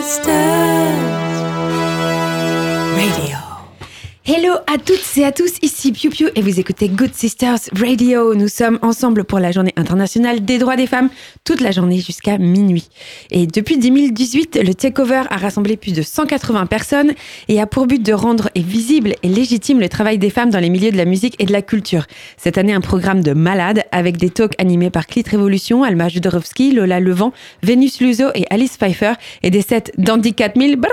Radio. 0.00 0.59
Hello 4.50 4.58
à 4.66 4.78
toutes 4.78 5.16
et 5.16 5.24
à 5.24 5.32
tous, 5.32 5.58
ici 5.62 5.92
Piu 5.92 6.10
Piu 6.10 6.28
et 6.34 6.42
vous 6.42 6.58
écoutez 6.58 6.88
Good 6.88 7.14
Sisters 7.14 7.58
Radio. 7.78 8.34
Nous 8.34 8.48
sommes 8.48 8.78
ensemble 8.82 9.24
pour 9.24 9.38
la 9.38 9.52
journée 9.52 9.72
internationale 9.76 10.44
des 10.44 10.58
droits 10.58 10.76
des 10.76 10.86
femmes, 10.86 11.08
toute 11.44 11.60
la 11.60 11.70
journée 11.70 12.00
jusqu'à 12.00 12.36
minuit. 12.38 12.88
Et 13.30 13.46
depuis 13.46 13.78
2018, 13.78 14.60
le 14.64 14.74
Takeover 14.74 15.22
a 15.30 15.36
rassemblé 15.36 15.76
plus 15.76 15.92
de 15.92 16.02
180 16.02 16.66
personnes 16.66 17.12
et 17.48 17.60
a 17.60 17.66
pour 17.66 17.86
but 17.86 18.02
de 18.02 18.12
rendre 18.12 18.48
visible 18.56 19.14
et 19.22 19.28
légitime 19.28 19.78
le 19.78 19.88
travail 19.88 20.18
des 20.18 20.30
femmes 20.30 20.50
dans 20.50 20.60
les 20.60 20.70
milieux 20.70 20.90
de 20.90 20.96
la 20.96 21.04
musique 21.04 21.36
et 21.38 21.46
de 21.46 21.52
la 21.52 21.62
culture. 21.62 22.06
Cette 22.36 22.58
année, 22.58 22.72
un 22.72 22.80
programme 22.80 23.22
de 23.22 23.32
malades 23.32 23.84
avec 23.92 24.16
des 24.16 24.30
talks 24.30 24.60
animés 24.60 24.90
par 24.90 25.06
Clit 25.06 25.24
Révolution, 25.28 25.84
Alma 25.84 26.08
Judorowski, 26.08 26.72
Lola 26.72 26.98
Levent, 26.98 27.32
Vénus 27.62 28.00
Luzo 28.00 28.28
et 28.34 28.46
Alice 28.50 28.76
Pfeiffer 28.76 29.12
et 29.42 29.50
des 29.50 29.62
sets 29.62 29.92
d'Andy 29.98 30.34
4000, 30.34 30.76
brrr, 30.76 30.90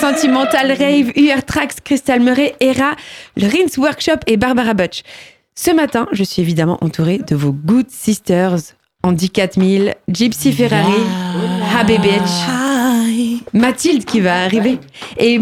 Sentimental 0.00 0.72
Rave, 0.72 1.12
UR 1.16 1.42
Tracks, 1.44 1.80
Crystal 1.82 2.20
Murray, 2.20 2.54
Hera, 2.66 2.96
le 3.36 3.46
Rinse 3.46 3.76
Workshop 3.76 4.20
et 4.26 4.36
Barbara 4.36 4.74
Butch. 4.74 5.02
Ce 5.54 5.70
matin, 5.70 6.06
je 6.12 6.22
suis 6.22 6.42
évidemment 6.42 6.78
entourée 6.82 7.18
de 7.18 7.34
vos 7.34 7.52
Good 7.52 7.90
Sisters, 7.90 8.58
Andy 9.02 9.30
4000, 9.30 9.94
Gypsy 10.08 10.52
Ferrari, 10.52 10.92
Bitch, 11.86 13.46
Mathilde 13.52 14.04
qui 14.04 14.20
va 14.20 14.42
arriver 14.42 14.78
et, 15.18 15.40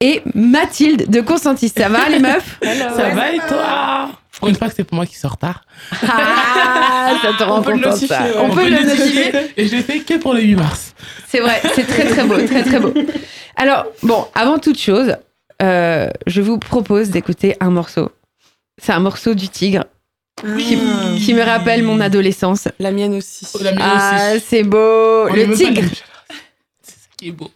et 0.00 0.22
Mathilde 0.34 1.10
de 1.10 1.20
Consentis. 1.20 1.72
Ça 1.76 1.88
va 1.88 2.08
les 2.08 2.20
meufs? 2.20 2.58
Ça 2.62 3.10
va 3.10 3.32
et 3.32 3.38
toi? 3.38 4.10
Pour 4.38 4.48
une 4.48 4.54
fois 4.54 4.68
que 4.68 4.74
c'est 4.74 4.84
pour 4.84 4.94
moi 4.94 5.04
qui 5.04 5.16
sors 5.16 5.36
tard. 5.36 5.62
Ah, 6.02 7.12
ça 7.20 7.32
te 7.36 7.42
rend 7.42 7.58
On 7.58 7.62
peut 7.62 7.72
le 7.72 7.80
notifier. 7.80 8.16
On, 8.38 8.48
peut 8.48 8.64
le 8.64 8.70
notifier. 8.70 9.32
Et 9.56 9.66
je 9.66 9.76
l'ai 9.76 9.82
fait 9.82 9.98
que 9.98 10.14
pour 10.14 10.32
le 10.32 10.40
8 10.40 10.54
mars. 10.54 10.94
C'est 11.28 11.40
vrai, 11.40 11.60
c'est 11.74 11.86
très 11.86 12.06
très 12.06 12.24
beau, 12.24 12.36
très 12.46 12.62
très 12.62 12.80
beau. 12.80 12.94
Alors, 13.56 13.84
bon, 14.02 14.26
avant 14.34 14.58
toute 14.58 14.78
chose, 14.78 15.14
euh, 15.62 16.08
je 16.26 16.40
vous 16.40 16.58
propose 16.58 17.10
d'écouter 17.10 17.56
un 17.60 17.70
morceau. 17.70 18.10
C'est 18.78 18.92
un 18.92 19.00
morceau 19.00 19.34
du 19.34 19.48
Tigre 19.48 19.84
qui, 20.58 20.78
qui 21.18 21.34
me 21.34 21.42
rappelle 21.42 21.82
mon 21.82 22.00
adolescence. 22.00 22.68
La 22.78 22.92
mienne 22.92 23.14
aussi. 23.14 23.46
Oh, 23.54 23.58
la 23.62 23.72
mienne 23.72 23.82
Ah, 23.84 24.30
aussi. 24.36 24.44
c'est 24.48 24.62
beau. 24.62 25.26
On 25.28 25.34
Le 25.34 25.54
Tigre. 25.54 25.82
C'est 26.82 26.92
ça 26.92 27.08
qui 27.16 27.28
est 27.28 27.32
beau. 27.32 27.50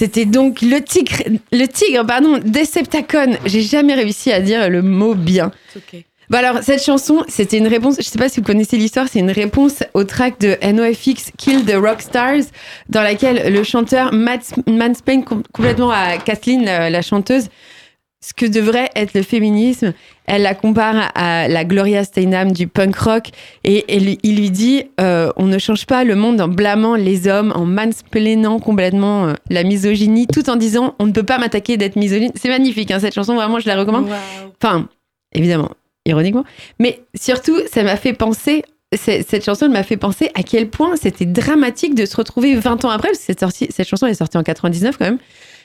C'était 0.00 0.24
donc 0.24 0.62
le 0.62 0.80
tigre, 0.80 1.16
le 1.52 1.66
tigre, 1.66 2.06
pardon, 2.06 2.38
Deceptacon. 2.42 3.36
J'ai 3.44 3.60
jamais 3.60 3.92
réussi 3.94 4.32
à 4.32 4.40
dire 4.40 4.70
le 4.70 4.80
mot 4.80 5.14
bien. 5.14 5.52
ok. 5.76 6.04
Bah 6.30 6.38
alors, 6.38 6.62
cette 6.62 6.82
chanson, 6.82 7.24
c'était 7.26 7.58
une 7.58 7.66
réponse, 7.66 7.96
je 7.98 8.04
sais 8.04 8.16
pas 8.16 8.28
si 8.28 8.38
vous 8.38 8.46
connaissez 8.46 8.76
l'histoire, 8.76 9.08
c'est 9.10 9.18
une 9.18 9.32
réponse 9.32 9.82
au 9.94 10.04
track 10.04 10.38
de 10.40 10.56
NoFX 10.64 11.32
Kill 11.36 11.64
the 11.64 11.74
Rockstars, 11.74 12.44
dans 12.88 13.02
laquelle 13.02 13.52
le 13.52 13.62
chanteur 13.64 14.14
mans- 14.14 14.38
mansplain 14.68 15.22
com- 15.22 15.42
complètement 15.52 15.90
à 15.90 16.18
Kathleen, 16.18 16.64
la, 16.64 16.88
la 16.88 17.02
chanteuse, 17.02 17.48
ce 18.22 18.34
que 18.34 18.44
devrait 18.44 18.90
être 18.94 19.14
le 19.14 19.22
féminisme. 19.22 19.94
Elle 20.26 20.42
la 20.42 20.54
compare 20.54 21.10
à 21.14 21.48
la 21.48 21.64
Gloria 21.64 22.04
Steinem 22.04 22.52
du 22.52 22.66
punk 22.68 22.94
rock 22.96 23.28
et, 23.64 23.84
il 24.22 24.36
lui 24.36 24.50
dit 24.50 24.84
euh, 25.00 25.30
on 25.36 25.46
ne 25.46 25.58
change 25.58 25.86
pas 25.86 26.04
le 26.04 26.14
monde 26.14 26.40
en 26.40 26.48
blâmant 26.48 26.96
les 26.96 27.28
hommes, 27.28 27.52
en 27.56 27.64
mansplainant 27.64 28.58
complètement 28.58 29.26
euh, 29.28 29.32
la 29.48 29.64
misogynie, 29.64 30.26
tout 30.26 30.50
en 30.50 30.56
disant 30.56 30.94
on 30.98 31.06
ne 31.06 31.12
peut 31.12 31.22
pas 31.22 31.38
m'attaquer 31.38 31.76
d'être 31.78 31.96
misogyne. 31.96 32.30
C'est 32.34 32.48
magnifique, 32.48 32.90
hein, 32.90 33.00
cette 33.00 33.14
chanson, 33.14 33.34
vraiment, 33.34 33.58
je 33.58 33.66
la 33.66 33.76
recommande. 33.76 34.04
Wow. 34.06 34.52
Enfin, 34.62 34.88
évidemment, 35.32 35.70
ironiquement. 36.04 36.44
Mais 36.78 37.00
surtout, 37.18 37.58
ça 37.72 37.82
m'a 37.82 37.96
fait 37.96 38.12
penser, 38.12 38.64
cette 38.94 39.44
chanson 39.44 39.68
m'a 39.70 39.82
fait 39.82 39.96
penser 39.96 40.30
à 40.34 40.42
quel 40.42 40.68
point 40.68 40.96
c'était 40.96 41.24
dramatique 41.26 41.94
de 41.94 42.04
se 42.04 42.16
retrouver 42.16 42.54
20 42.54 42.84
ans 42.84 42.90
après, 42.90 43.08
parce 43.08 43.20
que 43.20 43.24
cette, 43.24 43.40
sortie- 43.40 43.68
cette 43.70 43.88
chanson 43.88 44.06
est 44.06 44.14
sortie 44.14 44.36
en 44.36 44.42
99 44.42 44.98
quand 44.98 45.06
même. 45.06 45.18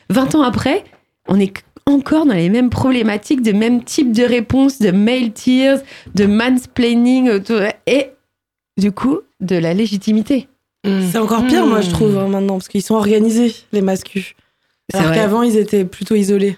20 0.09 0.35
ans 0.35 0.41
après, 0.43 0.83
on 1.27 1.37
est 1.39 1.51
encore 1.87 2.25
dans 2.25 2.33
les 2.33 2.49
mêmes 2.49 2.69
problématiques, 2.69 3.41
de 3.41 3.51
même 3.51 3.83
type 3.83 4.11
de 4.11 4.23
réponse, 4.23 4.79
de 4.79 4.91
male 4.91 5.31
tears, 5.31 5.79
de 6.15 6.25
mansplaining, 6.25 7.29
et 7.85 8.07
du 8.77 8.91
coup, 8.91 9.19
de 9.39 9.55
la 9.55 9.73
légitimité. 9.73 10.47
C'est 10.83 11.17
encore 11.17 11.45
pire, 11.47 11.65
moi, 11.65 11.81
je 11.81 11.89
trouve, 11.89 12.17
hein, 12.17 12.27
maintenant, 12.27 12.55
parce 12.55 12.67
qu'ils 12.67 12.83
sont 12.83 12.95
organisés, 12.95 13.55
les 13.71 13.81
mascus. 13.81 14.33
Alors 14.93 15.11
qu'avant, 15.13 15.41
ils 15.41 15.57
étaient 15.57 15.83
plutôt 15.85 16.13
isolés. 16.15 16.57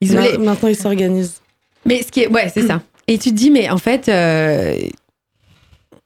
Isolés. 0.00 0.36
Ma- 0.38 0.44
Maintenant, 0.46 0.68
ils 0.68 0.76
s'organisent. 0.76 1.40
Mais 1.86 2.02
ce 2.02 2.10
qui 2.10 2.22
est, 2.22 2.28
ouais, 2.28 2.48
c'est 2.52 2.66
ça. 2.66 2.82
Et 3.06 3.18
tu 3.18 3.30
te 3.30 3.34
dis, 3.34 3.50
mais 3.52 3.70
en 3.70 3.78
fait, 3.78 4.08
euh, 4.08 4.76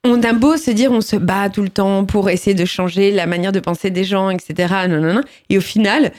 on 0.04 0.22
a 0.22 0.32
beau 0.34 0.56
se 0.56 0.70
dire, 0.70 0.92
on 0.92 1.00
se 1.00 1.16
bat 1.16 1.48
tout 1.48 1.62
le 1.62 1.68
temps 1.70 2.04
pour 2.04 2.28
essayer 2.28 2.54
de 2.54 2.64
changer 2.64 3.10
la 3.10 3.26
manière 3.26 3.52
de 3.52 3.60
penser 3.60 3.90
des 3.90 4.04
gens, 4.04 4.28
etc. 4.30 4.74
Non, 4.88 5.00
non, 5.00 5.14
non. 5.14 5.20
Et 5.48 5.56
au 5.56 5.60
final, 5.62 6.12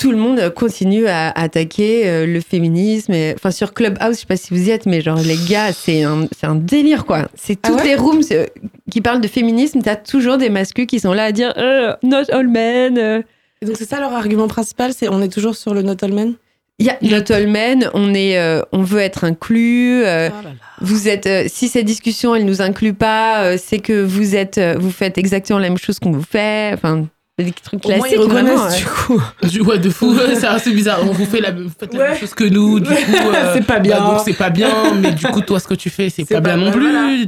tout 0.00 0.10
le 0.12 0.16
monde 0.16 0.48
continue 0.54 1.06
à 1.08 1.28
attaquer 1.30 2.08
euh, 2.08 2.24
le 2.26 2.40
féminisme. 2.40 3.12
Et- 3.12 3.34
Enfin, 3.36 3.50
sur 3.50 3.74
Clubhouse, 3.74 4.14
je 4.14 4.20
sais 4.20 4.26
pas 4.26 4.36
si 4.38 4.48
vous 4.54 4.68
y 4.68 4.70
êtes, 4.70 4.86
mais 4.86 5.02
genre, 5.02 5.18
les 5.20 5.36
gars, 5.48 5.72
c'est 5.74 6.02
un, 6.04 6.26
délire, 6.54 7.04
quoi. 7.04 7.28
C'est 7.34 7.58
Ah 7.62 7.68
toutes 7.68 7.76
ouais 7.80 7.84
les 7.84 7.94
rooms 7.96 8.22
euh, 8.32 8.46
qui 8.90 9.02
parlent 9.02 9.20
de 9.20 9.28
féminisme, 9.28 9.80
t'as 9.82 9.96
toujours 9.96 10.38
des 10.38 10.48
masculins 10.48 10.86
qui 10.86 11.00
sont 11.00 11.12
là 11.12 11.24
à 11.24 11.32
dire, 11.32 11.52
euh, 11.58 11.94
not 12.02 12.24
all 12.32 12.48
men. 12.48 12.96
euh. 12.98 13.22
Et 13.60 13.66
donc, 13.66 13.76
c'est 13.76 13.88
ça 13.88 14.00
leur 14.00 14.14
argument 14.14 14.48
principal, 14.48 14.92
c'est 14.96 15.08
on 15.08 15.20
est 15.20 15.28
toujours 15.32 15.54
sur 15.54 15.74
le 15.74 15.82
not 15.82 15.96
all 16.02 16.12
men? 16.14 16.32
Il 16.78 16.86
y 16.86 16.88
a 16.90 16.96
not 17.02 17.30
all 17.30 17.46
men, 17.46 17.90
on, 17.92 18.14
est, 18.14 18.38
euh, 18.38 18.62
on 18.72 18.82
veut 18.82 19.00
être 19.00 19.24
inclus. 19.24 20.02
euh, 20.02 20.30
Oh 20.32 20.36
là 20.44 20.48
là. 20.48 20.54
Vous 20.80 21.08
êtes, 21.08 21.26
euh, 21.26 21.44
si 21.46 21.68
cette 21.68 21.84
discussion 21.84 22.34
elle 22.34 22.46
nous 22.46 22.62
inclut 22.62 22.94
pas, 22.94 23.58
c'est 23.58 23.80
que 23.80 24.02
vous 24.02 24.34
êtes, 24.34 24.58
vous 24.78 24.90
faites 24.90 25.18
exactement 25.18 25.58
la 25.58 25.68
même 25.68 25.76
chose 25.76 25.98
qu'on 25.98 26.10
vous 26.10 26.22
fait. 26.22 26.70
Enfin, 26.72 27.04
des 27.42 27.52
trucs 27.52 27.84
Au 27.84 27.88
moins, 27.88 27.98
classiques. 27.98 28.16
ils 28.18 28.22
reconnaissent, 28.22 28.58
vraiment, 28.58 28.76
du 28.76 28.84
coup. 29.06 29.22
Du- 29.48 29.60
Ouais, 29.62 29.78
de 29.78 29.90
fou, 29.90 30.14
c'est 30.34 30.46
assez 30.46 30.72
bizarre. 30.72 31.00
On 31.02 31.12
vous 31.12 31.24
fait 31.26 31.40
la, 31.40 31.50
vous 31.52 31.70
faites 31.78 31.92
la 31.94 32.00
Ouais. 32.00 32.08
même 32.10 32.18
chose 32.18 32.34
que 32.34 32.44
nous, 32.44 32.80
du 32.80 32.88
coup. 32.88 32.94
euh, 33.34 33.52
C'est 33.54 33.66
pas 33.66 33.78
bien. 33.78 33.98
bah, 33.98 34.04
donc 34.10 34.20
c'est 34.24 34.32
pas 34.36 34.50
bien, 34.50 34.94
mais 34.94 35.12
du 35.12 35.26
coup, 35.26 35.40
toi, 35.40 35.58
ce 35.60 35.66
que 35.68 35.74
tu 35.74 35.90
fais, 35.90 36.10
c'est 36.10 36.24
pas, 36.24 36.36
pas 36.40 36.40
bien 36.40 36.56
non 36.56 36.70
plus. 36.70 36.90
voilà. 36.90 37.24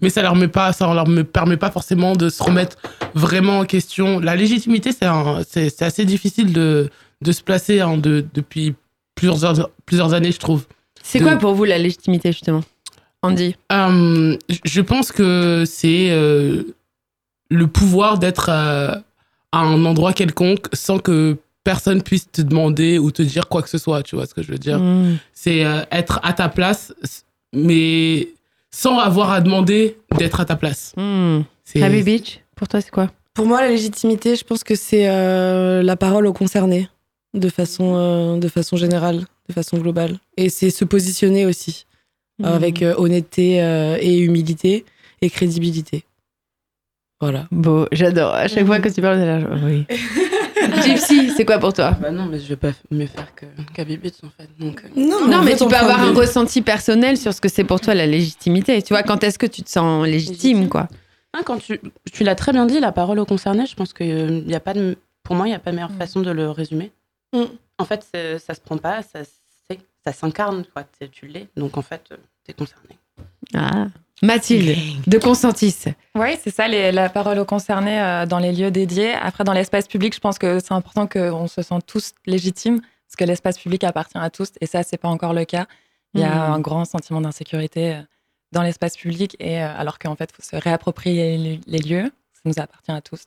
Mais 0.00 0.10
ça 0.10 0.22
leur 0.22 0.34
met 0.36 0.48
pas, 0.48 0.72
ça 0.72 0.92
leur 0.92 1.06
me 1.08 1.22
permet 1.24 1.56
pas 1.56 1.70
forcément 1.70 2.14
de 2.14 2.28
se 2.28 2.42
remettre 2.42 2.76
vraiment 3.14 3.60
en 3.60 3.64
question. 3.64 4.18
La 4.20 4.36
légitimité, 4.36 4.90
c'est 4.92 5.06
un- 5.06 5.40
c'est 5.48 5.70
c'est 5.70 5.84
assez 5.84 6.04
difficile 6.04 6.52
de, 6.52 6.90
de 7.22 7.32
se 7.32 7.42
placer 7.42 7.80
hein, 7.80 7.96
de, 7.98 8.24
depuis 8.34 8.74
plusieurs, 9.14 9.60
heures- 9.60 9.70
plusieurs 9.86 10.12
années, 10.14 10.32
je 10.32 10.38
trouve. 10.40 10.64
C'est 11.02 11.18
De- 11.20 11.24
quoi 11.24 11.36
pour 11.36 11.54
vous 11.54 11.64
la 11.64 11.78
légitimité 11.78 12.32
justement, 12.32 12.62
Andy 13.22 13.54
Euh, 13.72 14.36
je 14.64 14.80
pense 14.80 15.12
que 15.12 15.64
c'est 15.66 16.08
euh, 16.10 16.62
le 17.50 17.66
pouvoir 17.66 18.18
d'être 18.18 18.48
euh, 18.50 18.94
à 19.52 19.58
un 19.60 19.84
endroit 19.84 20.12
quelconque 20.12 20.66
sans 20.72 20.98
que 20.98 21.36
personne 21.64 22.02
puisse 22.02 22.30
te 22.30 22.42
demander 22.42 22.98
ou 22.98 23.10
te 23.10 23.22
dire 23.22 23.48
quoi 23.48 23.62
que 23.62 23.68
ce 23.68 23.78
soit, 23.78 24.02
tu 24.02 24.16
vois 24.16 24.26
ce 24.26 24.34
que 24.34 24.42
je 24.42 24.50
veux 24.50 24.58
dire? 24.58 24.78
Mm. 24.80 25.18
C'est 25.32 25.64
euh, 25.64 25.82
être 25.92 26.18
à 26.22 26.32
ta 26.32 26.48
place, 26.48 26.92
mais 27.52 28.28
sans 28.70 28.98
avoir 28.98 29.30
à 29.30 29.40
demander 29.40 29.96
d'être 30.18 30.40
à 30.40 30.44
ta 30.44 30.56
place. 30.56 30.92
Mm. 30.96 31.40
C'est- 31.64 31.82
Happy 31.82 32.02
Beach, 32.02 32.40
pour 32.56 32.66
toi 32.68 32.80
c'est 32.80 32.90
quoi? 32.90 33.10
Pour 33.34 33.46
moi, 33.46 33.62
la 33.62 33.68
légitimité, 33.68 34.36
je 34.36 34.44
pense 34.44 34.62
que 34.62 34.74
c'est 34.74 35.08
euh, 35.08 35.82
la 35.82 35.96
parole 35.96 36.26
aux 36.26 36.34
concernés, 36.34 36.88
de 37.32 37.48
façon, 37.48 37.94
euh, 37.96 38.36
de 38.38 38.48
façon 38.48 38.76
générale, 38.76 39.24
de 39.48 39.54
façon 39.54 39.78
globale. 39.78 40.18
Et 40.36 40.50
c'est 40.50 40.70
se 40.70 40.84
positionner 40.84 41.46
aussi, 41.46 41.86
Mm. 42.38 42.44
avec 42.46 42.82
euh, 42.82 42.94
honnêteté 42.96 43.62
euh, 43.62 43.96
et 44.00 44.18
humilité 44.18 44.84
et 45.20 45.28
crédibilité. 45.30 46.04
Voilà. 47.22 47.46
Beau, 47.52 47.86
j'adore. 47.92 48.34
À 48.34 48.48
chaque 48.48 48.66
fois 48.66 48.80
que 48.80 48.88
tu 48.88 49.00
parles, 49.00 49.20
là. 49.20 49.38
genre, 49.40 49.50
Oui. 49.64 49.86
Gypsy, 50.84 51.30
c'est 51.36 51.44
quoi 51.44 51.58
pour 51.58 51.72
toi? 51.72 51.92
Bah 52.00 52.10
non, 52.10 52.26
mais 52.26 52.40
je 52.40 52.48
vais 52.48 52.56
pas 52.56 52.72
mieux 52.90 53.06
faire 53.06 53.32
que 53.34 53.82
Beats, 53.84 54.10
en 54.24 54.30
fait. 54.30 54.48
Donc, 54.58 54.82
euh, 54.84 54.88
Non, 54.96 55.42
mais 55.44 55.54
tu 55.56 55.64
peux 55.66 55.74
avoir 55.76 56.00
un 56.02 56.12
ressenti. 56.12 56.62
personnel 56.62 57.16
sur 57.16 57.32
ce 57.32 57.40
que 57.40 57.48
c'est 57.48 57.62
pour 57.62 57.80
toi 57.80 57.94
la 57.94 58.06
légitimité. 58.06 58.82
Tu 58.82 58.92
vois, 58.92 59.04
quand 59.04 59.22
est-ce 59.22 59.38
que 59.38 59.46
tu 59.46 59.62
te 59.62 59.70
sens 59.70 60.04
légitime, 60.04 60.32
Légitime. 60.34 60.68
quoi? 60.68 60.88
Ah, 61.32 61.42
quand 61.44 61.58
tu, 61.58 61.80
tu 62.12 62.24
l'as 62.24 62.34
très 62.34 62.50
bien 62.52 62.66
dit, 62.66 62.80
la 62.80 62.90
parole 62.90 63.20
aux 63.20 63.24
concernés, 63.24 63.66
je 63.66 63.74
pense 63.76 63.92
que 63.92 64.02
euh, 64.02 64.42
y 64.46 64.54
a 64.56 64.60
pas 64.60 64.74
de, 64.74 64.96
pour 65.22 65.36
moi, 65.36 65.46
il 65.46 65.50
n'y 65.50 65.56
a 65.56 65.60
pas 65.60 65.70
meilleure 65.70 65.92
façon 65.92 66.20
de 66.22 66.30
le 66.32 66.50
résumer. 66.50 66.90
Mm. 67.32 67.42
En 67.78 67.84
fait, 67.84 68.04
ça 68.44 68.54
se 68.54 68.60
prend 68.60 68.78
pas, 68.78 69.02
ça, 69.02 69.20
ça 70.04 70.12
s'incarne, 70.12 70.64
quoi. 70.74 70.84
Tu 71.12 71.26
l'es, 71.28 71.46
donc 71.56 71.76
en 71.78 71.82
fait, 71.82 72.02
tu 72.44 72.50
es 72.50 72.54
concerné. 72.54 72.98
Ah. 73.54 73.86
Mathilde, 74.22 74.76
de 75.06 75.18
Consentis. 75.18 75.76
Oui, 76.14 76.28
c'est 76.42 76.54
ça, 76.54 76.68
les- 76.68 76.92
la 76.92 77.08
parole 77.08 77.38
aux 77.40 77.44
concernés 77.44 78.00
euh, 78.00 78.24
dans 78.26 78.38
les 78.38 78.52
lieux 78.52 78.70
dédiés. 78.70 79.12
Après, 79.14 79.42
dans 79.44 79.52
l'espace 79.52 79.88
public, 79.88 80.14
je 80.14 80.20
pense 80.20 80.38
que 80.38 80.60
c'est 80.60 80.72
important 80.72 81.06
qu'on 81.08 81.48
se 81.48 81.62
sente 81.62 81.84
tous 81.86 82.12
légitimes, 82.26 82.80
parce 82.80 83.16
que 83.18 83.24
l'espace 83.24 83.58
public 83.58 83.82
appartient 83.84 84.18
à 84.18 84.30
tous, 84.30 84.50
et 84.60 84.66
ça, 84.66 84.82
c'est 84.84 84.96
pas 84.96 85.08
encore 85.08 85.32
le 85.34 85.44
cas. 85.44 85.66
Il 86.14 86.20
y 86.20 86.24
a 86.24 86.28
Mhm. 86.48 86.52
un 86.54 86.60
grand 86.60 86.84
sentiment 86.84 87.20
d'insécurité 87.20 87.94
euh, 87.94 88.00
dans 88.52 88.62
l'espace 88.62 88.96
public, 88.96 89.34
et 89.40 89.60
euh, 89.62 89.68
alors 89.76 89.98
qu'en 89.98 90.14
fait, 90.14 90.30
il 90.32 90.36
faut 90.42 90.48
se 90.56 90.62
réapproprier 90.62 91.36
les, 91.38 91.60
les 91.66 91.78
lieux, 91.78 92.04
ça 92.32 92.40
nous 92.44 92.54
appartient 92.58 92.92
à 92.92 93.00
tous. 93.00 93.22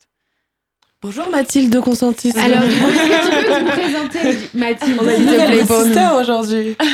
Bonjour 1.02 1.30
Mathilde 1.30 1.72
de 1.74 1.80
Consentis. 1.80 2.34
Alors, 2.38 2.64
est-ce 2.64 2.80
que 2.80 3.26
tu 3.26 3.46
peux 3.46 3.66
te 3.66 3.72
présenter, 3.72 4.50
Mathilde, 4.54 4.98
on 5.02 5.08
a 5.08 5.14
une 5.16 5.26
nouvelle 5.26 5.60
nous 5.60 6.20
aujourd'hui. 6.20 6.78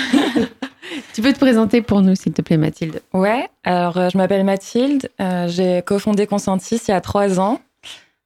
Tu 1.13 1.21
peux 1.21 1.33
te 1.33 1.39
présenter 1.39 1.81
pour 1.81 2.01
nous, 2.01 2.15
s'il 2.15 2.33
te 2.33 2.41
plaît, 2.41 2.57
Mathilde. 2.57 3.01
Ouais, 3.13 3.49
alors 3.63 3.97
euh, 3.97 4.09
je 4.09 4.17
m'appelle 4.17 4.43
Mathilde, 4.43 5.09
euh, 5.19 5.47
j'ai 5.47 5.81
cofondé 5.81 6.27
Consentis 6.27 6.81
il 6.88 6.91
y 6.91 6.93
a 6.93 7.01
trois 7.01 7.39
ans 7.39 7.61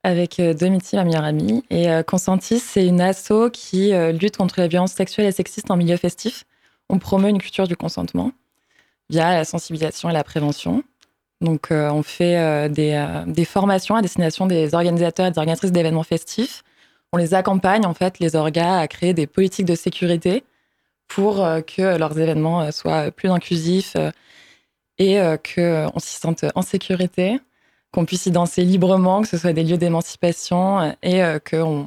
avec 0.03 0.39
euh, 0.39 0.53
Domiti, 0.53 0.95
ma 0.95 1.03
meilleure 1.03 1.23
amie. 1.23 1.63
Et 1.69 1.87
Consentis, 2.05 2.59
c'est 2.59 2.85
une 2.85 3.01
asso 3.01 3.49
qui 3.51 3.91
lutte 4.13 4.37
contre 4.37 4.61
les 4.61 4.67
violences 4.67 4.93
sexuelles 4.93 5.27
et 5.27 5.31
sexistes 5.31 5.71
en 5.71 5.77
milieu 5.77 5.97
festif. 5.97 6.45
On 6.89 6.99
promeut 6.99 7.29
une 7.29 7.39
culture 7.39 7.67
du 7.67 7.75
consentement 7.75 8.31
via 9.09 9.33
la 9.33 9.45
sensibilisation 9.45 10.09
et 10.09 10.13
la 10.13 10.23
prévention. 10.23 10.83
Donc, 11.41 11.67
on 11.71 12.03
fait 12.03 12.69
des, 12.69 13.03
des 13.27 13.45
formations 13.45 13.95
à 13.95 14.01
destination 14.01 14.45
des 14.45 14.75
organisateurs 14.75 15.25
et 15.25 15.31
des 15.31 15.39
organisatrices 15.39 15.71
d'événements 15.71 16.03
festifs. 16.03 16.63
On 17.11 17.17
les 17.17 17.33
accompagne, 17.33 17.85
en 17.85 17.93
fait, 17.95 18.19
les 18.19 18.35
orgas, 18.35 18.79
à 18.79 18.87
créer 18.87 19.13
des 19.13 19.27
politiques 19.27 19.65
de 19.65 19.75
sécurité 19.75 20.43
pour 21.07 21.43
euh, 21.43 21.61
que 21.61 21.97
leurs 21.97 22.19
événements 22.19 22.61
euh, 22.61 22.71
soient 22.71 23.11
plus 23.11 23.29
inclusifs 23.29 23.95
euh, 23.95 24.11
et 24.97 25.19
euh, 25.19 25.37
qu'on 25.37 25.99
s'y 25.99 26.19
sente 26.19 26.45
en 26.55 26.61
sécurité, 26.61 27.39
qu'on 27.91 28.05
puisse 28.05 28.25
y 28.25 28.31
danser 28.31 28.63
librement, 28.63 29.21
que 29.21 29.27
ce 29.27 29.37
soit 29.37 29.53
des 29.53 29.63
lieux 29.63 29.77
d'émancipation 29.77 30.79
euh, 30.79 30.91
et 31.03 31.23
euh, 31.23 31.39
qu'on 31.39 31.81
euh, 31.83 31.85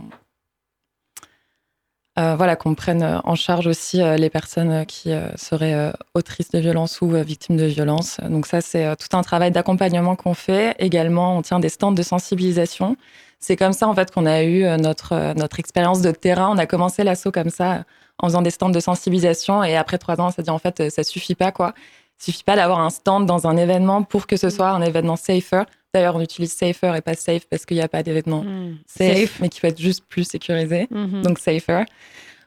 voilà, 2.37 2.56
qu'on 2.56 2.75
prenne 2.75 3.20
en 3.22 3.34
charge 3.37 3.68
aussi 3.68 4.02
euh, 4.02 4.16
les 4.16 4.28
personnes 4.28 4.84
qui 4.87 5.12
euh, 5.12 5.28
seraient 5.37 5.75
euh, 5.75 5.92
autrices 6.14 6.50
de 6.50 6.58
violence 6.58 7.00
ou 7.00 7.14
euh, 7.14 7.22
victimes 7.22 7.56
de 7.56 7.66
violence. 7.66 8.18
Donc 8.28 8.46
ça, 8.46 8.60
c'est 8.60 8.87
euh, 8.87 8.96
tout 8.96 9.16
un 9.16 9.22
travail 9.22 9.52
d'accompagnement 9.52 10.16
qu'on 10.16 10.34
fait. 10.34 10.75
Également, 10.80 11.37
on 11.37 11.42
tient 11.42 11.60
des 11.60 11.68
stands 11.68 11.92
de 11.92 12.02
sensibilisation. 12.02 12.96
C'est 13.38 13.54
comme 13.54 13.72
ça, 13.72 13.87
en 13.87 13.94
fait, 13.94 14.10
qu'on 14.10 14.26
a 14.26 14.42
eu 14.42 14.64
euh, 14.64 14.78
notre, 14.78 15.12
euh, 15.12 15.34
notre 15.34 15.60
expérience 15.60 16.00
de 16.02 16.10
terrain. 16.10 16.50
On 16.52 16.58
a 16.58 16.66
commencé 16.66 17.04
l'assaut 17.04 17.30
comme 17.30 17.50
ça, 17.50 17.72
euh, 17.72 17.82
en 18.18 18.26
faisant 18.26 18.42
des 18.42 18.50
stands 18.50 18.70
de 18.70 18.80
sensibilisation. 18.80 19.62
Et 19.62 19.76
après 19.76 19.98
trois 19.98 20.20
ans, 20.20 20.26
on 20.26 20.30
s'est 20.32 20.42
dit, 20.42 20.50
en 20.50 20.58
fait, 20.58 20.80
euh, 20.80 20.90
ça 20.90 21.04
suffit 21.04 21.37
pas, 21.37 21.52
quoi. 21.52 21.72
Il 22.20 22.25
suffit 22.25 22.42
pas 22.42 22.56
d'avoir 22.56 22.80
un 22.80 22.90
stand 22.90 23.26
dans 23.26 23.46
un 23.46 23.56
événement 23.56 24.02
pour 24.02 24.26
que 24.26 24.37
ce 24.37 24.50
soit 24.50 24.70
un 24.70 24.82
événement 24.82 25.14
safer. 25.14 25.66
D'ailleurs, 25.95 26.16
on 26.16 26.21
utilise 26.21 26.52
safer 26.52 26.95
et 26.97 27.00
pas 27.00 27.14
safe 27.14 27.47
parce 27.49 27.64
qu'il 27.64 27.76
n'y 27.78 27.83
a 27.83 27.88
pas 27.88 28.02
d'événement 28.02 28.45
safe, 28.87 29.40
mais 29.40 29.49
qui 29.49 29.61
peut 29.61 29.68
être 29.68 29.80
juste 29.80 30.04
plus 30.07 30.25
sécurisé 30.25 30.87
Mhm. 30.90 31.23
donc 31.23 31.38
safer. 31.38 31.85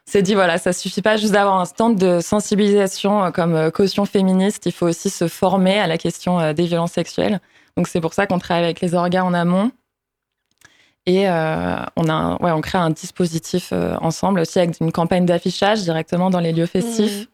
C'est 0.04 0.22
dit, 0.22 0.34
voilà, 0.34 0.58
ça 0.58 0.72
suffit 0.72 1.02
pas 1.02 1.16
juste 1.16 1.32
d'avoir 1.32 1.60
un 1.60 1.64
stand 1.64 1.96
de 1.96 2.20
sensibilisation 2.20 3.24
euh, 3.24 3.30
comme 3.30 3.54
euh, 3.54 3.70
caution 3.70 4.04
féministe, 4.04 4.66
il 4.66 4.72
faut 4.72 4.86
aussi 4.88 5.10
se 5.10 5.28
former 5.28 5.78
à 5.78 5.86
la 5.86 5.96
question 5.96 6.40
euh, 6.40 6.52
des 6.52 6.66
violences 6.66 6.92
sexuelles. 6.92 7.40
Donc 7.76 7.86
c'est 7.88 8.00
pour 8.00 8.12
ça 8.12 8.26
qu'on 8.26 8.38
travaille 8.40 8.64
avec 8.64 8.80
les 8.80 8.94
organes 8.94 9.22
en 9.26 9.32
amont. 9.34 9.70
Et 11.06 11.28
euh, 11.28 11.76
on, 11.96 12.08
a 12.08 12.12
un- 12.12 12.36
ouais, 12.38 12.50
on 12.52 12.60
crée 12.60 12.78
un 12.78 12.90
dispositif 12.90 13.70
euh, 13.72 13.94
ensemble 14.00 14.40
aussi 14.40 14.58
avec 14.60 14.78
une 14.80 14.92
campagne 14.92 15.24
d'affichage 15.26 15.82
directement 15.82 16.30
dans 16.30 16.40
les 16.40 16.52
lieux 16.52 16.66
festifs. 16.66 17.26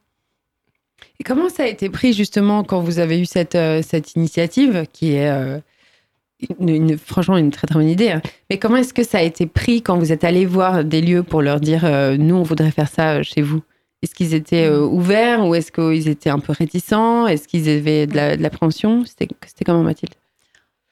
Et 1.21 1.25
comment 1.25 1.49
ça 1.49 1.65
a 1.65 1.67
été 1.67 1.91
pris 1.91 2.13
justement 2.13 2.65
quand 2.65 2.81
vous 2.81 2.99
avez 2.99 3.19
eu 3.21 3.27
cette, 3.27 3.55
euh, 3.57 3.83
cette 3.83 4.15
initiative 4.15 4.85
qui 4.93 5.15
est 5.15 5.29
euh, 5.31 5.59
une, 6.61 6.69
une- 6.69 6.99
franchement 6.99 7.37
une 7.37 7.51
très 7.51 7.67
très 7.67 7.75
bonne 7.79 7.89
idée. 7.89 8.11
hein. 8.11 8.23
Mais 8.51 8.59
comment 8.59 8.77
est-ce 8.77 8.95
que 8.95 9.03
ça 9.05 9.19
a 9.19 9.23
été 9.23 9.47
pris 9.47 9.83
quand 9.83 9.99
vous 9.99 10.13
êtes 10.13 10.25
allé 10.25 10.47
voir 10.47 10.85
des 10.85 11.01
lieux 11.01 11.23
pour 11.23 11.43
leur 11.43 11.61
dire 11.61 11.85
euh, 11.85 12.17
nous 12.17 12.37
on 12.37 12.43
voudrait 12.43 12.71
faire 12.71 12.89
ça 12.89 13.15
euh, 13.17 13.23
chez 13.23 13.43
vous? 13.43 13.63
Est-ce 14.03 14.15
qu'ils 14.15 14.35
étaient 14.35 14.67
euh, 14.67 14.81
ouverts 14.81 15.45
ou 15.45 15.55
est-ce 15.57 15.73
qu'ils 15.73 16.09
étaient 16.09 16.31
un 16.31 16.39
peu 16.39 16.53
réticents? 16.53 17.27
Est-ce 17.27 17.49
qu'ils 17.49 17.69
avaient 17.69 18.07
de 18.07 18.15
la- 18.15 18.37
l'appréhension? 18.37 19.05
C'était 19.05 19.27
c'était 19.45 19.65
comment 19.65 19.83
Mathilde? 19.83 20.15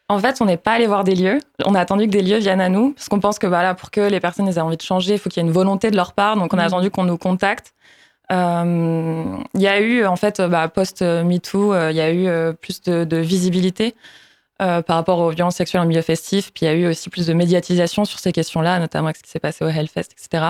En 0.09 0.19
fait, 0.21 0.41
on 0.41 0.45
n'est 0.45 0.57
pas 0.57 0.73
allé 0.73 0.87
voir 0.87 1.03
des 1.05 1.15
lieux. 1.17 1.39
On 1.65 1.75
a 1.75 1.81
attendu 1.81 2.07
que 2.07 2.11
des 2.13 2.23
lieux 2.23 2.39
viennent 2.39 2.61
à 2.61 2.69
nous, 2.69 2.93
parce 2.93 3.09
qu'on 3.09 3.19
pense 3.19 3.41
que 3.41 3.47
voilà, 3.49 3.75
pour 3.75 3.91
que 3.91 4.01
les 4.01 4.21
personnes 4.21 4.47
aient 4.49 4.59
envie 4.59 4.77
de 4.77 4.83
changer, 4.83 5.15
il 5.15 5.19
faut 5.19 5.29
qu'il 5.29 5.43
y 5.43 5.45
ait 5.45 5.49
une 5.49 5.53
volonté 5.55 5.91
de 5.91 5.97
leur 5.97 6.13
part. 6.13 6.37
Donc, 6.37 6.55
on 6.55 6.59
a 6.59 6.63
Mhm. 6.63 6.67
attendu 6.69 6.91
qu'on 6.91 7.03
nous 7.05 7.19
contacte. 7.19 7.73
Euh, 8.33 9.25
Il 9.55 9.61
y 9.61 9.67
a 9.69 9.81
eu, 9.81 10.05
en 10.07 10.15
fait, 10.17 10.41
bah, 10.41 10.69
post-MeToo, 10.69 11.75
il 11.91 11.97
y 11.97 12.01
a 12.01 12.13
eu 12.13 12.55
plus 12.55 12.83
de, 12.83 13.05
de 13.05 13.17
visibilité 13.17 13.95
euh, 14.63 14.81
par 14.83 14.97
rapport 14.97 15.19
aux 15.19 15.31
violences 15.31 15.57
sexuelles 15.57 15.83
en 15.83 15.87
milieu 15.87 16.03
festif. 16.03 16.51
Puis 16.55 16.65
il 16.65 16.69
y 16.69 16.73
a 16.73 16.75
eu 16.75 16.87
aussi 16.87 17.11
plus 17.11 17.27
de 17.27 17.33
médiatisation 17.33 18.05
sur 18.05 18.19
ces 18.19 18.33
questions-là, 18.33 18.79
notamment 18.79 19.07
avec 19.09 19.17
ce 19.19 19.23
qui 19.23 19.31
s'est 19.31 19.41
passé 19.41 19.65
au 19.65 19.69
Hellfest, 19.69 20.09
etc. 20.13 20.45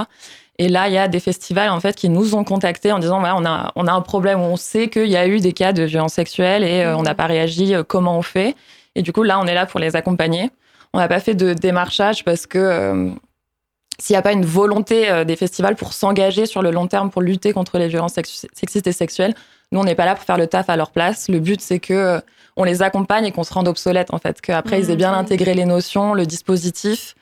Et 0.59 0.69
là, 0.69 0.89
il 0.89 0.95
y 0.95 0.99
a 0.99 1.09
des 1.09 1.21
festivals 1.21 1.71
en 1.71 1.81
fait 1.81 1.97
qui 1.97 2.09
nous 2.09 2.35
ont 2.35 2.45
contactés 2.45 2.93
en 2.93 2.99
disant 2.99 3.19
voilà, 3.21 3.37
on 3.37 3.45
a 3.45 3.73
on 3.77 3.87
a 3.87 3.93
un 3.93 4.01
problème, 4.01 4.41
on 4.41 4.57
sait 4.57 4.89
qu'il 4.89 5.09
y 5.09 5.17
a 5.17 5.27
eu 5.27 5.41
des 5.41 5.53
cas 5.53 5.73
de 5.73 5.83
violences 5.83 6.15
sexuelles 6.15 6.65
et 6.65 6.83
euh, 6.83 6.97
on 6.97 7.03
n'a 7.03 7.15
pas 7.15 7.27
réagi. 7.27 7.75
euh, 7.75 7.83
comment 7.83 8.17
on 8.17 8.23
fait 8.23 8.55
Et 8.95 9.03
du 9.03 9.13
coup, 9.13 9.23
là, 9.23 9.39
on 9.41 9.47
est 9.47 9.55
là 9.55 9.67
pour 9.67 9.81
les 9.81 9.97
accompagner. 9.97 10.51
On 10.93 10.99
n'a 10.99 11.09
pas 11.09 11.21
fait 11.21 11.35
de 11.35 11.53
démarchage 11.53 12.25
parce 12.25 12.47
que 12.47 12.59
euh, 12.59 13.11
s'il 13.99 14.15
n'y 14.15 14.19
a 14.19 14.23
pas 14.23 14.33
une 14.33 14.45
volonté 14.45 15.25
des 15.25 15.37
festivals 15.37 15.75
pour 15.75 15.95
s'engager 15.95 16.45
sur 16.47 16.61
le 16.63 16.71
long 16.71 16.87
terme 16.87 17.11
pour 17.11 17.23
lutter 17.23 17.53
contre 17.55 17.79
les 17.79 17.89
violences 17.89 18.13
sex- 18.13 18.47
sexistes 18.53 18.87
et 18.87 18.93
sexuelles, 18.93 19.35
nous, 19.73 19.81
on 19.81 19.85
n'est 19.85 19.95
pas 19.95 20.05
là 20.05 20.15
pour 20.15 20.25
faire 20.25 20.37
le 20.39 20.47
taf 20.47 20.69
à 20.71 20.77
leur 20.77 20.91
place. 20.91 21.29
Le 21.29 21.41
but, 21.41 21.61
c'est 21.61 21.81
que 21.81 22.21
on 22.57 22.65
les 22.65 22.83
accompagne 22.83 23.27
et 23.27 23.33
qu'on 23.33 23.45
se 23.45 23.53
rende 23.53 23.69
obsolète, 23.69 24.13
en 24.13 24.19
fait. 24.19 24.41
Qu'après, 24.41 24.81
ils 24.81 24.91
aient 24.91 24.97
bien 24.97 25.13
intégré 25.13 25.55
les 25.55 25.65
notions, 25.65 26.15
le 26.15 26.27
dispositif 26.27 27.15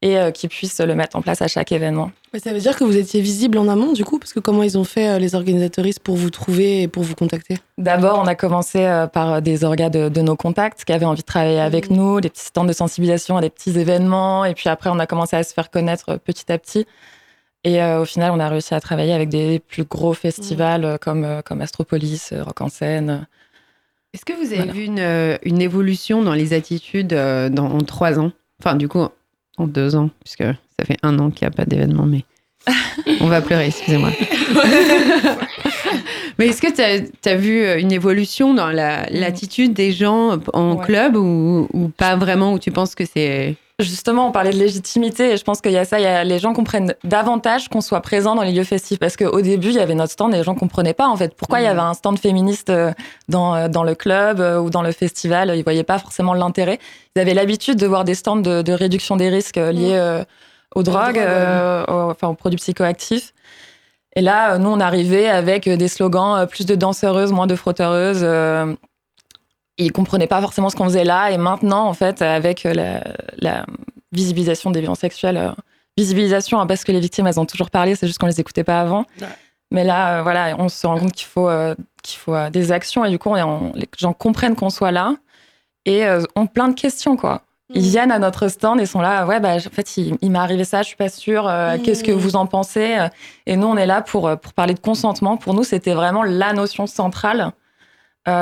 et 0.00 0.16
euh, 0.16 0.30
qu'ils 0.30 0.48
puissent 0.48 0.80
le 0.80 0.94
mettre 0.94 1.16
en 1.16 1.22
place 1.22 1.42
à 1.42 1.48
chaque 1.48 1.72
événement. 1.72 2.12
Mais 2.32 2.38
ça 2.38 2.52
veut 2.52 2.60
dire 2.60 2.76
que 2.76 2.84
vous 2.84 2.96
étiez 2.96 3.20
visible 3.20 3.58
en 3.58 3.68
amont, 3.68 3.92
du 3.92 4.04
coup 4.04 4.18
Parce 4.18 4.32
que 4.32 4.38
comment 4.38 4.62
ils 4.62 4.78
ont 4.78 4.84
fait, 4.84 5.08
euh, 5.08 5.18
les 5.18 5.34
organisatoristes, 5.34 6.00
pour 6.00 6.14
vous 6.14 6.30
trouver 6.30 6.82
et 6.82 6.88
pour 6.88 7.02
vous 7.02 7.16
contacter? 7.16 7.58
D'abord, 7.78 8.20
on 8.22 8.26
a 8.26 8.36
commencé 8.36 8.84
euh, 8.84 9.08
par 9.08 9.42
des 9.42 9.64
orgas 9.64 9.90
de, 9.90 10.08
de 10.08 10.20
nos 10.20 10.36
contacts 10.36 10.84
qui 10.84 10.92
avaient 10.92 11.04
envie 11.04 11.22
de 11.22 11.26
travailler 11.26 11.60
avec 11.60 11.90
nous, 11.90 12.20
des 12.20 12.28
petits 12.28 12.44
stands 12.44 12.64
de 12.64 12.72
sensibilisation 12.72 13.36
à 13.36 13.40
des 13.40 13.50
petits 13.50 13.76
événements. 13.76 14.44
Et 14.44 14.54
puis 14.54 14.68
après, 14.68 14.88
on 14.88 15.00
a 15.00 15.06
commencé 15.06 15.34
à 15.34 15.42
se 15.42 15.52
faire 15.52 15.70
connaître 15.70 16.16
petit 16.16 16.50
à 16.52 16.58
petit. 16.58 16.86
Et 17.64 17.82
au 17.82 18.04
final, 18.04 18.30
on 18.30 18.38
a 18.38 18.48
réussi 18.48 18.74
à 18.74 18.80
travailler 18.80 19.12
avec 19.12 19.28
des 19.28 19.58
plus 19.58 19.84
gros 19.84 20.14
festivals 20.14 20.84
euh, 20.84 20.96
comme, 20.96 21.42
comme 21.44 21.60
Astropolis, 21.60 22.32
Rock 22.32 22.60
en 22.60 22.68
scène. 22.68 23.26
Est-ce 24.14 24.24
que 24.24 24.32
vous 24.32 24.46
avez 24.46 24.56
Voilà. 24.56 24.72
vu 24.72 24.84
une, 24.84 25.00
euh, 25.00 25.36
une 25.44 25.60
évolution 25.60 26.22
dans 26.22 26.32
les 26.34 26.54
attitudes 26.54 27.12
euh, 27.12 27.50
dans, 27.50 27.66
en 27.70 27.80
trois 27.80 28.18
ans? 28.18 28.32
Enfin, 28.62 28.76
du 28.76 28.88
coup, 28.88 29.06
en 29.58 29.66
deux 29.66 29.96
ans, 29.96 30.08
puisque 30.24 30.44
ça 30.44 30.84
fait 30.86 30.96
un 31.02 31.18
an 31.18 31.30
qu'il 31.30 31.46
n'y 31.46 31.52
a 31.52 31.56
pas 31.56 31.66
d'événement, 31.66 32.06
mais 32.06 32.24
on 33.20 33.26
va 33.26 33.42
pleurer, 33.42 33.66
excusez-moi. 33.66 34.10
mais 36.38 36.48
est-ce 36.48 36.62
que 36.62 36.72
tu 36.74 37.28
as, 37.28 37.36
vu 37.36 37.62
euh, 37.62 37.78
une 37.78 37.92
évolution 37.92 38.54
dans 38.54 38.70
la- 38.70 39.06
l'attitude 39.10 39.72
des 39.74 39.92
gens 39.92 40.38
en 40.52 40.76
Ouais. 40.76 40.84
club 40.84 41.16
ou, 41.16 41.68
ou 41.72 41.88
pas 41.88 42.16
vraiment, 42.16 42.52
ou 42.54 42.58
tu 42.58 42.70
penses 42.70 42.94
que 42.94 43.04
c'est... 43.04 43.56
Justement, 43.80 44.26
on 44.26 44.32
parlait 44.32 44.50
de 44.50 44.56
légitimité 44.56 45.30
et 45.30 45.36
je 45.36 45.44
pense 45.44 45.60
qu'il 45.60 45.70
y 45.70 45.76
a 45.78 45.84
ça, 45.84 46.00
il 46.00 46.02
y 46.02 46.06
a, 46.06 46.24
les 46.24 46.40
gens 46.40 46.52
comprennent 46.52 46.96
davantage 47.04 47.68
qu'on 47.68 47.80
soit 47.80 48.00
présent 48.00 48.34
dans 48.34 48.42
les 48.42 48.50
lieux 48.50 48.64
festifs 48.64 48.98
parce 48.98 49.16
qu'au 49.16 49.40
début, 49.40 49.68
il 49.68 49.74
y 49.76 49.78
avait 49.78 49.94
notre 49.94 50.10
stand 50.10 50.34
et 50.34 50.38
les 50.38 50.42
gens 50.42 50.56
comprenaient 50.56 50.94
pas 50.94 51.06
en 51.06 51.16
fait 51.16 51.36
pourquoi 51.36 51.60
il 51.60 51.64
y 51.64 51.68
avait 51.68 51.78
un 51.78 51.94
stand 51.94 52.18
féministe 52.18 52.70
euh, 52.70 52.90
dans, 53.28 53.54
euh, 53.54 53.68
dans 53.68 53.84
le 53.84 53.94
club 53.94 54.40
euh, 54.40 54.58
ou 54.58 54.70
dans 54.70 54.82
le 54.82 54.90
festival? 54.90 55.52
Ils 55.54 55.62
voyaient 55.62 55.84
pas 55.84 56.00
forcément 56.00 56.34
l'intérêt. 56.34 56.80
Ils 57.14 57.22
avaient 57.22 57.34
l'habitude 57.34 57.78
de 57.78 57.86
voir 57.86 58.02
des 58.02 58.16
stands 58.16 58.34
de, 58.34 58.62
de 58.62 58.72
réduction 58.72 59.14
des 59.14 59.28
risques 59.28 59.58
liés 59.58 59.94
euh, 59.94 60.24
aux 60.74 60.82
drogues, 60.82 61.14
ouais. 61.16 61.84
aux, 61.86 62.10
enfin 62.10 62.26
aux 62.26 62.34
produits 62.34 62.58
psychoactifs. 62.58 63.32
Et 64.16 64.22
là, 64.22 64.58
nous, 64.58 64.70
on 64.70 64.80
arrivait 64.80 65.28
avec 65.28 65.68
des 65.68 65.86
slogans 65.86 66.48
plus 66.48 66.66
de 66.66 66.74
danseuses, 66.74 67.30
moins 67.30 67.46
de 67.46 67.54
frotteuses. 67.54 68.22
euh, 68.24 68.74
ils 69.78 69.92
comprenaient 69.92 70.26
pas 70.26 70.40
forcément 70.40 70.70
ce 70.70 70.76
qu'on 70.76 70.84
faisait 70.84 71.04
là. 71.04 71.30
Et 71.30 71.38
maintenant, 71.38 71.86
en 71.86 71.94
fait, 71.94 72.20
avec 72.22 72.66
euh, 72.66 72.72
la, 72.74 73.02
la 73.38 73.66
visibilisation 74.12 74.70
des 74.70 74.80
violences 74.80 75.00
sexuelles, 75.00 75.36
euh, 75.36 75.50
visibilisation, 75.96 76.60
hein, 76.60 76.66
parce 76.66 76.84
que 76.84 76.92
les 76.92 77.00
victimes, 77.00 77.26
elles 77.26 77.40
ont 77.40 77.46
toujours 77.46 77.70
parlé, 77.70 77.94
c'est 77.94 78.06
juste 78.06 78.18
qu'on 78.18 78.26
les 78.26 78.40
écoutait 78.40 78.64
pas 78.64 78.80
avant. 78.80 79.04
Ouais. 79.20 79.26
Mais 79.70 79.84
là, 79.84 80.18
euh, 80.18 80.22
voilà, 80.22 80.56
on 80.58 80.68
se 80.68 80.86
rend 80.86 80.98
compte 80.98 81.12
qu'il 81.12 81.26
faut, 81.26 81.48
euh, 81.48 81.74
qu'il 82.02 82.18
faut 82.18 82.34
des 82.50 82.72
actions. 82.72 83.04
Et 83.04 83.10
du 83.10 83.18
coup, 83.18 83.28
on, 83.30 83.36
on- 83.42 83.72
les 83.74 83.88
gens 83.98 84.12
comprennent 84.12 84.56
qu'on 84.56 84.70
soit 84.70 84.92
là 84.92 85.14
et 85.84 86.04
ont 86.36 86.46
plein 86.46 86.68
de 86.68 86.74
questions, 86.74 87.16
quoi. 87.16 87.42
Ils 87.74 87.82
viennent 87.82 88.10
à 88.10 88.18
notre 88.18 88.48
stand 88.48 88.80
et 88.80 88.86
sont 88.86 89.00
là, 89.00 89.26
ouais, 89.26 89.40
bah, 89.40 89.54
en 89.56 89.58
fait, 89.60 89.96
il, 89.98 90.16
il 90.22 90.30
m'est 90.30 90.38
arrivé 90.38 90.64
ça, 90.64 90.80
je 90.82 90.88
suis 90.88 90.96
pas 90.96 91.08
sûre, 91.10 91.44
Mhm. 91.44 91.82
qu'est-ce 91.82 92.02
que 92.02 92.12
vous 92.12 92.34
en 92.36 92.46
pensez? 92.46 92.96
Et 93.46 93.56
nous, 93.56 93.66
on 93.66 93.76
est 93.76 93.86
là 93.86 94.00
pour, 94.02 94.30
pour 94.38 94.52
parler 94.54 94.72
de 94.74 94.80
consentement. 94.80 95.36
Pour 95.36 95.52
nous, 95.54 95.64
c'était 95.64 95.92
vraiment 95.94 96.22
la 96.22 96.52
notion 96.54 96.86
centrale 96.86 97.52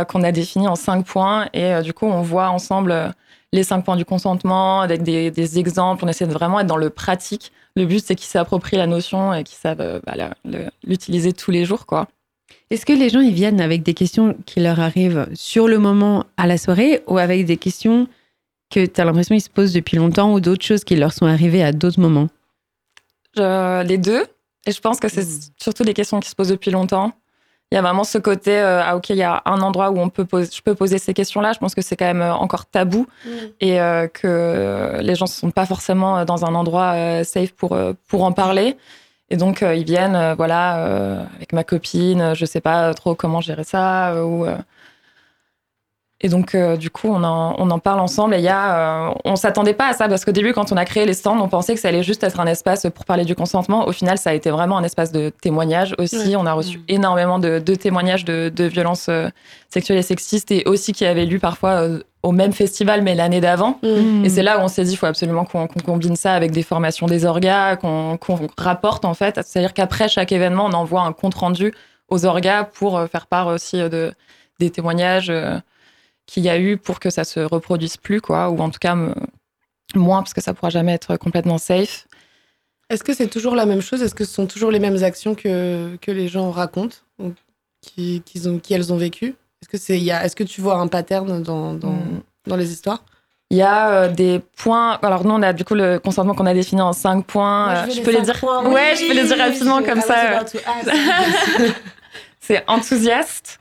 qu'on 0.04 0.22
a 0.22 0.32
définie 0.32 0.68
en 0.68 0.76
cinq 0.76 1.04
points. 1.06 1.48
Et 1.52 1.64
euh, 1.74 1.82
du 1.82 1.92
coup, 1.92 2.06
on 2.06 2.22
voit 2.22 2.48
ensemble 2.48 2.90
euh, 2.92 3.08
les 3.52 3.62
cinq 3.62 3.82
points 3.84 3.96
du 3.96 4.04
consentement 4.04 4.80
avec 4.80 5.02
des, 5.02 5.30
des 5.30 5.58
exemples. 5.58 6.04
On 6.04 6.08
essaie 6.08 6.26
de 6.26 6.32
vraiment 6.32 6.60
être 6.60 6.66
dans 6.66 6.76
le 6.76 6.90
pratique. 6.90 7.52
Le 7.76 7.84
but, 7.84 8.02
c'est 8.04 8.14
qu'ils 8.14 8.28
s'approprient 8.28 8.76
la 8.78 8.86
notion 8.86 9.32
et 9.34 9.44
qu'ils 9.44 9.58
savent 9.58 9.80
euh, 9.80 10.00
bah, 10.06 10.14
le- 10.44 10.66
l'utiliser 10.84 11.32
tous 11.32 11.50
les 11.50 11.64
jours, 11.64 11.86
quoi. 11.86 12.08
Est-ce 12.70 12.84
que 12.86 12.92
les 12.92 13.08
gens, 13.10 13.20
ils 13.20 13.34
viennent 13.34 13.60
avec 13.60 13.82
des 13.82 13.94
questions 13.94 14.36
qui 14.46 14.60
leur 14.60 14.80
arrivent 14.80 15.28
sur 15.34 15.68
le 15.68 15.78
moment 15.78 16.24
à 16.36 16.46
la 16.46 16.58
soirée 16.58 17.02
ou 17.06 17.18
avec 17.18 17.44
des 17.46 17.56
questions 17.56 18.08
que 18.74 18.84
tu 18.86 19.00
as 19.00 19.04
l'impression 19.04 19.34
qu'ils 19.36 19.42
se 19.44 19.50
posent 19.50 19.72
depuis 19.72 19.96
longtemps 19.96 20.32
ou 20.32 20.40
d'autres 20.40 20.64
choses 20.64 20.82
qui 20.82 20.96
leur 20.96 21.12
sont 21.12 21.26
arrivées 21.26 21.62
à 21.62 21.70
d'autres 21.72 22.00
moments? 22.00 22.28
Les 23.36 23.98
deux. 23.98 24.24
Et 24.66 24.72
je 24.72 24.80
pense 24.80 24.98
que 24.98 25.08
c'est 25.08 25.22
Mm. 25.24 25.40
surtout 25.62 25.84
des 25.84 25.94
questions 25.94 26.18
qui 26.18 26.28
se 26.28 26.34
posent 26.34 26.48
depuis 26.48 26.70
longtemps. 26.72 27.12
Il 27.72 27.74
y 27.74 27.78
a 27.78 27.82
vraiment 27.82 28.04
ce 28.04 28.18
côté, 28.18 28.56
euh, 28.56 28.80
ah 28.80 28.96
ok, 28.96 29.10
il 29.10 29.16
y 29.16 29.24
a 29.24 29.42
un 29.44 29.60
endroit 29.60 29.90
où 29.90 29.98
on 29.98 30.08
peut 30.08 30.24
poser, 30.24 30.48
je 30.54 30.62
peux 30.62 30.76
poser 30.76 30.98
ces 30.98 31.14
questions-là. 31.14 31.52
Je 31.52 31.58
pense 31.58 31.74
que 31.74 31.82
c'est 31.82 31.96
quand 31.96 32.06
même 32.06 32.22
euh, 32.22 32.32
encore 32.32 32.66
tabou 32.66 33.08
et 33.60 33.80
euh, 33.80 34.06
que 34.06 34.98
les 35.00 35.16
gens 35.16 35.24
ne 35.24 35.30
sont 35.30 35.50
pas 35.50 35.66
forcément 35.66 36.24
dans 36.24 36.44
un 36.44 36.54
endroit 36.54 36.92
euh, 36.94 37.24
safe 37.24 37.52
pour, 37.52 37.76
pour 38.06 38.22
en 38.22 38.30
parler. 38.30 38.76
Et 39.30 39.36
donc, 39.36 39.62
ils 39.62 39.84
viennent, 39.84 40.34
voilà, 40.34 41.24
avec 41.34 41.52
ma 41.52 41.64
copine, 41.64 42.34
je 42.34 42.44
sais 42.46 42.60
pas 42.60 42.94
trop 42.94 43.16
comment 43.16 43.40
gérer 43.40 43.64
ça. 43.64 44.24
ou, 44.24 44.46
Et 46.22 46.30
donc, 46.30 46.54
euh, 46.54 46.78
du 46.78 46.88
coup, 46.88 47.08
on 47.08 47.22
en, 47.24 47.54
on 47.58 47.70
en 47.70 47.78
parle 47.78 48.00
ensemble. 48.00 48.34
Et 48.34 48.38
il 48.38 48.44
y 48.44 48.48
a, 48.48 49.08
euh, 49.08 49.14
on 49.26 49.36
s'attendait 49.36 49.74
pas 49.74 49.88
à 49.88 49.92
ça 49.92 50.08
parce 50.08 50.24
qu'au 50.24 50.32
début, 50.32 50.54
quand 50.54 50.72
on 50.72 50.76
a 50.78 50.86
créé 50.86 51.04
les 51.04 51.12
stands, 51.12 51.38
on 51.38 51.48
pensait 51.48 51.74
que 51.74 51.80
ça 51.80 51.88
allait 51.88 52.02
juste 52.02 52.24
être 52.24 52.40
un 52.40 52.46
espace 52.46 52.86
pour 52.94 53.04
parler 53.04 53.26
du 53.26 53.34
consentement. 53.34 53.86
Au 53.86 53.92
final, 53.92 54.16
ça 54.16 54.30
a 54.30 54.32
été 54.32 54.50
vraiment 54.50 54.78
un 54.78 54.84
espace 54.84 55.12
de 55.12 55.28
témoignage 55.28 55.94
aussi. 55.98 56.16
Ouais. 56.16 56.36
On 56.36 56.46
a 56.46 56.54
reçu 56.54 56.80
énormément 56.88 57.38
de, 57.38 57.58
de 57.58 57.74
témoignages 57.74 58.24
de, 58.24 58.48
de 58.48 58.64
violences 58.64 59.08
euh, 59.10 59.28
sexuelles 59.68 59.98
et 59.98 60.02
sexistes 60.02 60.50
et 60.50 60.62
aussi 60.64 60.94
qui 60.94 61.04
avaient 61.04 61.26
lu 61.26 61.38
parfois 61.38 61.86
au 62.22 62.32
même 62.32 62.54
festival, 62.54 63.02
mais 63.02 63.14
l'année 63.14 63.42
d'avant. 63.42 63.78
Mm. 63.82 64.24
Et 64.24 64.30
c'est 64.30 64.42
là 64.42 64.58
où 64.58 64.62
on 64.62 64.68
s'est 64.68 64.84
dit, 64.84 64.92
il 64.92 64.96
faut 64.96 65.06
absolument 65.06 65.44
qu'on 65.44 65.66
combine 65.66 66.16
ça 66.16 66.32
avec 66.32 66.50
des 66.50 66.62
formations 66.62 67.06
des 67.06 67.26
orgas, 67.26 67.76
qu'on 67.76 68.18
rapporte 68.56 69.04
en 69.04 69.12
fait. 69.12 69.38
C'est-à-dire 69.44 69.74
qu'après 69.74 70.08
chaque 70.08 70.32
événement, 70.32 70.64
on 70.64 70.72
envoie 70.72 71.02
un 71.02 71.12
compte 71.12 71.34
rendu 71.34 71.74
aux 72.08 72.24
orgas 72.24 72.64
pour 72.64 73.02
faire 73.12 73.26
part 73.26 73.48
aussi 73.48 73.76
de, 73.76 74.14
des 74.60 74.70
témoignages 74.70 75.30
qu'il 76.26 76.42
y 76.42 76.48
a 76.48 76.58
eu 76.58 76.76
pour 76.76 76.98
que 77.00 77.10
ça 77.10 77.24
se 77.24 77.40
reproduise 77.40 77.96
plus, 77.96 78.20
quoi, 78.20 78.50
ou 78.50 78.58
en 78.60 78.70
tout 78.70 78.78
cas 78.80 78.94
me- 78.94 79.14
moins, 79.94 80.22
parce 80.22 80.34
que 80.34 80.40
ça 80.40 80.52
pourra 80.54 80.70
jamais 80.70 80.92
être 80.92 81.16
complètement 81.16 81.58
safe. 81.58 82.06
Est-ce 82.90 83.02
que 83.04 83.14
c'est 83.14 83.28
toujours 83.28 83.54
la 83.56 83.66
même 83.66 83.80
chose? 83.80 84.02
Est-ce 84.02 84.14
que 84.14 84.24
ce 84.24 84.32
sont 84.32 84.46
toujours 84.46 84.70
les 84.70 84.78
mêmes 84.80 85.02
actions 85.02 85.34
que, 85.34 85.96
que 86.00 86.10
les 86.10 86.28
gens 86.28 86.50
racontent 86.50 86.96
ou 87.20 87.32
qui, 87.80 88.22
qu'ils 88.24 88.48
ont, 88.48 88.58
qui 88.58 88.74
elles 88.74 88.92
ont 88.92 88.96
vécues 88.96 89.34
Est-ce 89.62 89.68
que, 89.68 89.78
c'est, 89.78 89.96
il 89.98 90.04
y 90.04 90.10
a, 90.12 90.24
est-ce 90.24 90.36
que 90.36 90.44
tu 90.44 90.60
vois 90.60 90.76
un 90.76 90.86
pattern 90.88 91.42
dans, 91.42 91.74
dans, 91.74 91.90
Mm. 91.92 92.20
dans 92.46 92.56
les 92.56 92.72
histoires? 92.72 93.04
Il 93.50 93.58
y 93.58 93.62
a 93.62 93.90
euh, 93.90 94.08
des 94.08 94.40
points. 94.56 94.98
Alors, 95.02 95.24
nous, 95.24 95.30
on 95.34 95.42
a 95.42 95.52
du 95.52 95.64
coup 95.64 95.74
le 95.74 96.00
consentement 96.00 96.34
qu'on 96.34 96.46
a 96.46 96.54
défini 96.54 96.80
en 96.82 96.92
cinq 96.92 97.24
points. 97.26 97.70
Euh, 97.86 97.90
je 97.90 98.00
peux 98.02 98.10
les 98.10 98.20
dire. 98.22 98.42
ouais, 98.42 98.96
je 98.96 99.06
peux 99.06 99.14
les 99.14 99.24
dire 99.24 99.38
rapidement 99.38 99.82
comme 99.84 100.00
ça. 100.00 100.44
C'est 102.40 102.64
enthousiaste. 102.68 103.60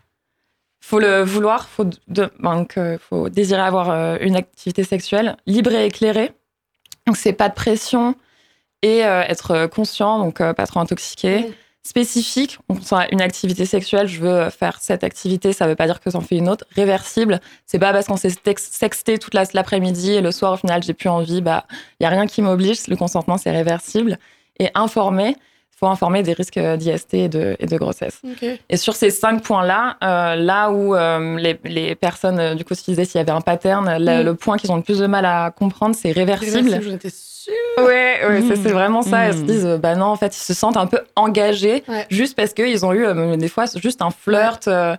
Faut 0.88 1.00
le 1.00 1.24
vouloir, 1.24 1.68
faut, 1.68 1.86
de, 2.08 2.30
donc, 2.40 2.78
euh, 2.78 3.00
faut 3.00 3.28
désirer 3.28 3.62
avoir 3.62 3.90
euh, 3.90 4.18
une 4.22 4.36
activité 4.36 4.84
sexuelle 4.84 5.36
libre 5.48 5.72
et 5.72 5.88
éclairée. 5.88 6.32
Donc 7.08 7.18
c'est 7.18 7.34
pas 7.34 7.50
de 7.50 7.56
pression 7.56 8.14
et 8.84 9.04
euh, 9.04 9.24
être 9.24 9.66
conscient, 9.66 10.20
donc 10.20 10.42
euh, 10.42 10.54
pas 10.54 10.68
trop 10.68 10.80
intoxiqué. 10.82 11.52
Spécifique, 11.82 12.60
on 12.70 12.76
une 13.12 13.22
activité 13.22 13.66
sexuelle, 13.66 14.08
je 14.08 14.20
veux 14.20 14.52
faire 14.52 14.78
cette 14.80 15.04
activité, 15.04 15.54
ça 15.54 15.66
veut 15.66 15.76
pas 15.76 15.88
dire 15.88 16.00
que 16.00 16.12
j'en 16.12 16.22
fais 16.22 16.36
une 16.38 16.50
autre. 16.50 16.66
Réversible, 16.76 17.42
c'est 17.66 17.80
pas 17.80 17.92
parce 17.92 18.06
qu'on 18.06 18.18
s'est 18.18 18.36
sexté 18.58 19.18
toute 19.18 19.34
la- 19.34 19.46
l'après-midi 19.54 20.12
et 20.14 20.22
le 20.22 20.32
soir 20.32 20.54
au 20.54 20.58
final 20.58 20.84
j'ai 20.84 20.94
plus 20.94 21.10
envie, 21.10 21.42
bah 21.42 21.66
il 22.00 22.04
y 22.04 22.06
a 22.06 22.10
rien 22.10 22.28
qui 22.28 22.44
m'oblige, 22.44 22.88
le 22.88 22.96
consentement 22.96 23.40
c'est 23.40 23.52
réversible. 23.52 24.20
Et 24.60 24.70
informé, 24.76 25.36
faut 25.86 25.92
informer 25.92 26.24
des 26.24 26.34
risques 26.34 26.58
d'IST 26.60 27.14
et 27.14 27.30
de, 27.30 27.56
et 27.60 27.66
de 27.68 27.78
grossesse. 27.78 28.22
Et 28.70 28.78
sur 28.78 28.96
ces 28.96 29.10
cinq 29.12 29.44
points-là, 29.44 29.98
euh, 30.04 30.36
là 30.36 30.72
où 30.72 30.96
euh, 30.96 31.38
les, 31.38 31.60
les 31.64 31.96
personnes, 31.96 32.40
euh, 32.40 32.56
du 32.56 32.66
coup, 32.66 32.74
se 32.74 32.84
disaient 32.84 33.06
s'il 33.06 33.20
y 33.20 33.22
avait 33.22 33.32
un 33.32 33.42
pattern, 33.42 33.98
le, 34.00 34.22
Mm. 34.24 34.26
le 34.26 34.34
point 34.36 34.58
qu'ils 34.58 34.72
ont 34.72 34.76
le 34.78 34.82
plus 34.82 35.00
de 35.00 35.08
mal 35.08 35.26
à 35.26 35.52
comprendre, 35.52 35.96
c'est 35.96 36.12
réversible. 36.12 36.72
Dessus. 37.04 37.52
Ouais, 37.78 38.20
ouais, 38.28 38.42
ça, 38.42 38.56
c'est 38.56 38.72
vraiment 38.72 39.04
ça. 39.04 39.28
Ils 39.28 39.34
se 39.34 39.40
Mm. 39.40 39.46
disent, 39.46 39.66
euh, 39.66 39.78
bah 39.78 39.96
non, 39.96 40.06
en 40.08 40.16
fait, 40.16 40.36
ils 40.36 40.40
se 40.42 40.54
sentent 40.56 40.78
un 40.78 40.88
peu 40.88 41.00
engagés 41.16 41.84
Ouais. 41.88 42.06
juste 42.10 42.36
parce 42.36 42.54
qu'ils 42.54 42.84
ont 42.86 42.94
eu 42.94 43.06
euh, 43.06 43.36
des 43.38 43.50
fois 43.50 43.66
juste 43.76 44.02
un 44.02 44.10
flirt. 44.12 44.68
euh, 44.68 44.96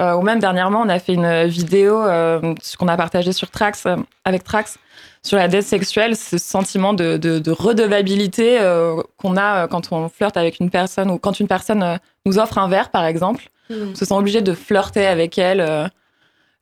euh, 0.00 0.14
ou 0.14 0.22
même 0.22 0.38
dernièrement, 0.38 0.80
on 0.80 0.88
a 0.88 0.98
fait 0.98 1.14
une 1.14 1.44
vidéo 1.44 2.00
euh, 2.00 2.54
ce 2.62 2.76
qu'on 2.76 2.88
a 2.88 2.96
partagé 2.96 3.32
sur 3.32 3.50
Trax 3.50 3.84
euh, 3.86 3.96
avec 4.24 4.44
Trax 4.44 4.78
sur 5.22 5.36
la 5.36 5.48
dette 5.48 5.64
sexuelle, 5.66 6.16
ce 6.16 6.38
sentiment 6.38 6.94
de, 6.94 7.18
de, 7.18 7.38
de 7.38 7.50
redevabilité 7.50 8.58
euh, 8.58 9.02
qu'on 9.18 9.36
a 9.36 9.68
quand 9.68 9.92
on 9.92 10.08
flirte 10.08 10.38
avec 10.38 10.58
une 10.60 10.70
personne 10.70 11.10
ou 11.10 11.18
quand 11.18 11.38
une 11.38 11.48
personne 11.48 11.98
nous 12.24 12.38
offre 12.38 12.56
un 12.56 12.68
verre, 12.68 12.90
par 12.90 13.04
exemple. 13.04 13.48
Mm. 13.68 13.74
On 13.92 13.94
se 13.94 14.06
sent 14.06 14.14
obligé 14.14 14.40
de 14.40 14.54
flirter 14.54 15.06
avec 15.06 15.36
elle 15.36 15.90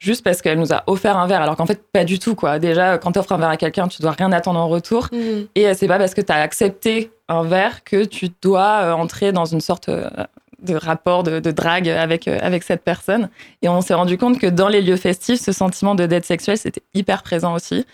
juste 0.01 0.25
parce 0.25 0.43
qu'elle 0.43 0.59
nous 0.59 0.73
a 0.73 0.83
offert 0.89 1.17
un 1.17 1.29
verre, 1.29 1.43
alors 1.43 1.55
qu'en 1.55 1.67
fait, 1.67 1.81
pas 1.93 2.03
du 2.03 2.19
tout. 2.19 2.35
quoi. 2.35 2.59
Déjà, 2.59 2.99
quand 2.99 3.13
tu 3.13 3.21
offres 3.21 3.31
un 3.31 3.39
verre 3.39 3.51
à 3.51 3.57
quelqu'un, 3.57 3.87
tu 3.87 4.03
dois 4.03 4.13
rien 4.13 4.33
attendre 4.33 4.59
en 4.59 4.67
retour. 4.67 5.09
Mm. 5.13 5.47
Et 5.55 5.73
c'est 5.75 5.87
pas 5.87 5.99
parce 5.99 6.15
que 6.15 6.21
tu 6.21 6.33
as 6.33 6.41
accepté 6.41 7.13
un 7.29 7.45
verre 7.45 7.85
que 7.85 8.05
tu 8.05 8.31
dois 8.43 8.93
entrer 8.97 9.31
dans 9.31 9.45
une 9.45 9.61
sorte 9.61 9.89
de 10.63 10.75
rapport 10.75 11.23
de, 11.23 11.41
de 11.41 11.51
drague 11.51 11.89
avec, 11.89 12.29
euh, 12.29 12.39
avec 12.41 12.63
cette 12.63 12.83
personne. 12.83 13.29
Et 13.63 13.69
on 13.69 13.81
s'est 13.81 13.95
rendu 13.95 14.19
compte 14.19 14.39
que 14.39 14.47
dans 14.47 14.69
les 14.69 14.83
lieux 14.83 14.97
festifs, 14.97 15.41
ce 15.41 15.53
sentiment 15.53 15.95
de 15.95 16.07
dette 16.07 16.25
sexuelle, 16.25 16.59
c'était 16.59 16.83
hyper 16.95 17.23
présent 17.23 17.55
aussi. 17.55 17.87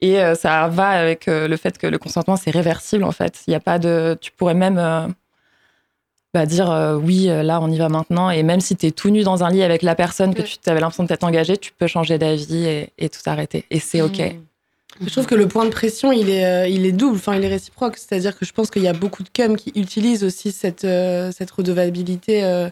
Et 0.00 0.20
euh, 0.20 0.34
ça 0.34 0.68
va 0.68 0.88
avec 0.88 1.28
euh, 1.28 1.48
le 1.48 1.56
fait 1.56 1.78
que 1.78 1.86
le 1.86 1.98
consentement, 1.98 2.36
c'est 2.36 2.50
réversible 2.50 3.04
en 3.04 3.12
fait. 3.12 3.42
Il 3.46 3.52
y 3.52 3.54
a 3.54 3.60
pas 3.60 3.78
de. 3.78 4.16
Tu 4.20 4.30
pourrais 4.32 4.54
même 4.54 5.14
bah, 6.34 6.44
dire 6.44 6.98
oui, 7.02 7.26
là, 7.26 7.60
on 7.62 7.70
y 7.70 7.78
va 7.78 7.88
maintenant. 7.88 8.30
Et 8.30 8.42
même 8.42 8.60
si 8.60 8.76
tu 8.76 8.86
es 8.86 8.90
tout 8.90 9.10
nu 9.10 9.22
dans 9.22 9.42
un 9.42 9.50
lit 9.50 9.62
avec 9.62 9.82
la 9.82 9.94
personne 9.94 10.34
que 10.34 10.42
tu 10.42 10.58
avais 10.66 10.80
l'impression 10.80 11.04
de 11.04 11.08
t'être 11.08 11.24
engagé, 11.24 11.56
tu 11.56 11.72
peux 11.72 11.86
changer 11.86 12.18
d'avis 12.18 12.66
et, 12.66 12.92
et 12.98 13.08
tout 13.08 13.20
arrêter. 13.26 13.64
Et 13.70 13.80
c'est 13.80 14.02
OK. 14.02 14.18
Mm. 14.18 14.42
Je 15.00 15.10
trouve 15.10 15.26
que 15.26 15.34
le 15.34 15.46
point 15.46 15.64
de 15.66 15.70
pression, 15.70 16.10
il 16.12 16.30
est, 16.30 16.44
euh, 16.46 16.68
il 16.68 16.86
est 16.86 16.92
double, 16.92 17.16
enfin, 17.16 17.34
il 17.36 17.44
est 17.44 17.48
réciproque. 17.48 17.98
C'est-à-dire 17.98 18.36
que 18.38 18.44
je 18.46 18.52
pense 18.52 18.70
qu'il 18.70 18.82
y 18.82 18.88
a 18.88 18.92
beaucoup 18.94 19.22
de 19.22 19.28
cums 19.28 19.56
qui 19.56 19.70
utilisent 19.74 20.24
aussi 20.24 20.52
cette, 20.52 20.84
euh, 20.84 21.30
cette 21.36 21.50
redevabilité 21.50 22.42
euh, 22.44 22.70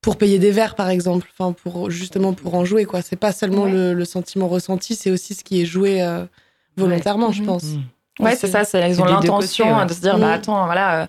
pour 0.00 0.16
payer 0.16 0.40
des 0.40 0.50
verres, 0.50 0.74
par 0.74 0.88
exemple. 0.90 1.28
Enfin, 1.38 1.52
pour, 1.52 1.88
justement 1.90 2.32
pour 2.32 2.54
en 2.56 2.64
jouer, 2.64 2.84
quoi. 2.84 3.00
C'est 3.00 3.14
pas 3.16 3.30
seulement 3.32 3.64
Ouais. 3.64 3.70
le, 3.72 3.92
le 3.94 4.04
sentiment 4.04 4.48
ressenti, 4.48 4.96
c'est 4.96 5.10
aussi 5.12 5.34
ce 5.34 5.44
qui 5.44 5.60
est 5.62 5.64
joué 5.64 6.02
euh, 6.02 6.24
volontairement, 6.76 7.30
je 7.30 7.42
Mhm. 7.42 7.46
pense. 7.46 7.64
Ouais, 8.18 8.34
c'est 8.34 8.48
ça. 8.48 8.64
c'est- 8.64 8.90
Ils 8.90 9.00
ont 9.00 9.04
l'intention 9.04 9.78
ouais. 9.78 9.86
de 9.86 9.92
se 9.92 10.00
dire, 10.00 10.18
bah 10.18 10.32
attends, 10.32 10.64
voilà, 10.66 11.02
euh, 11.02 11.06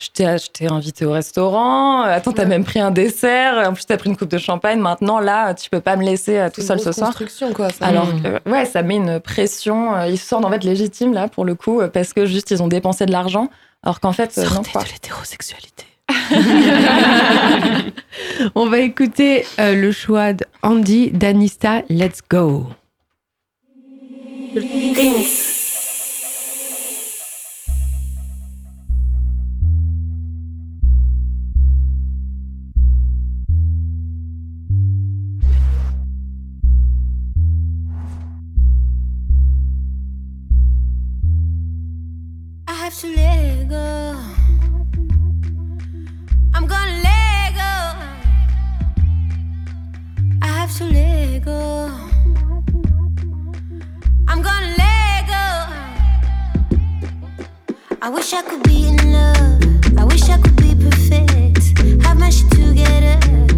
je 0.00 0.08
t'ai, 0.10 0.66
invité 0.66 1.04
au 1.06 1.12
restaurant. 1.12 2.02
Attends, 2.02 2.32
t'as 2.32 2.42
Ouais. 2.42 2.48
même 2.48 2.64
pris 2.64 2.80
un 2.80 2.90
dessert. 2.90 3.66
En 3.68 3.72
plus, 3.72 3.86
t'as 3.86 3.96
pris 3.96 4.10
une 4.10 4.16
coupe 4.16 4.30
de 4.30 4.38
champagne. 4.38 4.78
Maintenant, 4.80 5.18
là, 5.18 5.54
tu 5.54 5.70
peux 5.70 5.80
pas 5.80 5.96
me 5.96 6.04
laisser 6.04 6.36
euh, 6.38 6.50
tout 6.50 6.60
seul 6.62 6.78
ce 6.80 6.92
soir. 6.92 7.08
construction, 7.08 7.52
quoi. 7.54 7.70
ça. 7.70 7.86
Alors 7.86 8.06
Mm. 8.08 8.22
que, 8.22 8.50
ouais, 8.50 8.64
ça 8.66 8.82
met 8.82 8.96
une 8.96 9.20
pression. 9.20 9.94
euh, 9.94 10.08
Ils 10.08 10.18
se 10.18 10.26
sentent 10.26 10.44
en 10.44 10.50
fait 10.50 10.64
légitimes 10.64 11.14
là 11.14 11.28
pour 11.28 11.44
le 11.44 11.54
coup 11.54 11.80
parce 11.92 12.12
que 12.12 12.26
juste 12.26 12.50
ils 12.50 12.62
ont 12.62 12.68
dépensé 12.68 13.06
de 13.06 13.12
l'argent. 13.12 13.48
Alors 13.82 14.00
qu'en 14.00 14.12
fait, 14.12 14.36
euh, 14.38 14.42
non 14.42 14.48
Sortez 14.50 14.72
quoi. 14.72 14.82
de 14.82 14.88
l'hétérosexualité. 14.88 15.84
On 18.54 18.66
va 18.66 18.78
écouter 18.80 19.46
euh, 19.58 19.74
le 19.74 19.90
choix 19.92 20.32
d'Andy 20.34 21.10
Danista, 21.12 21.80
Let's 21.88 22.20
Go. 22.30 22.66
Have 42.94 43.02
to 43.02 43.16
let 43.16 43.68
go. 43.68 44.16
I'm 46.54 46.66
gonna 46.66 47.02
let 47.02 47.54
go. 47.54 47.72
I 50.42 50.46
have 50.46 50.76
to 50.76 50.84
let 50.84 51.44
go. 51.44 51.90
I'm 54.28 54.42
gonna 54.42 54.76
let 54.78 55.26
go. 55.26 55.46
I 58.00 58.10
wish 58.10 58.32
I 58.32 58.42
could 58.42 58.62
be 58.62 58.86
in 58.86 58.96
love. 59.12 59.98
I 59.98 60.04
wish 60.04 60.28
I 60.28 60.38
could 60.38 60.56
be 60.56 60.76
perfect. 60.76 61.78
Have 62.04 62.18
my 62.18 62.30
shit 62.30 62.48
together. 62.52 63.53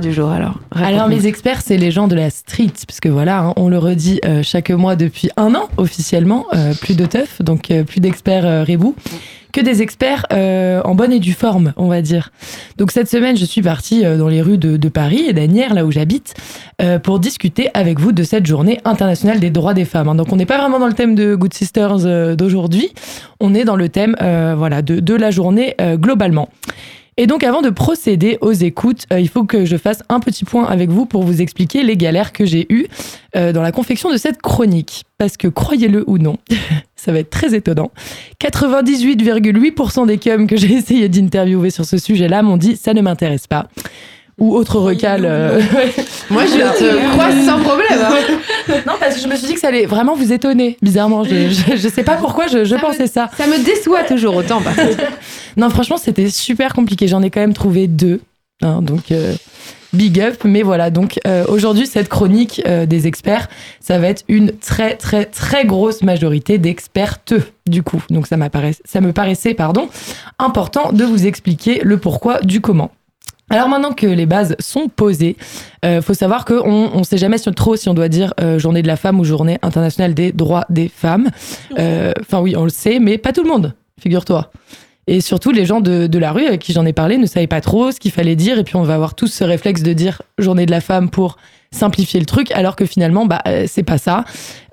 Du 0.00 0.12
jour 0.12 0.30
alors 0.30 0.58
Alors 0.74 1.08
mes 1.08 1.26
experts, 1.26 1.60
c'est 1.60 1.76
les 1.76 1.90
gens 1.90 2.08
de 2.08 2.14
la 2.14 2.30
street, 2.30 2.72
puisque 2.86 3.08
voilà, 3.08 3.40
hein, 3.40 3.52
on 3.56 3.68
le 3.68 3.78
redit 3.78 4.20
euh, 4.24 4.42
chaque 4.42 4.70
mois 4.70 4.96
depuis 4.96 5.28
un 5.36 5.54
an 5.54 5.68
officiellement, 5.76 6.46
euh, 6.54 6.72
plus 6.74 6.96
de 6.96 7.04
teuf, 7.04 7.42
donc 7.42 7.70
euh, 7.70 7.82
plus 7.82 8.00
d'experts 8.00 8.66
Rebou, 8.66 8.94
que 9.52 9.60
des 9.60 9.82
experts 9.82 10.24
en 10.30 10.94
bonne 10.94 11.12
et 11.12 11.18
due 11.18 11.34
forme, 11.34 11.74
on 11.76 11.88
va 11.88 12.00
dire. 12.00 12.30
Donc 12.78 12.90
cette 12.90 13.10
semaine, 13.10 13.36
je 13.36 13.44
suis 13.44 13.60
partie 13.60 14.02
dans 14.02 14.28
les 14.28 14.40
rues 14.40 14.56
de, 14.56 14.88
Paris 14.88 15.24
et 15.28 15.34
d'Anières, 15.34 15.74
là 15.74 15.84
où 15.84 15.90
j'habite, 15.90 16.32
pour 17.02 17.18
discuter 17.18 17.68
avec 17.74 18.00
vous 18.00 18.12
de 18.12 18.22
cette 18.22 18.46
journée 18.46 18.80
internationale 18.86 19.40
des 19.40 19.50
droits 19.50 19.74
des 19.74 19.84
femmes. 19.84 20.08
hein. 20.08 20.14
Donc 20.14 20.32
on 20.32 20.36
n'est 20.36 20.46
pas 20.46 20.56
vraiment 20.56 20.78
dans 20.78 20.86
le 20.86 20.94
thème 20.94 21.14
de 21.14 21.34
Good 21.34 21.52
Sisters 21.52 22.34
d'aujourd'hui, 22.34 22.94
on 23.40 23.54
est 23.54 23.64
dans 23.64 23.76
le 23.76 23.90
thème 23.90 24.16
voilà 24.56 24.80
de, 24.80 25.00
de 25.00 25.14
la 25.14 25.30
journée 25.30 25.76
globalement. 25.96 26.48
Et 27.18 27.26
donc, 27.26 27.44
avant 27.44 27.60
de 27.60 27.68
procéder 27.68 28.38
aux 28.40 28.52
écoutes, 28.52 29.04
euh, 29.12 29.20
il 29.20 29.28
faut 29.28 29.44
que 29.44 29.66
je 29.66 29.76
fasse 29.76 30.02
un 30.08 30.18
petit 30.18 30.44
point 30.44 30.64
avec 30.64 30.88
vous 30.88 31.04
pour 31.04 31.24
vous 31.24 31.42
expliquer 31.42 31.82
les 31.82 31.96
galères 31.96 32.32
que 32.32 32.46
j'ai 32.46 32.66
eues 32.72 32.86
euh, 33.36 33.52
dans 33.52 33.60
la 33.60 33.70
confection 33.70 34.10
de 34.10 34.16
cette 34.16 34.40
chronique. 34.40 35.04
Parce 35.18 35.36
que, 35.36 35.48
croyez-le 35.48 36.04
ou 36.06 36.16
non, 36.16 36.38
ça 36.96 37.12
va 37.12 37.18
être 37.18 37.30
très 37.30 37.54
étonnant, 37.54 37.90
98,8% 38.40 40.06
des 40.06 40.18
cums 40.18 40.46
que 40.46 40.56
j'ai 40.56 40.72
essayé 40.76 41.08
d'interviewer 41.08 41.70
sur 41.70 41.84
ce 41.84 41.98
sujet-là 41.98 42.42
m'ont 42.42 42.56
dit 42.56 42.76
«ça 42.82 42.94
ne 42.94 43.02
m'intéresse 43.02 43.46
pas». 43.46 43.68
Ou 44.42 44.56
autre 44.56 44.78
recal. 44.80 45.22
euh, 45.24 45.60
Moi, 46.30 46.42
je 46.46 46.52
te 46.78 47.10
crois 47.12 47.30
sans 47.46 47.60
problème. 47.60 48.00
hein. 48.02 48.74
non, 48.88 48.94
parce 48.98 49.14
que 49.14 49.20
je 49.20 49.28
me 49.28 49.36
suis 49.36 49.46
dit 49.46 49.54
que 49.54 49.60
ça 49.60 49.68
allait 49.68 49.86
vraiment 49.86 50.16
vous 50.16 50.32
étonner, 50.32 50.76
bizarrement. 50.82 51.22
Je, 51.22 51.48
je, 51.48 51.76
je 51.76 51.88
sais 51.88 52.02
pas 52.02 52.16
pourquoi 52.16 52.48
je, 52.48 52.64
je 52.64 52.70
Ça 52.70 52.76
me- 52.76 52.80
pensais 52.80 53.06
ça. 53.06 53.30
Ça 53.36 53.46
me 53.46 53.64
déçoit 53.64 54.02
toujours 54.02 54.34
autant. 54.36 54.60
Non, 55.56 55.68
franchement, 55.70 55.96
c'était 55.98 56.28
super 56.30 56.72
compliqué. 56.74 57.06
J'en 57.08 57.22
ai 57.22 57.30
quand 57.30 57.40
même 57.40 57.52
trouvé 57.52 57.86
deux. 57.86 58.20
hein, 58.62 58.80
donc, 58.82 59.12
euh, 59.12 59.34
big 59.92 60.18
up. 60.20 60.42
Mais 60.44 60.62
voilà, 60.62 60.90
donc 60.90 61.20
euh, 61.26 61.44
aujourd'hui, 61.48 61.86
cette 61.86 62.08
chronique 62.08 62.62
euh, 62.66 62.86
des 62.86 63.06
experts, 63.06 63.48
ça 63.78 63.98
va 63.98 64.08
être 64.08 64.24
une 64.28 64.52
très, 64.52 64.96
très, 64.96 65.26
très 65.26 65.66
grosse 65.66 66.02
majorité 66.02 66.56
d'expertes, 66.58 67.34
du 67.66 67.82
coup. 67.82 68.02
Donc, 68.10 68.26
ça, 68.26 68.36
m'apparaît- 68.38 68.74
ça 68.84 69.00
me 69.02 69.12
paraissait 69.12 69.52
pardon, 69.54 69.88
important 70.38 70.92
de 70.92 71.04
vous 71.04 71.26
expliquer 71.26 71.80
le 71.84 71.98
pourquoi 71.98 72.40
du 72.40 72.60
comment. 72.60 72.90
Alors 73.52 73.68
maintenant 73.68 73.92
que 73.92 74.06
les 74.06 74.24
bases 74.24 74.56
sont 74.58 74.88
posées, 74.88 75.36
euh, 75.84 76.00
faut 76.00 76.14
savoir 76.14 76.46
qu'on 76.46 76.90
on 76.94 77.04
sait 77.04 77.18
jamais 77.18 77.38
trop 77.38 77.76
si 77.76 77.86
on 77.90 77.92
doit 77.92 78.08
dire 78.08 78.32
euh, 78.40 78.58
journée 78.58 78.80
de 78.80 78.86
la 78.86 78.96
femme 78.96 79.20
ou 79.20 79.24
journée 79.24 79.58
internationale 79.60 80.14
des 80.14 80.32
droits 80.32 80.64
des 80.70 80.88
femmes. 80.88 81.28
Euh, 81.78 82.14
Enfin 82.22 82.40
oui, 82.40 82.56
on 82.56 82.64
le 82.64 82.70
sait, 82.70 82.98
mais 82.98 83.18
pas 83.18 83.32
tout 83.32 83.42
le 83.42 83.50
monde, 83.50 83.74
figure-toi. 84.00 84.50
Et 85.06 85.20
surtout, 85.20 85.52
les 85.52 85.66
gens 85.66 85.82
de, 85.82 86.06
de 86.06 86.18
la 86.18 86.32
rue 86.32 86.46
avec 86.46 86.62
qui 86.62 86.72
j'en 86.72 86.86
ai 86.86 86.94
parlé 86.94 87.18
ne 87.18 87.26
savaient 87.26 87.46
pas 87.46 87.60
trop 87.60 87.92
ce 87.92 88.00
qu'il 88.00 88.10
fallait 88.10 88.36
dire. 88.36 88.58
Et 88.58 88.64
puis, 88.64 88.76
on 88.76 88.84
va 88.84 88.94
avoir 88.94 89.14
tous 89.14 89.26
ce 89.26 89.44
réflexe 89.44 89.82
de 89.82 89.92
dire 89.92 90.22
journée 90.38 90.64
de 90.64 90.70
la 90.70 90.80
femme 90.80 91.10
pour 91.10 91.36
simplifier 91.72 92.20
le 92.20 92.26
truc, 92.26 92.52
alors 92.52 92.74
que 92.74 92.86
finalement, 92.86 93.26
bah, 93.26 93.42
euh, 93.46 93.64
c'est 93.66 93.82
pas 93.82 93.98
ça. 93.98 94.24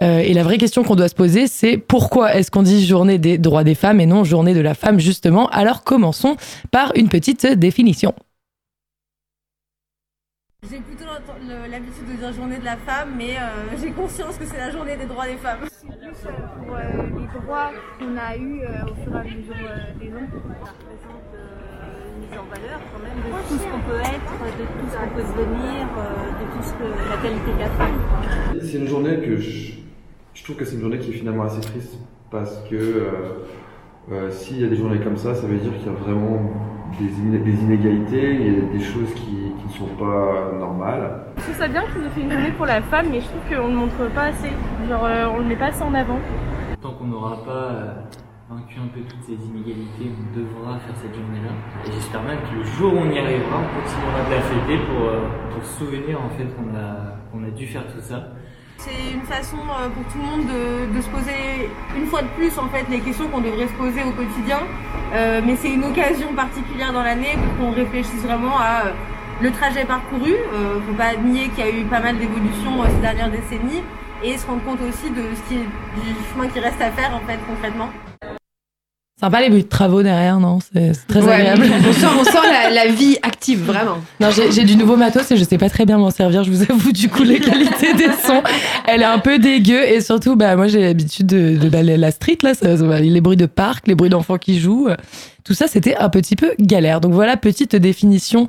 Et 0.01 0.33
la 0.33 0.43
vraie 0.43 0.57
question 0.57 0.83
qu'on 0.83 0.95
doit 0.95 1.09
se 1.09 1.15
poser, 1.15 1.47
c'est 1.47 1.77
pourquoi 1.77 2.35
est-ce 2.35 2.49
qu'on 2.49 2.63
dit 2.63 2.85
journée 2.85 3.17
des 3.17 3.37
droits 3.37 3.65
des 3.65 3.75
femmes 3.75 3.99
et 3.99 4.05
non 4.05 4.23
journée 4.23 4.53
de 4.53 4.61
la 4.61 4.73
femme, 4.73 4.99
justement? 4.99 5.49
Alors, 5.49 5.83
commençons 5.83 6.37
par 6.71 6.93
une 6.95 7.09
petite 7.09 7.45
définition. 7.45 8.13
J'ai 10.67 10.79
plutôt 10.81 11.05
l'habitude 11.71 12.05
de 12.11 12.13
dire 12.19 12.33
journée 12.33 12.57
de 12.59 12.65
la 12.65 12.75
femme, 12.75 13.13
mais 13.17 13.37
euh, 13.37 13.77
j'ai 13.81 13.91
conscience 13.91 14.37
que 14.37 14.45
c'est 14.45 14.57
la 14.57 14.69
journée 14.71 14.97
des 14.97 15.05
droits 15.05 15.25
des 15.25 15.37
femmes. 15.37 15.59
C'est 15.71 15.87
plus 15.87 16.07
euh, 16.25 16.31
pour 16.57 16.75
euh, 16.75 16.81
les 17.17 17.39
droits 17.39 17.71
qu'on 17.97 18.17
a 18.17 18.35
eus 18.35 18.61
euh, 18.61 18.83
au 18.83 18.95
fur 19.03 19.15
et 19.15 19.19
à 19.19 19.23
mesure 19.23 19.55
euh, 19.55 19.99
des 19.99 20.09
ans. 20.09 20.27
Ça 20.29 20.71
représente 20.75 21.31
euh, 21.33 22.11
une 22.13 22.19
mise 22.27 22.37
en 22.37 22.43
valeur 22.43 22.79
quand 22.91 22.99
même 23.01 23.19
de 23.23 23.47
tout 23.47 23.57
ce 23.57 23.63
qu'on 23.71 23.89
peut 23.89 23.99
être, 24.01 24.57
de 24.59 24.65
tout 24.65 24.87
ce 24.91 24.97
qu'on 24.97 25.15
peut 25.15 25.21
devenir, 25.21 25.87
euh, 25.97 26.43
de 26.43 26.57
tout 26.57 26.63
ce 26.67 26.73
que 26.73 27.09
la 27.09 27.17
qualité 27.21 27.53
de 27.53 27.59
la 27.59 27.69
femme. 27.69 28.59
C'est 28.61 28.77
une 28.77 28.87
journée 28.87 29.19
que 29.21 29.37
je, 29.37 29.71
je 30.33 30.43
trouve 30.43 30.57
que 30.57 30.65
c'est 30.65 30.75
une 30.75 30.81
journée 30.81 30.99
qui 30.99 31.11
est 31.11 31.13
finalement 31.13 31.43
assez 31.43 31.61
triste 31.61 31.97
parce 32.29 32.57
que 32.69 32.75
euh, 32.75 33.11
euh, 34.11 34.29
s'il 34.29 34.59
y 34.59 34.65
a 34.65 34.67
des 34.67 34.75
journées 34.75 34.99
comme 34.99 35.15
ça, 35.17 35.33
ça 35.33 35.47
veut 35.47 35.57
dire 35.57 35.71
qu'il 35.77 35.85
y 35.85 35.89
a 35.89 35.93
vraiment 35.97 36.51
des, 36.99 37.11
iné- 37.19 37.39
des 37.39 37.61
inégalités, 37.61 38.35
il 38.35 38.53
y 38.53 38.57
a 38.57 38.61
des 38.71 38.79
choses 38.79 39.13
qui 39.13 39.37
qui 39.59 39.67
ne 39.83 39.87
sont 39.87 39.95
pas 39.95 40.51
normales. 40.57 41.21
Je 41.37 41.43
trouve 41.43 41.55
ça 41.55 41.67
bien 41.67 41.83
qu'ils 41.83 42.03
aient 42.05 42.09
fait 42.09 42.21
une 42.21 42.31
journée 42.31 42.51
pour 42.51 42.65
la 42.65 42.81
femme, 42.81 43.07
mais 43.11 43.19
je 43.21 43.27
trouve 43.27 43.41
qu'on 43.49 43.67
ne 43.67 43.73
le 43.73 43.77
montre 43.79 44.09
pas 44.15 44.23
assez. 44.33 44.49
Genre, 44.87 45.05
euh, 45.05 45.27
on 45.35 45.39
le 45.39 45.45
met 45.45 45.55
pas 45.55 45.65
assez 45.67 45.83
en 45.83 45.93
avant. 45.93 46.17
Tant 46.81 46.93
qu'on 46.93 47.05
n'aura 47.05 47.43
pas 47.43 47.51
euh, 47.51 47.93
vaincu 48.49 48.79
un 48.79 48.87
peu 48.87 49.01
toutes 49.01 49.21
ces 49.23 49.33
inégalités, 49.35 50.09
on 50.09 50.37
devra 50.37 50.79
faire 50.79 50.95
cette 50.95 51.13
journée-là. 51.13 51.51
Et 51.85 51.91
j'espère 51.91 52.23
même 52.23 52.39
que 52.49 52.55
le 52.57 52.63
jour 52.63 52.93
où 52.93 52.97
on 52.97 53.11
y 53.11 53.19
arrivera, 53.19 53.57
on 53.59 53.69
continuera 53.79 54.19
de 54.29 54.31
la 54.35 54.41
fêter 54.41 54.77
pour, 54.87 55.05
euh, 55.07 55.27
pour 55.51 55.63
se 55.65 55.73
souvenir 55.85 56.17
en 56.23 56.29
fait 56.29 56.45
qu'on 56.55 56.69
a, 56.75 57.19
qu'on 57.31 57.43
a 57.43 57.51
dû 57.51 57.67
faire 57.67 57.85
tout 57.85 57.99
ça. 58.01 58.29
C'est 58.79 59.11
une 59.13 59.23
façon 59.23 59.57
euh, 59.57 59.89
pour 59.89 60.03
tout 60.05 60.19
le 60.19 60.23
monde 60.23 60.47
de, 60.47 61.01
se 61.01 61.09
poser 61.09 61.69
une 61.97 62.05
fois 62.05 62.21
de 62.21 62.29
plus 62.29 62.57
en 62.57 62.69
fait 62.69 62.85
les 62.89 63.01
questions 63.01 63.27
qu'on 63.27 63.41
devrait 63.41 63.67
se 63.67 63.73
poser 63.73 64.03
au 64.05 64.11
quotidien. 64.11 64.59
Euh, 65.13 65.41
mais 65.43 65.57
c'est 65.57 65.71
une 65.71 65.83
occasion 65.83 66.33
particulière 66.33 66.93
dans 66.93 67.03
l'année 67.03 67.35
pour 67.35 67.67
qu'on 67.67 67.71
réfléchisse 67.73 68.21
vraiment 68.23 68.57
à 68.57 68.85
euh, 68.85 68.91
le 69.41 69.51
trajet 69.51 69.83
parcouru. 69.83 70.31
Euh, 70.31 70.79
faut 70.87 70.93
pas 70.93 71.13
nier 71.17 71.49
qu'il 71.49 71.65
y 71.65 71.67
a 71.67 71.71
eu 71.71 71.83
pas 71.83 71.99
mal 71.99 72.17
d'évolutions 72.17 72.81
ces 72.95 73.01
dernières 73.01 73.29
décennies 73.29 73.83
et 74.23 74.37
se 74.37 74.47
rendre 74.47 74.63
compte 74.63 74.79
aussi 74.87 75.09
de 75.09 75.23
ce 75.35 75.41
qui 75.49 75.55
est, 75.55 75.65
du 76.01 76.15
chemin 76.31 76.47
qui 76.47 76.61
reste 76.61 76.81
à 76.81 76.91
faire 76.91 77.13
en 77.13 77.27
fait 77.27 77.39
concrètement. 77.45 77.89
Sympa 79.19 79.41
les 79.41 79.49
bruits 79.49 79.63
de 79.63 79.67
travaux 79.67 80.01
derrière, 80.01 80.39
non? 80.39 80.59
C'est 80.73 80.93
très 81.07 81.21
Ouais, 81.21 81.33
agréable. 81.33 81.65
On 81.89 81.91
sent, 81.93 82.05
on 82.19 82.23
sent 82.23 82.37
la, 82.49 82.69
la 82.69 82.87
vie 82.91 83.17
active, 83.21 83.59
vraiment. 83.65 83.97
Non, 84.21 84.29
j'ai 84.31 84.63
du 84.63 84.77
nouveau 84.77 84.95
matos 84.95 85.29
et 85.31 85.35
je 85.37 85.43
sais 85.43 85.57
pas 85.57 85.69
très 85.69 85.85
bien 85.85 85.97
m'en 85.97 86.09
servir. 86.09 86.43
Je 86.45 86.51
vous 86.51 86.61
avoue, 86.63 86.93
du 86.93 87.09
coup, 87.09 87.23
les 87.23 87.39
qualités 87.39 87.93
des 87.95 88.11
sons, 88.25 88.41
elle 88.87 89.01
est 89.01 89.05
un 89.05 89.19
peu 89.19 89.37
dégueu. 89.37 89.83
Et 89.83 89.99
surtout, 89.99 90.37
bah, 90.37 90.55
moi, 90.55 90.67
j'ai 90.67 90.81
l'habitude 90.81 91.25
de, 91.27 91.57
de 91.57 91.67
bah, 91.67 91.83
la 91.83 92.11
street, 92.11 92.37
là, 92.43 92.53
ça- 92.53 92.75
les 92.99 93.21
bruits 93.21 93.35
de 93.35 93.45
parc, 93.45 93.87
les 93.89 93.95
bruits 93.95 94.09
d'enfants 94.09 94.37
qui 94.37 94.59
jouent. 94.59 94.87
Tout 95.43 95.53
ça, 95.53 95.67
c'était 95.67 95.95
un 95.95 96.09
petit 96.09 96.35
peu 96.35 96.53
galère. 96.59 97.01
Donc 97.01 97.13
voilà, 97.13 97.37
petite 97.37 97.75
définition 97.75 98.47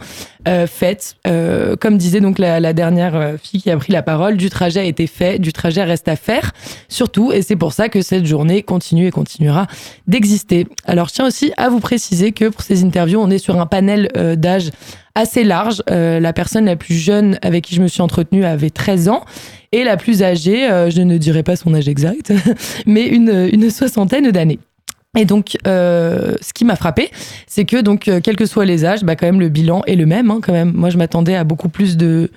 euh, 0.49 0.67
faite. 0.67 1.17
Euh, 1.27 1.77
comme 1.77 1.99
disait 1.99 2.21
donc 2.21 2.39
la, 2.39 2.61
la 2.61 2.73
dernière 2.73 3.17
euh, 3.17 3.37
fille 3.43 3.63
qui 3.63 3.71
a 3.71 3.77
pris 3.77 3.93
la 3.93 4.03
parole, 4.03 4.37
du 4.37 4.51
trajet 4.51 4.81
a 4.81 4.85
été 4.85 5.07
fait, 5.07 5.39
du 5.39 5.53
trajet 5.53 5.83
reste 5.83 6.09
à 6.09 6.17
faire, 6.17 6.53
surtout. 6.89 7.33
Et 7.33 7.43
c'est 7.43 7.57
pour 7.57 7.73
ça 7.73 7.89
que 7.89 8.03
cette 8.03 8.27
journée 8.27 8.63
continue 8.63 9.07
et 9.07 9.11
continuera 9.11 9.67
d'exister. 10.07 10.67
Alors, 10.85 11.09
je 11.09 11.15
tiens 11.15 11.27
aussi 11.27 11.53
à 11.57 11.69
vous 11.69 11.81
préciser 11.81 12.33
que 12.33 12.49
pour 12.49 12.63
ces 12.63 12.85
interviews, 12.85 13.21
on 13.21 13.31
est 13.31 13.39
sur 13.39 13.61
un 13.61 13.67
panel 13.67 14.09
euh, 14.17 14.37
d'âge 14.37 14.71
assez 15.15 15.45
large. 15.45 15.83
Euh, 15.91 16.21
la 16.21 16.33
personne 16.33 16.67
la 16.67 16.77
plus 16.77 16.95
jeune 16.95 17.39
avec 17.43 17.65
qui 17.65 17.75
je 17.75 17.83
me 17.83 17.89
suis 17.89 18.03
entretenue 18.03 18.45
avait 18.45 18.71
13 18.71 19.09
ans 19.09 19.25
et 19.73 19.85
la 19.85 19.97
plus 19.97 20.23
âgée, 20.23 20.71
euh, 20.71 20.91
je 20.91 21.03
ne 21.03 21.19
dirais 21.19 21.43
pas 21.43 21.57
son 21.57 21.75
âge 21.75 21.89
exact, 21.89 22.33
mais 22.87 23.07
une 23.07 23.71
soixantaine 23.71 24.31
d'années. 24.31 24.59
Et 25.19 25.25
donc, 25.25 25.57
euh, 25.67 26.37
ce 26.41 26.53
qui 26.53 26.65
m'a 26.65 26.77
frappé, 26.77 27.11
c'est 27.49 27.65
que 27.65 27.81
donc, 27.81 28.07
euh, 28.07 28.21
quels 28.23 28.37
que 28.37 28.47
soient 28.47 28.65
les 28.65 28.85
âges, 28.85 29.03
bah, 29.03 29.17
quand 29.17 29.27
même 29.27 29.41
le 29.41 29.49
bilan 29.49 29.83
est 29.87 29.97
le 29.97 30.07
même. 30.07 30.31
hein, 30.31 30.39
quand 30.43 30.53
même, 30.53 30.73
moi, 30.73 30.89
je 30.91 30.99
m'attendais 30.99 31.35
à 31.35 31.45
beaucoup 31.45 31.69
plus 31.69 31.97
de 31.97 32.31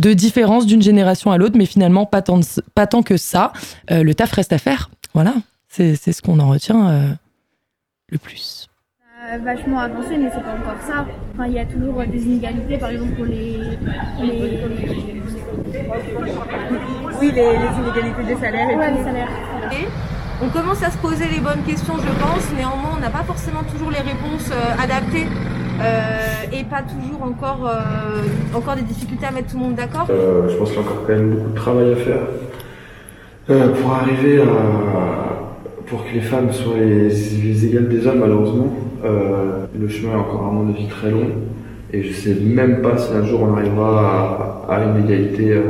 de 0.00 0.12
différence 0.12 0.66
d'une 0.66 0.82
génération 0.82 1.30
à 1.30 1.38
l'autre, 1.38 1.56
mais 1.56 1.66
finalement 1.66 2.04
pas 2.04 2.20
tant, 2.20 2.38
de- 2.38 2.44
pas 2.74 2.88
tant 2.88 3.02
que 3.04 3.16
ça. 3.16 3.52
Euh, 3.92 4.02
le 4.02 4.12
taf 4.14 4.32
reste 4.32 4.52
à 4.52 4.58
faire. 4.58 4.90
Voilà, 5.14 5.34
c'est 5.68 5.94
c'est 5.94 6.12
ce 6.12 6.20
qu'on 6.20 6.40
en 6.40 6.48
retient 6.48 6.88
euh, 6.90 7.08
le 8.10 8.18
plus. 8.18 8.68
Euh, 9.32 9.38
vachement 9.38 9.78
avancé, 9.78 10.16
mais 10.18 10.30
c'est 10.34 10.42
pas 10.42 10.54
encore 10.54 10.82
ça. 10.84 11.06
Enfin, 11.32 11.46
il 11.46 11.52
y 11.54 11.58
a 11.60 11.64
toujours 11.64 12.00
euh, 12.00 12.06
des 12.06 12.22
inégalités, 12.24 12.76
par 12.78 12.90
exemple 12.90 13.14
pour 13.14 13.24
les. 13.24 13.58
les... 14.20 14.58
Oui, 17.20 17.30
les, 17.32 17.32
les 17.32 17.82
inégalités 17.82 18.24
des 18.34 18.40
salaires 18.40 18.70
et 18.70 18.74
Ouais, 18.76 18.90
tout. 18.90 18.98
les 18.98 19.04
salaires. 19.04 19.28
Et 19.72 19.86
on 20.42 20.48
commence 20.48 20.82
à 20.82 20.90
se 20.90 20.98
poser 20.98 21.26
les 21.32 21.40
bonnes 21.40 21.62
questions, 21.66 21.94
je 21.96 22.22
pense. 22.22 22.52
Néanmoins, 22.56 22.96
on 22.96 23.00
n'a 23.00 23.10
pas 23.10 23.22
forcément 23.22 23.62
toujours 23.62 23.90
les 23.90 23.98
réponses 23.98 24.50
euh, 24.50 24.82
adaptées 24.82 25.26
euh, 25.80 26.52
et 26.52 26.64
pas 26.64 26.82
toujours 26.82 27.22
encore, 27.22 27.68
euh, 27.68 28.56
encore 28.56 28.76
des 28.76 28.82
difficultés 28.82 29.26
à 29.26 29.30
mettre 29.30 29.50
tout 29.50 29.58
le 29.58 29.62
monde 29.64 29.74
d'accord. 29.74 30.06
Je 30.08 30.56
pense 30.56 30.70
qu'il 30.70 30.78
y 30.78 30.82
a 30.82 30.86
encore 30.86 31.04
quand 31.06 31.12
même 31.12 31.30
beaucoup 31.30 31.50
de 31.50 31.54
travail 31.54 31.92
à 31.92 31.96
faire 31.96 32.20
pour 33.46 33.92
arriver 33.92 34.40
à 34.40 34.46
pour 35.86 36.02
que 36.02 36.14
les 36.14 36.22
femmes 36.22 36.50
soient 36.50 36.78
les, 36.78 37.10
les 37.10 37.66
égales 37.66 37.88
des 37.88 38.06
hommes 38.06 38.20
malheureusement. 38.20 38.74
Le 39.02 39.88
chemin 39.88 40.14
est 40.14 40.16
encore 40.16 40.46
à 40.46 40.50
mon 40.50 40.70
avis 40.70 40.88
très 40.88 41.10
long 41.10 41.28
et 41.92 42.02
je 42.02 42.12
sais 42.12 42.34
même 42.34 42.80
pas 42.80 42.96
si 42.96 43.12
un 43.12 43.22
jour 43.24 43.42
on 43.42 43.54
arrivera 43.54 44.66
à, 44.68 44.82
une 44.82 45.04
égalité 45.04 45.60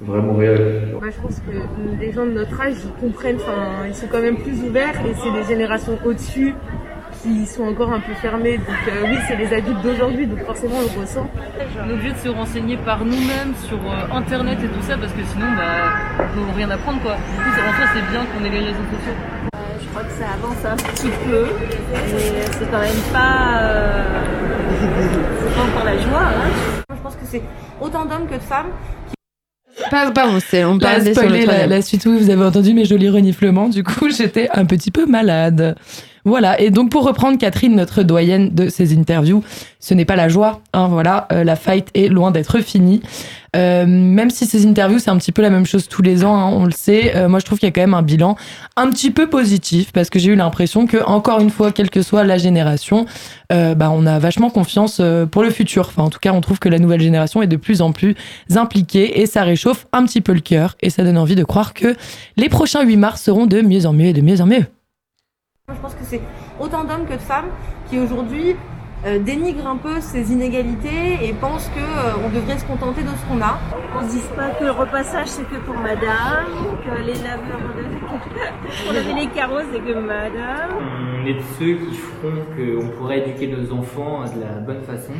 vraiment 0.00 0.34
réelle. 0.34 0.91
Je 1.16 1.20
pense 1.22 1.40
que 1.40 2.00
les 2.00 2.12
gens 2.12 2.26
de 2.26 2.32
notre 2.32 2.60
âge, 2.60 2.74
ils 2.84 3.00
comprennent, 3.00 3.36
enfin, 3.36 3.86
ils 3.86 3.94
sont 3.94 4.06
quand 4.10 4.20
même 4.20 4.36
plus 4.38 4.60
ouverts 4.62 4.94
et 5.06 5.14
c'est 5.14 5.30
les 5.30 5.44
générations 5.44 5.98
au-dessus 6.04 6.54
qui 7.22 7.46
sont 7.46 7.64
encore 7.64 7.92
un 7.92 8.00
peu 8.00 8.12
fermées. 8.14 8.58
Donc 8.58 8.74
euh, 8.88 9.04
oui, 9.04 9.16
c'est 9.28 9.36
les 9.36 9.52
adultes 9.54 9.80
d'aujourd'hui, 9.82 10.26
donc 10.26 10.40
forcément 10.44 10.76
on 10.78 10.80
le 10.94 11.00
ressent. 11.00 11.28
On 11.84 11.88
est 11.88 11.92
obligé 11.92 12.12
de 12.12 12.18
se 12.18 12.28
renseigner 12.28 12.76
par 12.78 13.04
nous-mêmes 13.04 13.54
sur 13.68 13.76
euh, 13.78 14.16
internet 14.16 14.58
et 14.64 14.68
tout 14.68 14.82
ça 14.82 14.96
parce 14.96 15.12
que 15.12 15.22
sinon 15.24 15.46
bah 15.56 15.92
on 16.36 16.46
n'a 16.46 16.52
rien 16.54 16.70
apprendre 16.70 17.00
quoi. 17.02 17.12
Du 17.14 17.44
coup 17.44 17.60
en 17.60 17.72
soi 17.76 17.84
c'est 17.94 18.10
bien 18.10 18.24
qu'on 18.24 18.44
ait 18.44 18.50
les 18.50 18.58
réseaux 18.60 18.88
sociaux. 18.90 19.14
je 19.80 19.88
crois 19.90 20.02
que 20.02 20.10
ça 20.12 20.24
avance 20.34 20.64
un 20.64 20.76
petit 20.76 21.10
peu, 21.28 21.46
mais 21.92 22.42
c'est 22.58 22.70
quand 22.70 22.80
même 22.80 23.02
pas, 23.12 23.58
euh, 23.60 24.02
c'est 25.40 25.54
pas 25.54 25.62
encore 25.62 25.84
la 25.84 25.98
joie. 25.98 26.22
Hein. 26.26 26.50
Je 26.96 27.00
pense 27.02 27.14
que 27.14 27.24
c'est 27.26 27.42
autant 27.80 28.04
d'hommes 28.04 28.26
que 28.26 28.34
de 28.34 28.40
femmes 28.40 28.66
Pas- 28.70 29.21
Pardon, 29.90 30.38
c'est- 30.46 30.64
on 30.64 30.78
parle 30.78 31.02
des 31.04 31.14
spoiler 31.14 31.46
la, 31.46 31.66
la 31.66 31.82
suite, 31.82 32.04
oui, 32.06 32.18
vous 32.18 32.30
avez 32.30 32.44
entendu 32.44 32.74
mes 32.74 32.84
jolis 32.84 33.08
reniflements. 33.08 33.68
Du 33.68 33.82
coup, 33.82 34.08
j'étais 34.16 34.48
un 34.52 34.64
petit 34.64 34.90
peu 34.90 35.06
malade. 35.06 35.76
Voilà. 36.24 36.60
Et 36.60 36.70
donc, 36.70 36.90
pour 36.90 37.04
reprendre 37.04 37.36
Catherine, 37.38 37.74
notre 37.74 38.02
doyenne 38.02 38.50
de 38.50 38.68
ces 38.68 38.96
interviews, 38.96 39.42
ce 39.80 39.94
n'est 39.94 40.04
pas 40.04 40.16
la 40.16 40.28
joie. 40.28 40.60
Hein, 40.72 40.86
voilà, 40.88 41.26
euh, 41.32 41.42
la 41.42 41.56
fight 41.56 41.88
est 41.94 42.08
loin 42.08 42.30
d'être 42.30 42.60
finie. 42.60 43.02
Euh, 43.54 43.84
même 43.86 44.30
si 44.30 44.46
ces 44.46 44.66
interviews, 44.66 44.98
c'est 44.98 45.10
un 45.10 45.18
petit 45.18 45.32
peu 45.32 45.42
la 45.42 45.50
même 45.50 45.66
chose 45.66 45.86
tous 45.86 46.00
les 46.00 46.24
ans, 46.24 46.34
hein, 46.34 46.48
on 46.50 46.64
le 46.64 46.70
sait. 46.70 47.14
euh, 47.16 47.28
moi, 47.28 47.38
je 47.38 47.44
trouve 47.44 47.58
qu'il 47.58 47.66
y 47.66 47.68
a 47.68 47.72
quand 47.72 47.82
même 47.82 47.92
un 47.92 48.02
bilan 48.02 48.36
un 48.76 48.90
petit 48.90 49.10
peu 49.10 49.28
positif 49.28 49.92
parce 49.92 50.08
que 50.08 50.18
j'ai 50.18 50.30
eu 50.30 50.36
l'impression 50.36 50.86
que, 50.86 51.04
encore 51.04 51.40
une 51.40 51.50
fois, 51.50 51.70
quelle 51.72 51.90
que 51.90 52.00
soit 52.02 52.24
la 52.24 52.38
génération, 52.38 53.04
euh, 53.52 53.74
bah, 53.74 53.90
on 53.92 54.06
a 54.06 54.18
vachement 54.18 54.48
confiance 54.48 55.02
pour 55.30 55.42
le 55.42 55.50
futur. 55.50 55.88
Enfin, 55.88 56.04
en 56.04 56.10
tout 56.10 56.20
cas, 56.20 56.32
on 56.32 56.40
trouve 56.40 56.60
que 56.60 56.68
la 56.68 56.78
nouvelle 56.78 57.02
génération 57.02 57.42
est 57.42 57.46
de 57.46 57.56
plus 57.56 57.82
en 57.82 57.92
plus 57.92 58.14
impliquée 58.54 59.20
et 59.20 59.26
ça 59.26 59.42
réchauffe 59.42 59.86
un 59.92 60.04
petit 60.04 60.20
peu 60.20 60.32
le 60.32 60.40
cœur 60.40 60.76
et 60.80 60.88
ça 60.88 61.02
donne 61.02 61.18
envie 61.18 61.34
de 61.34 61.44
croire 61.44 61.74
que 61.74 61.96
les 62.36 62.48
prochains 62.48 62.84
8 62.84 62.96
mars 62.96 63.22
seront 63.22 63.46
de 63.46 63.60
mieux 63.60 63.84
en 63.86 63.92
mieux 63.92 64.06
et 64.06 64.12
de 64.12 64.22
mieux 64.22 64.40
en 64.40 64.46
mieux. 64.46 64.64
Je 65.68 65.80
pense 65.80 65.94
que 65.94 66.02
c'est 66.02 66.20
autant 66.58 66.82
d'hommes 66.82 67.06
que 67.06 67.12
de 67.12 67.18
femmes 67.18 67.46
qui 67.88 67.96
aujourd'hui 68.00 68.56
euh, 69.06 69.20
dénigrent 69.20 69.68
un 69.68 69.76
peu 69.76 70.00
ces 70.00 70.32
inégalités 70.32 71.24
et 71.24 71.32
pensent 71.34 71.68
que 71.68 71.78
euh, 71.78 72.24
on 72.26 72.30
devrait 72.30 72.58
se 72.58 72.64
contenter 72.64 73.02
de 73.04 73.10
ce 73.10 73.24
qu'on 73.26 73.40
a. 73.40 73.60
On 73.96 74.02
ne 74.02 74.08
dise 74.08 74.26
pas 74.34 74.50
que 74.50 74.64
le 74.64 74.72
repassage 74.72 75.28
c'est 75.28 75.48
que 75.48 75.54
pour 75.64 75.76
madame, 75.76 76.46
que 76.84 77.00
les 77.02 77.14
laveurs 77.14 77.60
de... 77.76 78.84
pour 78.84 78.92
laver 78.92 79.14
les 79.14 79.28
carreaux 79.28 79.60
c'est 79.72 79.78
que 79.78 79.94
madame. 80.00 80.70
On 81.22 81.26
est 81.26 81.34
de 81.34 81.42
ceux 81.56 81.74
qui 81.76 81.94
feront 81.94 82.42
qu'on 82.56 82.88
pourrait 82.98 83.20
éduquer 83.20 83.46
nos 83.46 83.72
enfants 83.72 84.24
de 84.24 84.40
la 84.40 84.58
bonne 84.66 84.82
façon. 84.82 85.12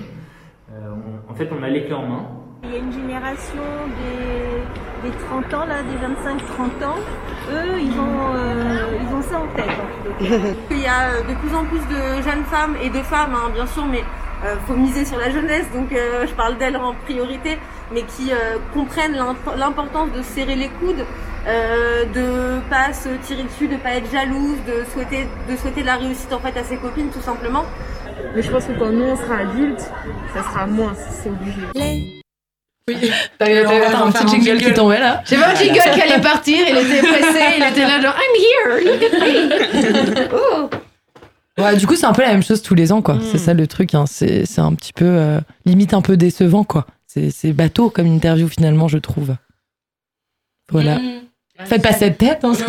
Euh, 0.73 0.91
on- 1.29 1.31
en 1.31 1.35
fait, 1.37 1.49
on 1.57 1.63
a 1.63 1.69
les 1.69 1.85
clés 1.85 1.95
en 1.95 2.07
main. 2.09 2.27
Il 2.65 2.71
y 2.71 2.75
a 2.77 2.79
une 2.79 2.93
génération 2.93 3.63
des, 3.99 5.09
des 5.11 5.17
30 5.29 5.55
ans, 5.55 5.67
là, 5.67 5.83
des 5.83 5.97
25-30 5.97 6.89
ans, 6.89 6.97
eux, 7.53 7.81
ils 7.81 7.99
ont, 7.99 8.35
euh, 8.37 8.99
ils 9.03 9.15
ont 9.15 9.23
ça 9.23 9.39
en 9.39 9.49
tête. 9.57 9.67
en 9.67 10.25
fait. 10.25 10.57
Il 10.71 10.79
y 10.81 10.87
a 10.87 11.09
euh, 11.09 11.23
de 11.23 11.35
plus 11.41 11.55
en 11.57 11.65
plus 11.65 11.81
de 11.81 12.23
jeunes 12.23 12.45
femmes 12.45 12.77
et 12.81 12.89
de 12.89 13.03
femmes, 13.03 13.35
hein, 13.35 13.51
bien 13.53 13.67
sûr, 13.67 13.85
mais 13.87 14.03
euh, 14.45 14.55
faut 14.67 14.75
miser 14.75 15.05
sur 15.05 15.19
la 15.19 15.31
jeunesse, 15.31 15.67
donc 15.75 15.93
euh, 15.93 16.25
je 16.27 16.33
parle 16.35 16.57
d'elles 16.57 16.77
en 16.77 16.95
priorité, 17.05 17.59
mais 17.93 18.03
qui 18.03 18.31
euh, 18.33 18.59
comprennent 18.73 19.15
l'imp- 19.17 19.57
l'importance 19.59 20.13
de 20.13 20.23
serrer 20.23 20.55
les 20.55 20.69
coudes, 20.69 21.05
euh, 21.49 22.05
de 22.15 22.61
pas 22.71 22.93
se 22.93 23.09
tirer 23.25 23.43
dessus, 23.43 23.67
de 23.67 23.77
pas 23.77 23.95
être 23.97 24.11
jalouse, 24.11 24.59
de 24.69 24.85
souhaiter, 24.93 25.27
de 25.51 25.57
souhaiter 25.57 25.83
la 25.83 25.97
réussite 25.97 26.33
en 26.33 26.39
fait 26.39 26.57
à 26.57 26.63
ses 26.63 26.77
copines, 26.77 27.11
tout 27.11 27.21
simplement. 27.21 27.65
Mais 28.37 28.43
je 28.43 28.51
pense 28.53 28.65
que 28.67 28.73
quand 28.79 28.91
nous 28.91 29.05
on 29.05 29.17
sera 29.17 29.39
adultes, 29.39 29.91
ça 30.33 30.43
sera 30.45 30.67
moins, 30.67 30.93
c'est 30.95 31.29
obligé. 31.29 32.22
Oui, 32.89 32.97
t'avais 33.39 33.65
un 33.65 34.11
petit 34.11 34.29
jingle 34.29 34.61
qui 34.63 34.73
tombait 34.73 34.99
là. 35.01 35.23
J'avais 35.25 35.45
un 35.45 35.55
jingle 35.55 35.81
qui 35.95 36.01
allait 36.01 36.21
partir, 36.21 36.59
il 36.69 36.77
était 36.77 37.07
pressé, 37.07 37.41
il 37.59 37.65
était 37.65 37.83
là 37.83 38.01
genre 38.01 38.15
I'm 38.17 38.35
here, 38.43 38.85
look 38.85 39.03
at 39.03 39.19
me. 39.21 40.29
Oh. 41.59 41.63
Ouais, 41.63 41.77
du 41.77 41.87
coup, 41.87 41.97
c'est 41.97 42.07
un 42.07 42.13
peu 42.15 42.23
la 42.23 42.31
même 42.31 42.43
chose 42.43 42.63
tous 42.63 42.75
les 42.75 42.93
ans, 42.93 43.03
quoi. 43.03 43.19
C'est 43.31 43.37
ça 43.39 43.53
le 43.53 43.67
truc, 43.67 43.95
hein. 43.95 44.05
c'est 44.07 44.47
c'est 44.47 44.63
un 44.63 44.73
petit 44.75 44.95
peu, 44.95 45.05
euh, 45.05 45.39
limite 45.67 45.93
un 45.93 46.01
peu 46.01 46.17
décevant, 46.17 46.65
quoi. 46.65 46.87
C'est 47.07 47.31
c'est 47.31 47.53
bateau 47.53 47.91
comme 47.91 48.07
interview, 48.07 48.49
finalement, 48.49 48.89
je 48.89 48.97
trouve. 48.99 49.37
Voilà. 50.71 50.99
Faites 51.67 51.83
pas 51.83 51.93
cette 51.93 52.19
tête, 52.19 52.41
hein. 52.45 52.53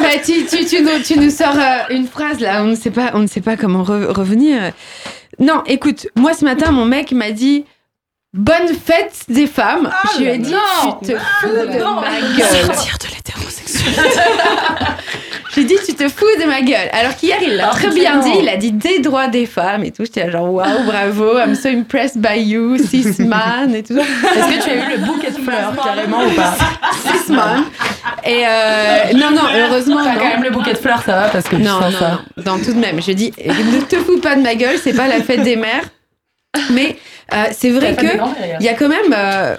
Bah, 0.00 0.08
tu, 0.24 0.44
tu, 0.46 0.64
tu 0.66 0.82
nous, 0.82 1.00
tu 1.04 1.18
nous 1.18 1.30
sors 1.30 1.54
euh, 1.56 1.94
une 1.94 2.06
phrase 2.06 2.40
là, 2.40 2.62
on 2.64 2.66
ne 2.66 2.74
sait 2.74 2.90
pas, 2.90 3.12
on 3.14 3.20
ne 3.20 3.26
sait 3.28 3.40
pas 3.40 3.56
comment 3.56 3.84
re- 3.84 4.06
revenir. 4.10 4.72
Non, 5.38 5.62
écoute, 5.66 6.08
moi 6.16 6.34
ce 6.34 6.44
matin, 6.44 6.72
mon 6.72 6.84
mec 6.84 7.12
m'a 7.12 7.30
dit 7.30 7.64
Bonne 8.34 8.68
fête 8.68 9.12
des 9.28 9.46
femmes. 9.46 9.90
je 10.16 10.22
lui 10.22 10.28
ai 10.30 10.38
dit 10.38 10.50
non. 10.52 10.98
Tu 11.02 11.12
te 11.12 11.18
fous 11.18 11.48
de 11.48 11.78
non. 11.78 12.00
ma 12.00 12.18
gueule. 12.38 12.64
Sortir 12.64 12.96
de 12.98 13.14
l'hétérosexualité. 13.14 14.20
J'ai 15.54 15.64
dit 15.64 15.76
Tu 15.86 15.92
te 15.94 16.08
fous 16.08 16.24
de 16.40 16.46
ma 16.46 16.62
gueule. 16.62 16.88
Alors 16.92 17.14
qu'hier, 17.14 17.36
il 17.42 17.56
l'a 17.56 17.68
Ah, 17.70 17.74
très 17.74 17.90
bien 17.90 18.20
dit, 18.20 18.30
il 18.40 18.48
a 18.48 18.56
dit 18.56 18.72
des 18.72 19.00
droits 19.00 19.28
des 19.28 19.44
femmes 19.44 19.84
et 19.84 19.90
tout. 19.90 20.04
J'étais 20.06 20.30
genre 20.30 20.50
Waouh, 20.50 20.82
bravo, 20.86 21.38
I'm 21.38 21.54
so 21.54 21.68
impressed 21.68 22.22
by 22.22 22.38
you, 22.40 22.78
cis 22.78 23.04
man 23.22 23.74
et 23.74 23.82
tout. 23.82 23.98
Est-ce 23.98 24.58
que 24.58 24.64
tu 24.64 24.70
as 24.70 24.74
eu 24.76 24.90
le 24.92 25.04
bouquet 25.04 25.30
de 25.30 25.36
fleurs, 25.38 25.74
carrément, 25.84 26.24
ou 26.24 26.30
pas 26.30 26.54
Cis 27.04 27.32
man. 27.32 27.64
Et 28.24 28.44
euh, 28.46 29.12
non, 29.14 29.30
non, 29.32 29.42
heureusement. 29.54 29.98
T'as 30.02 30.14
non. 30.14 30.18
quand 30.20 30.28
même 30.28 30.42
le 30.44 30.50
bouquet 30.50 30.72
de 30.72 30.78
fleurs, 30.78 31.02
ça 31.02 31.12
va, 31.12 31.28
parce 31.28 31.44
que 31.48 31.56
Non, 31.56 31.80
non, 31.80 31.90
ça. 31.90 32.20
non, 32.38 32.52
non, 32.56 32.64
tout 32.64 32.72
de 32.72 32.78
même. 32.78 33.02
Je 33.02 33.12
dis, 33.12 33.30
ne 33.46 33.80
te 33.82 33.96
fous 33.96 34.20
pas 34.20 34.36
de 34.36 34.40
ma 34.40 34.54
gueule, 34.54 34.78
c'est 34.82 34.94
pas 34.94 35.06
la 35.06 35.20
fête 35.22 35.42
des 35.42 35.56
mères. 35.56 35.84
Mais 36.70 36.96
euh, 37.34 37.46
c'est 37.52 37.70
vrai 37.70 37.96
que 37.96 38.06
il 38.60 38.64
y 38.64 38.68
a 38.68 38.74
quand 38.74 38.88
même, 38.88 39.14
euh, 39.14 39.56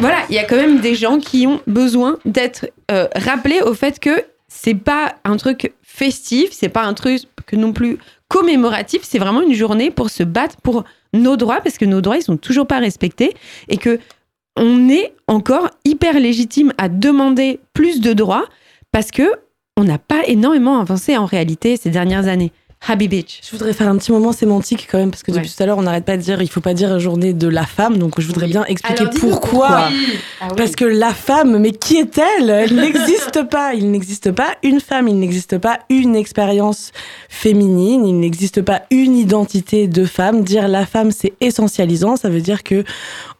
voilà, 0.00 0.18
il 0.28 0.34
y 0.34 0.38
a 0.38 0.44
quand 0.44 0.56
même 0.56 0.80
des 0.80 0.94
gens 0.94 1.18
qui 1.18 1.46
ont 1.46 1.60
besoin 1.66 2.18
d'être 2.24 2.66
euh, 2.90 3.06
rappelés 3.14 3.60
au 3.60 3.74
fait 3.74 3.98
que 3.98 4.24
c'est 4.48 4.74
pas 4.74 5.14
un 5.24 5.36
truc 5.36 5.72
festif, 5.82 6.50
c'est 6.52 6.68
pas 6.68 6.82
un 6.82 6.94
truc 6.94 7.22
que 7.46 7.56
non 7.56 7.72
plus 7.72 7.98
commémoratif, 8.28 9.02
c'est 9.02 9.18
vraiment 9.18 9.42
une 9.42 9.54
journée 9.54 9.90
pour 9.90 10.10
se 10.10 10.22
battre 10.22 10.56
pour 10.62 10.84
nos 11.12 11.36
droits 11.36 11.60
parce 11.60 11.78
que 11.78 11.84
nos 11.84 12.00
droits 12.00 12.16
ils 12.16 12.22
sont 12.22 12.36
toujours 12.36 12.66
pas 12.66 12.78
respectés 12.78 13.34
et 13.68 13.76
que 13.76 13.98
on 14.56 14.88
est 14.88 15.12
encore 15.26 15.70
hyper 15.84 16.18
légitime 16.18 16.72
à 16.78 16.88
demander 16.88 17.60
plus 17.72 18.00
de 18.00 18.12
droits 18.12 18.46
parce 18.92 19.10
que 19.10 19.32
on 19.76 19.84
n'a 19.84 19.98
pas 19.98 20.22
énormément 20.26 20.80
avancé 20.80 21.16
en 21.16 21.24
réalité 21.24 21.76
ces 21.76 21.90
dernières 21.90 22.28
années. 22.28 22.52
Happy 22.88 23.08
Beach. 23.08 23.40
Je 23.44 23.50
voudrais 23.52 23.74
faire 23.74 23.88
un 23.88 23.96
petit 23.98 24.10
moment 24.10 24.32
sémantique 24.32 24.88
quand 24.90 24.96
même, 24.98 25.10
parce 25.10 25.22
que 25.22 25.30
depuis 25.30 25.44
Ouais. 25.48 25.54
tout 25.54 25.62
à 25.62 25.66
l'heure, 25.66 25.76
on 25.78 25.82
n'arrête 25.82 26.06
pas 26.06 26.16
de 26.16 26.22
dire 26.22 26.40
il 26.40 26.48
faut 26.48 26.62
pas 26.62 26.72
dire 26.72 26.98
journée 26.98 27.34
de 27.34 27.46
la 27.46 27.64
femme, 27.66 27.98
donc 27.98 28.18
je 28.18 28.26
voudrais 28.26 28.46
bien 28.48 28.64
expliquer 28.64 29.02
Alors, 29.02 29.12
pourquoi. 29.12 29.38
pourquoi. 29.68 29.68
Ah 30.40 30.46
oui. 30.48 30.54
Parce 30.56 30.74
que 30.74 30.86
la 30.86 31.12
femme, 31.12 31.58
mais 31.58 31.72
qui 31.72 31.98
est-elle? 31.98 32.48
Elle 32.48 32.74
n'existe 32.74 33.42
pas. 33.50 33.74
Il 33.74 33.90
n'existe 33.90 34.32
pas 34.32 34.54
une 34.62 34.80
femme, 34.80 35.08
il 35.08 35.18
n'existe 35.18 35.58
pas 35.58 35.80
une 35.90 36.16
expérience 36.16 36.92
féminine, 37.28 38.06
il 38.06 38.18
n'existe 38.18 38.62
pas 38.62 38.82
une 38.90 39.14
identité 39.16 39.86
de 39.86 40.04
femme. 40.06 40.42
Dire 40.42 40.66
la 40.66 40.86
femme, 40.86 41.10
c'est 41.10 41.34
essentialisant, 41.42 42.16
ça 42.16 42.30
veut 42.30 42.40
dire 42.40 42.62
que 42.62 42.82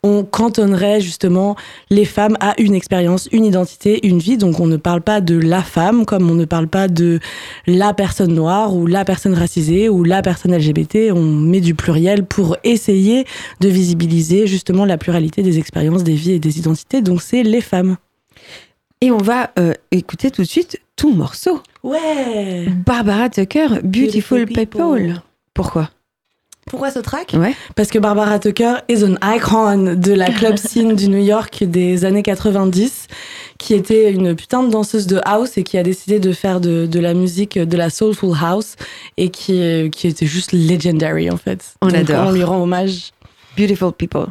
on 0.03 0.23
cantonnerait 0.23 1.01
justement 1.01 1.57
les 1.91 2.05
femmes 2.05 2.37
à 2.41 2.55
une 2.61 2.75
expérience, 2.75 3.29
une 3.33 3.47
identité, 3.47 4.07
une 4.07 4.19
vie. 4.19 4.37
Donc 4.37 4.61
on 4.61 4.67
ne 4.67 4.77
parle 4.77 5.01
pas 5.01 5.23
de 5.23 5.39
la 5.39 5.63
femme 5.63 6.05
comme 6.05 6.31
on 6.31 6.35
ne 6.35 6.45
parle 6.45 6.69
pas 6.69 6.89
de 6.89 7.21
la 7.67 7.95
personne 7.95 8.35
noire 8.35 8.75
ou 8.77 8.87
la 8.87 9.05
personne 9.07 9.30
racisée 9.35 9.89
ou 9.89 10.05
la 10.05 10.23
personne 10.23 10.57
LGBT. 10.57 11.13
On 11.13 11.23
met 11.23 11.61
du 11.61 11.75
pluriel 11.75 12.25
pour 12.25 12.57
essayer 12.65 13.25
de 13.61 13.69
visibiliser 13.69 14.47
justement 14.47 14.85
la 14.85 14.99
pluralité 14.99 15.43
des 15.43 15.59
expériences, 15.59 16.05
des 16.05 16.15
vies 16.15 16.33
et 16.33 16.39
des 16.39 16.59
identités. 16.59 17.03
Donc 17.03 17.23
c'est 17.23 17.43
les 17.43 17.61
femmes. 17.61 17.97
Et 19.01 19.11
on 19.11 19.19
va 19.19 19.51
euh, 19.59 19.73
écouter 19.91 20.31
tout 20.31 20.43
de 20.43 20.47
suite 20.47 20.79
tout 20.97 21.13
morceau. 21.13 21.61
Ouais. 21.83 22.67
Barbara 22.85 23.31
Tucker, 23.31 23.69
Beautiful, 23.83 24.45
Beautiful 24.45 24.47
People. 24.47 24.65
People. 24.67 25.23
Pourquoi? 25.55 25.91
Pourquoi 26.71 26.93
ce 26.93 27.01
track 27.01 27.35
Ouais. 27.37 27.55
Parce 27.75 27.89
que 27.89 27.99
Barbara 27.99 28.39
Tucker 28.39 28.75
est 28.89 29.03
une 29.03 29.19
icon 29.23 29.95
de 29.97 30.13
la 30.13 30.31
club 30.31 30.57
scene 30.69 30.95
du 30.95 31.09
New 31.09 31.23
York 31.23 31.65
des 31.65 32.05
années 32.05 32.23
90, 32.23 33.09
qui 33.59 33.75
était 33.75 34.13
une 34.13 34.37
putain 34.37 34.63
de 34.63 34.71
danseuse 34.71 35.09
de 35.09 35.21
house 35.25 35.59
et 35.59 35.65
qui 35.65 35.79
a 35.79 35.83
décidé 35.83 36.21
de 36.21 36.33
faire 36.33 36.61
de, 36.61 36.87
de 36.87 37.01
la 37.01 37.13
musique, 37.13 37.59
de 37.59 37.77
la 37.77 37.91
soulful 37.91 38.37
house, 38.41 38.77
et 39.17 39.31
qui, 39.31 39.91
qui 39.91 40.07
était 40.07 40.27
juste 40.27 40.53
legendary 40.53 41.29
en 41.29 41.37
fait. 41.37 41.75
On 41.83 41.89
Donc, 41.89 41.97
adore. 41.97 42.29
On 42.29 42.31
lui 42.33 42.45
rend 42.45 42.63
hommage. 42.63 43.11
Beautiful 43.59 43.93
People. 43.93 44.27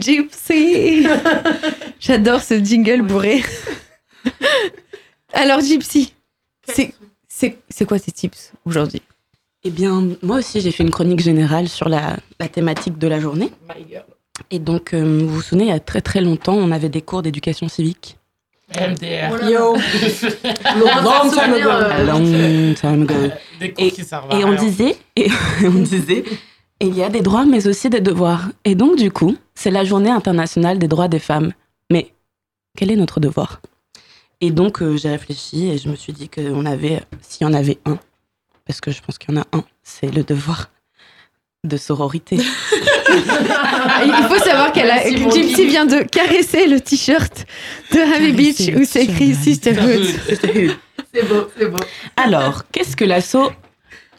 Gypsy. 0.00 1.06
J'adore 2.00 2.42
ce 2.42 2.62
jingle 2.62 3.02
bourré. 3.02 3.42
Alors, 5.32 5.60
Gypsy, 5.60 6.12
c'est 6.68 6.92
c'est- 7.28 7.56
c'est 7.68 7.84
quoi 7.84 7.98
tes 7.98 8.12
tips 8.12 8.52
aujourd'hui? 8.64 9.02
Eh 9.64 9.70
bien, 9.70 10.08
moi 10.22 10.36
aussi, 10.38 10.60
j'ai 10.60 10.70
fait 10.70 10.82
une 10.84 10.90
chronique 10.90 11.20
générale 11.20 11.68
sur 11.68 11.88
la, 11.88 12.16
la 12.38 12.48
thématique 12.48 12.98
de 12.98 13.08
la 13.08 13.18
journée. 13.18 13.50
Et 14.50 14.58
donc, 14.58 14.92
euh, 14.94 15.02
vous 15.22 15.28
vous 15.28 15.42
souvenez, 15.42 15.64
il 15.64 15.70
y 15.70 15.72
a 15.72 15.80
très 15.80 16.00
très 16.02 16.20
longtemps, 16.20 16.54
on 16.54 16.70
avait 16.70 16.88
des 16.90 17.00
cours 17.02 17.22
d'éducation 17.22 17.68
civique. 17.68 18.16
MDR. 18.76 19.48
Yo. 19.50 19.74
Long 19.74 21.30
time 21.30 21.54
ago. 21.54 21.70
A 21.70 22.02
long 22.02 22.74
time 22.74 23.02
ago. 23.02 23.14
Des 23.60 23.72
cours 23.72 23.84
Et, 23.86 23.90
qui 23.90 24.04
servent 24.04 24.30
à 24.32 24.38
et 24.38 24.44
on 24.44 24.54
disait, 24.54 24.96
et 25.16 25.28
on 25.64 25.70
disait, 25.70 26.24
il 26.80 26.96
y 26.96 27.02
a 27.02 27.08
des 27.08 27.22
droits, 27.22 27.44
mais 27.44 27.66
aussi 27.66 27.88
des 27.90 28.00
devoirs. 28.00 28.48
Et 28.64 28.74
donc, 28.74 28.96
du 28.96 29.10
coup, 29.10 29.36
c'est 29.54 29.70
la 29.70 29.84
journée 29.84 30.10
internationale 30.10 30.78
des 30.78 30.88
droits 30.88 31.08
des 31.08 31.18
femmes. 31.18 31.52
Mais 31.90 32.12
quel 32.76 32.90
est 32.90 32.96
notre 32.96 33.20
devoir? 33.20 33.60
Et 34.40 34.50
donc, 34.50 34.82
euh, 34.82 34.96
j'ai 34.96 35.10
réfléchi 35.10 35.70
et 35.70 35.78
je 35.78 35.88
me 35.88 35.96
suis 35.96 36.12
dit 36.12 36.28
qu'on 36.28 36.66
avait, 36.66 37.02
s'il 37.22 37.46
y 37.46 37.50
en 37.50 37.54
avait 37.54 37.78
un, 37.84 37.98
parce 38.66 38.80
que 38.80 38.90
je 38.90 39.00
pense 39.00 39.18
qu'il 39.18 39.34
y 39.34 39.38
en 39.38 39.42
a 39.42 39.46
un, 39.52 39.64
c'est 39.82 40.12
le 40.14 40.24
devoir 40.24 40.70
de 41.62 41.76
sororité. 41.76 42.36
Il 43.16 44.26
faut 44.28 44.38
savoir 44.38 44.72
qu'elle 44.72 44.90
a, 44.90 45.02
que 45.02 45.30
Gypsy 45.30 45.66
vient 45.66 45.86
de 45.86 46.02
caresser 46.02 46.66
le 46.66 46.80
t-shirt 46.80 47.46
de 47.92 48.00
Ravi 48.00 48.32
Beach 48.32 48.76
où 48.76 48.84
c'est 48.84 49.04
écrit 49.04 49.34
Sisterhood. 49.34 50.04
C'est 51.12 51.28
beau, 51.28 51.48
c'est 51.56 51.66
beau. 51.66 51.78
Alors, 52.16 52.64
qu'est-ce 52.70 52.96
que 52.96 53.04
l'asso 53.04 53.50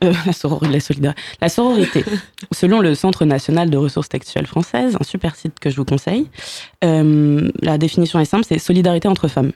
euh, 0.06 0.14
la, 0.26 0.34
sororité, 0.34 0.72
la, 0.72 0.80
solida- 0.80 1.16
la 1.42 1.50
sororité, 1.50 2.06
selon 2.52 2.80
le 2.80 2.96
Centre 2.96 3.26
national 3.26 3.70
de 3.70 3.78
ressources 3.78 4.10
textuelles 4.10 4.48
françaises, 4.48 4.96
un 5.00 5.04
super 5.04 5.36
site 5.36 5.60
que 5.60 5.70
je 5.70 5.76
vous 5.76 5.86
conseille, 5.86 6.28
euh, 6.84 7.50
la 7.62 7.78
définition 7.78 8.20
est 8.20 8.26
simple, 8.26 8.46
c'est 8.48 8.60
solidarité 8.60 9.08
entre 9.08 9.28
femmes. 9.28 9.52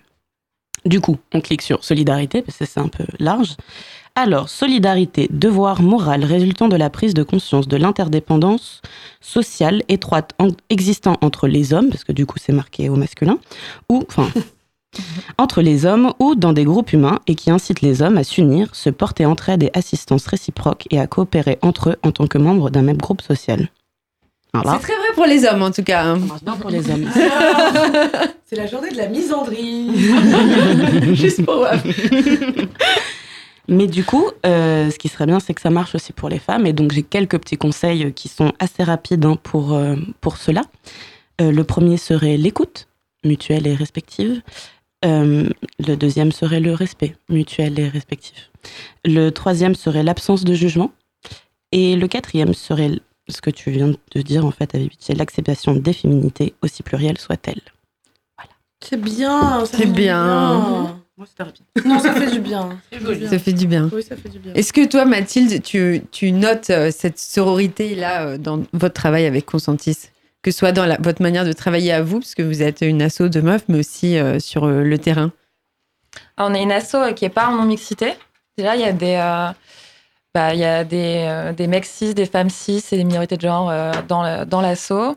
Du 0.85 1.01
coup, 1.01 1.17
on 1.33 1.41
clique 1.41 1.62
sur 1.62 1.83
solidarité, 1.83 2.41
parce 2.41 2.57
que 2.57 2.65
c'est 2.65 2.79
un 2.79 2.88
peu 2.88 3.03
large. 3.19 3.55
Alors, 4.15 4.49
solidarité, 4.49 5.27
devoir 5.31 5.81
moral 5.81 6.23
résultant 6.25 6.67
de 6.67 6.75
la 6.75 6.89
prise 6.89 7.13
de 7.13 7.23
conscience 7.23 7.67
de 7.67 7.77
l'interdépendance 7.77 8.81
sociale 9.21 9.83
étroite 9.88 10.31
en- 10.39 10.49
existant 10.69 11.15
entre 11.21 11.47
les 11.47 11.73
hommes, 11.73 11.89
parce 11.89 12.03
que 12.03 12.12
du 12.12 12.25
coup 12.25 12.38
c'est 12.41 12.53
marqué 12.53 12.89
au 12.89 12.95
masculin, 12.95 13.38
ou, 13.89 14.03
enfin, 14.07 14.29
entre 15.38 15.62
les 15.62 15.86
hommes 15.86 16.13
ou 16.19 16.36
dans 16.36 16.54
des 16.54 16.63
groupes 16.65 16.91
humains 16.93 17.19
et 17.28 17.36
qui 17.36 17.52
incite 17.52 17.82
les 17.82 18.02
hommes 18.02 18.17
à 18.17 18.23
s'unir, 18.23 18.73
se 18.73 18.89
porter 18.89 19.25
entraide 19.25 19.63
et 19.63 19.71
assistance 19.73 20.25
réciproque 20.28 20.88
et 20.91 20.99
à 20.99 21.08
coopérer 21.08 21.60
entre 21.62 21.91
eux 21.91 21.95
en 22.04 22.12
tant 22.12 22.28
que 22.28 22.38
membres 22.38 22.69
d'un 22.69 22.82
même 22.82 22.97
groupe 22.97 23.21
social. 23.21 23.69
Voilà. 24.54 24.73
C'est 24.73 24.80
très 24.88 24.95
vrai 24.95 25.08
pour 25.13 25.25
les 25.28 25.45
hommes 25.45 25.62
en 25.62 25.69
tout 25.71 25.84
cas. 25.84 26.04
hein. 26.06 26.19
bien 26.41 26.56
pour 26.56 26.71
les 26.71 26.89
hommes. 26.89 27.06
C'est 28.45 28.56
la 28.56 28.65
journée 28.65 28.89
de 28.89 28.97
la 28.97 29.08
misandrie. 29.08 29.91
Juste 31.15 31.45
pour 31.45 31.58
voir. 31.58 31.75
Mais 33.67 33.86
du 33.86 34.04
coup, 34.04 34.25
euh, 34.47 34.89
ce 34.89 34.97
qui 34.97 35.08
serait 35.10 35.28
bien, 35.28 35.39
c'est 35.39 35.54
que 35.54 35.62
ça 35.62 35.69
marche 35.69 35.93
aussi 35.93 36.12
pour 36.12 36.28
les 36.30 36.39
femmes. 36.39 36.65
Et 36.65 36.73
donc, 36.73 36.91
j'ai 36.91 37.04
quelques 37.04 37.38
petits 37.38 37.58
conseils 37.58 38.12
qui 38.13 38.28
sont 38.28 38.52
assez 38.58 38.84
rapides 38.84 39.23
hein, 39.25 39.38
pour, 39.43 39.73
euh, 39.73 39.95
pour 40.21 40.38
cela. 40.38 40.62
Euh, 41.39 41.52
le 41.52 41.63
premier 41.63 41.97
serait 41.97 42.36
l'écoute 42.38 42.88
mutuelle 43.23 43.67
et 43.67 43.75
respective. 43.75 44.41
Euh, 45.05 45.50
le 45.79 45.95
deuxième 45.95 46.31
serait 46.31 46.60
le 46.60 46.73
respect 46.73 47.15
mutuel 47.29 47.79
et 47.79 47.87
respectif. 47.87 48.52
Le 49.06 49.29
troisième 49.29 49.75
serait 49.75 50.04
l'absence 50.04 50.43
de 50.43 50.54
jugement. 50.54 50.91
Et 51.71 51.95
le 51.95 52.08
quatrième 52.08 52.54
serait 52.54 52.91
ce 53.27 53.41
que 53.41 53.50
tu 53.52 53.69
viens 53.71 53.89
de 53.89 54.21
dire, 54.21 54.45
en 54.45 54.52
fait, 54.52 54.73
Aviv, 54.73 54.89
c'est 55.00 55.13
l'acceptation 55.13 55.73
des 55.75 55.93
féminités, 55.93 56.56
aussi 56.63 56.83
plurielles 56.83 57.19
soient-elles. 57.19 57.62
C'est 58.83 59.00
bien. 59.00 59.65
C'est 59.65 59.85
du 59.85 59.91
bien. 59.91 61.00
Moi, 61.17 61.27
rapide. 61.37 61.65
Non, 61.85 62.00
ça 62.00 62.13
fait 62.13 62.31
du 62.31 62.39
bien. 62.39 62.79
Ça 63.29 63.39
fait 63.39 63.54
du 63.54 63.67
bien. 63.67 63.89
Oui, 63.91 64.02
ça 64.02 64.15
fait 64.15 64.29
du 64.29 64.39
bien. 64.39 64.54
Est-ce 64.54 64.71
que 64.71 64.87
toi, 64.87 65.04
Mathilde, 65.04 65.62
tu, 65.62 66.02
tu 66.12 66.31
notes 66.31 66.69
euh, 66.69 66.91
cette 66.91 67.19
sororité-là 67.19 68.25
euh, 68.25 68.37
dans 68.37 68.63
votre 68.71 68.93
travail 68.93 69.25
avec 69.25 69.45
Consentis? 69.45 69.97
Que 70.42 70.52
ce 70.52 70.60
soit 70.60 70.71
dans 70.71 70.87
votre 71.02 71.21
manière 71.21 71.46
de 71.46 71.52
travailler 71.52 71.92
à 71.92 72.02
vous, 72.02 72.19
parce 72.19 72.35
que 72.35 72.42
vous 72.42 72.62
êtes 72.63 72.81
une 72.81 73.02
asso 73.02 73.23
de 73.23 73.42
meufs, 73.42 73.65
mais 73.67 73.79
aussi 73.79 74.17
euh, 74.17 74.40
sur 74.40 74.65
euh, 74.65 74.83
le 74.83 74.98
terrain 74.98 75.31
On 76.37 76.54
est 76.54 76.63
une 76.63 76.71
asso 76.71 76.96
euh, 76.96 77.12
qui 77.13 77.25
est 77.25 77.29
pas 77.29 77.48
en 77.48 77.58
non-mixité. 77.58 78.13
Déjà, 78.58 78.75
il 78.75 78.81
y 78.81 78.85
a 78.85 78.94
des, 78.94 79.15
bah, 80.33 80.54
y 80.54 80.65
a 80.65 80.83
des, 80.83 81.54
des 81.56 81.67
mecs 81.67 81.85
cis, 81.85 82.13
des 82.13 82.25
femmes 82.25 82.50
cis 82.50 82.83
et 82.92 82.98
des 82.98 83.06
minorités 83.06 83.37
de 83.37 83.42
genre 83.42 83.71
dans 84.10 84.46
dans 84.46 84.60
l'asso. 84.60 85.15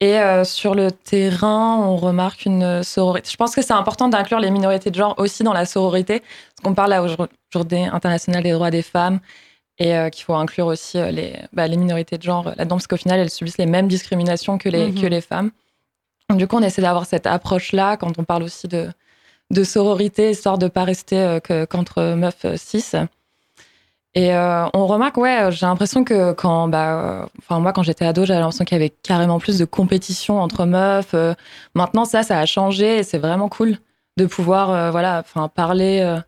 Et 0.00 0.18
sur 0.42 0.74
le 0.74 0.90
terrain, 0.90 1.76
on 1.78 1.96
remarque 1.96 2.44
une 2.44 2.82
sororité. 2.82 3.30
Je 3.30 3.36
pense 3.36 3.54
que 3.54 3.62
c'est 3.62 3.72
important 3.72 4.08
d'inclure 4.08 4.40
les 4.40 4.50
minorités 4.50 4.90
de 4.90 4.96
genre 4.96 5.14
aussi 5.18 5.44
dans 5.44 5.52
la 5.52 5.64
sororité, 5.64 6.18
parce 6.18 6.64
qu'on 6.64 6.74
parle 6.74 6.90
là 6.90 7.04
aujourd'hui 7.04 7.36
Journée 7.52 7.86
internationale 7.86 8.42
des 8.42 8.52
droits 8.52 8.70
des 8.70 8.82
femmes. 8.82 9.20
Et 9.78 9.96
euh, 9.96 10.08
qu'il 10.10 10.24
faut 10.24 10.34
inclure 10.34 10.66
aussi 10.66 10.98
euh, 10.98 11.10
les, 11.10 11.34
bah, 11.52 11.66
les 11.66 11.76
minorités 11.76 12.18
de 12.18 12.22
genre 12.22 12.44
là-dedans, 12.56 12.76
parce 12.76 12.86
qu'au 12.86 12.96
final, 12.96 13.18
elles 13.20 13.30
subissent 13.30 13.58
les 13.58 13.66
mêmes 13.66 13.88
discriminations 13.88 14.58
que 14.58 14.68
les, 14.68 14.88
Mhm. 14.88 15.00
que 15.00 15.06
les 15.06 15.20
femmes. 15.20 15.50
Du 16.34 16.46
coup, 16.46 16.56
on 16.56 16.62
essaie 16.62 16.82
d'avoir 16.82 17.06
cette 17.06 17.26
approche-là 17.26 17.96
quand 17.96 18.18
on 18.18 18.24
parle 18.24 18.42
aussi 18.44 18.68
de, 18.68 18.88
de 19.50 19.64
sororité, 19.64 20.30
histoire 20.30 20.56
de 20.58 20.68
pas 20.68 20.84
rester 20.84 21.18
euh, 21.18 21.40
que- 21.40 21.64
qu'entre 21.64 22.14
meufs 22.14 22.44
euh, 22.44 22.56
cis. 22.56 22.84
Et 24.14 24.34
euh, 24.34 24.66
on 24.74 24.86
remarque, 24.86 25.16
ouais, 25.16 25.48
j'ai 25.52 25.64
l'impression 25.64 26.04
que 26.04 26.32
quand, 26.32 26.68
bah, 26.68 27.00
euh, 27.22 27.26
enfin 27.38 27.60
moi 27.60 27.72
quand 27.72 27.82
j'étais 27.82 28.04
ado, 28.04 28.26
j'avais 28.26 28.40
l'impression 28.40 28.66
qu'il 28.66 28.76
y 28.76 28.80
avait 28.80 28.90
carrément 28.90 29.38
plus 29.38 29.58
de 29.58 29.64
compétition 29.64 30.38
entre 30.40 30.66
meufs. 30.66 31.14
Euh, 31.14 31.32
maintenant, 31.74 32.04
ça, 32.04 32.22
ça 32.22 32.38
a 32.38 32.44
changé 32.44 32.98
et 32.98 33.02
c'est 33.04 33.16
vraiment 33.18 33.48
cool 33.48 33.78
de 34.18 34.26
pouvoir, 34.26 34.70
euh, 34.70 34.90
voilà, 34.90 35.20
enfin 35.20 35.48
parler 35.48 36.00
euh, 36.02 36.18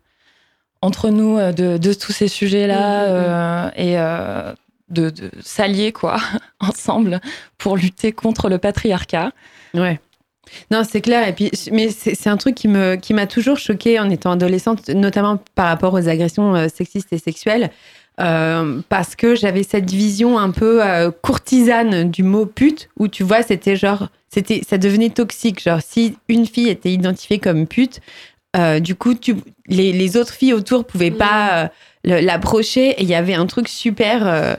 entre 0.81 1.09
nous 1.09 1.37
euh, 1.37 1.51
de, 1.51 1.77
de 1.77 1.93
tous 1.93 2.11
ces 2.11 2.27
sujets-là 2.27 3.03
euh, 3.03 3.69
et 3.75 3.97
euh, 3.99 4.53
de, 4.89 5.09
de 5.09 5.31
s'allier 5.41 5.91
quoi 5.91 6.17
ensemble 6.59 7.19
pour 7.57 7.77
lutter 7.77 8.11
contre 8.11 8.49
le 8.49 8.57
patriarcat. 8.57 9.31
Ouais. 9.73 9.99
Non, 10.69 10.83
c'est 10.87 11.01
clair. 11.01 11.27
Et 11.27 11.33
puis, 11.33 11.51
mais 11.71 11.89
c'est 11.89 12.27
un 12.27 12.37
truc 12.37 12.53
qui 12.53 12.67
me 12.67 12.95
qui 12.95 13.15
m'a 13.15 13.25
toujours 13.25 13.57
choquée 13.57 13.99
en 13.99 14.11
étant 14.11 14.31
adolescente, 14.31 14.87
notamment 14.89 15.39
par 15.55 15.67
rapport 15.67 15.93
aux 15.93 16.07
agressions 16.07 16.69
sexistes 16.69 17.11
et 17.11 17.17
sexuelles, 17.17 17.71
euh, 18.21 18.81
parce 18.87 19.15
que 19.15 19.35
j'avais 19.35 19.63
cette 19.63 19.91
vision 19.91 20.39
un 20.39 20.51
peu 20.51 20.83
euh, 20.83 21.11
courtisane 21.11 22.09
du 22.09 22.23
mot 22.23 22.45
pute, 22.45 22.89
où 22.97 23.07
tu 23.07 23.23
vois, 23.23 23.41
c'était 23.43 23.75
genre, 23.75 24.07
c'était, 24.29 24.61
ça 24.67 24.77
devenait 24.77 25.09
toxique. 25.09 25.61
Genre, 25.61 25.81
si 25.81 26.17
une 26.29 26.45
fille 26.45 26.69
était 26.69 26.91
identifiée 26.91 27.39
comme 27.39 27.67
pute, 27.67 27.99
euh, 28.55 28.79
du 28.79 28.95
coup, 28.95 29.13
tu, 29.13 29.35
les, 29.67 29.91
les 29.91 30.17
autres 30.17 30.33
filles 30.33 30.53
autour 30.53 30.85
pouvaient 30.85 31.11
pas 31.11 31.69
euh, 32.05 32.21
l'approcher, 32.21 32.89
et 32.91 33.01
il 33.03 33.09
y 33.09 33.15
avait 33.15 33.33
un 33.35 33.45
truc 33.45 33.67
super. 33.67 34.55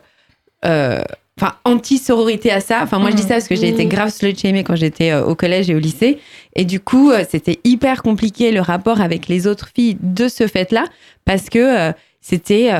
euh, 0.64 1.02
enfin 1.38 1.54
anti-sororité 1.64 2.50
à 2.50 2.60
ça. 2.60 2.80
Enfin 2.82 2.98
moi 2.98 3.10
je 3.10 3.16
dis 3.16 3.22
ça 3.22 3.34
parce 3.34 3.46
que 3.46 3.54
j'ai 3.56 3.68
été 3.68 3.84
grave 3.86 4.08
slut-shamée 4.08 4.64
quand 4.64 4.74
j'étais 4.74 5.12
au 5.14 5.34
collège 5.34 5.68
et 5.68 5.74
au 5.74 5.78
lycée 5.78 6.18
et 6.54 6.64
du 6.64 6.80
coup 6.80 7.12
c'était 7.28 7.60
hyper 7.62 8.02
compliqué 8.02 8.52
le 8.52 8.62
rapport 8.62 9.02
avec 9.02 9.28
les 9.28 9.46
autres 9.46 9.68
filles 9.74 9.98
de 10.00 10.28
ce 10.28 10.46
fait-là 10.46 10.84
parce 11.26 11.50
que 11.50 11.92
c'était 12.22 12.70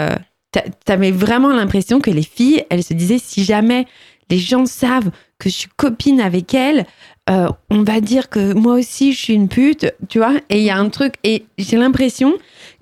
t'a- 0.53 0.65
t'avais 0.87 1.11
vraiment 1.11 1.51
l'impression 1.53 2.01
que 2.01 2.11
les 2.11 2.23
filles 2.23 2.65
elles 2.71 2.83
se 2.83 2.95
disaient 2.95 3.21
si 3.23 3.45
jamais 3.45 3.85
les 4.31 4.39
gens 4.39 4.65
savent 4.65 5.11
que 5.39 5.51
je 5.51 5.55
suis 5.55 5.69
copine 5.77 6.21
avec 6.23 6.55
elles 6.55 6.87
euh, 7.29 7.49
on 7.71 7.83
va 7.83 8.01
dire 8.01 8.29
que 8.29 8.53
moi 8.53 8.75
aussi 8.75 9.13
je 9.13 9.19
suis 9.19 9.35
une 9.35 9.49
pute, 9.49 9.93
tu 10.09 10.19
vois. 10.19 10.35
Et 10.49 10.59
il 10.59 10.65
y 10.65 10.71
a 10.71 10.79
un 10.79 10.89
truc, 10.89 11.15
et 11.25 11.45
j'ai 11.59 11.77
l'impression 11.77 12.35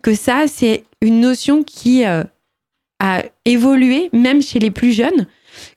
que 0.02 0.14
ça, 0.14 0.44
c'est 0.46 0.84
une 1.00 1.20
notion 1.20 1.62
qui 1.62 2.04
euh, 2.04 2.24
a 3.00 3.22
évolué, 3.44 4.10
même 4.12 4.42
chez 4.42 4.58
les 4.58 4.70
plus 4.70 4.92
jeunes, 4.92 5.26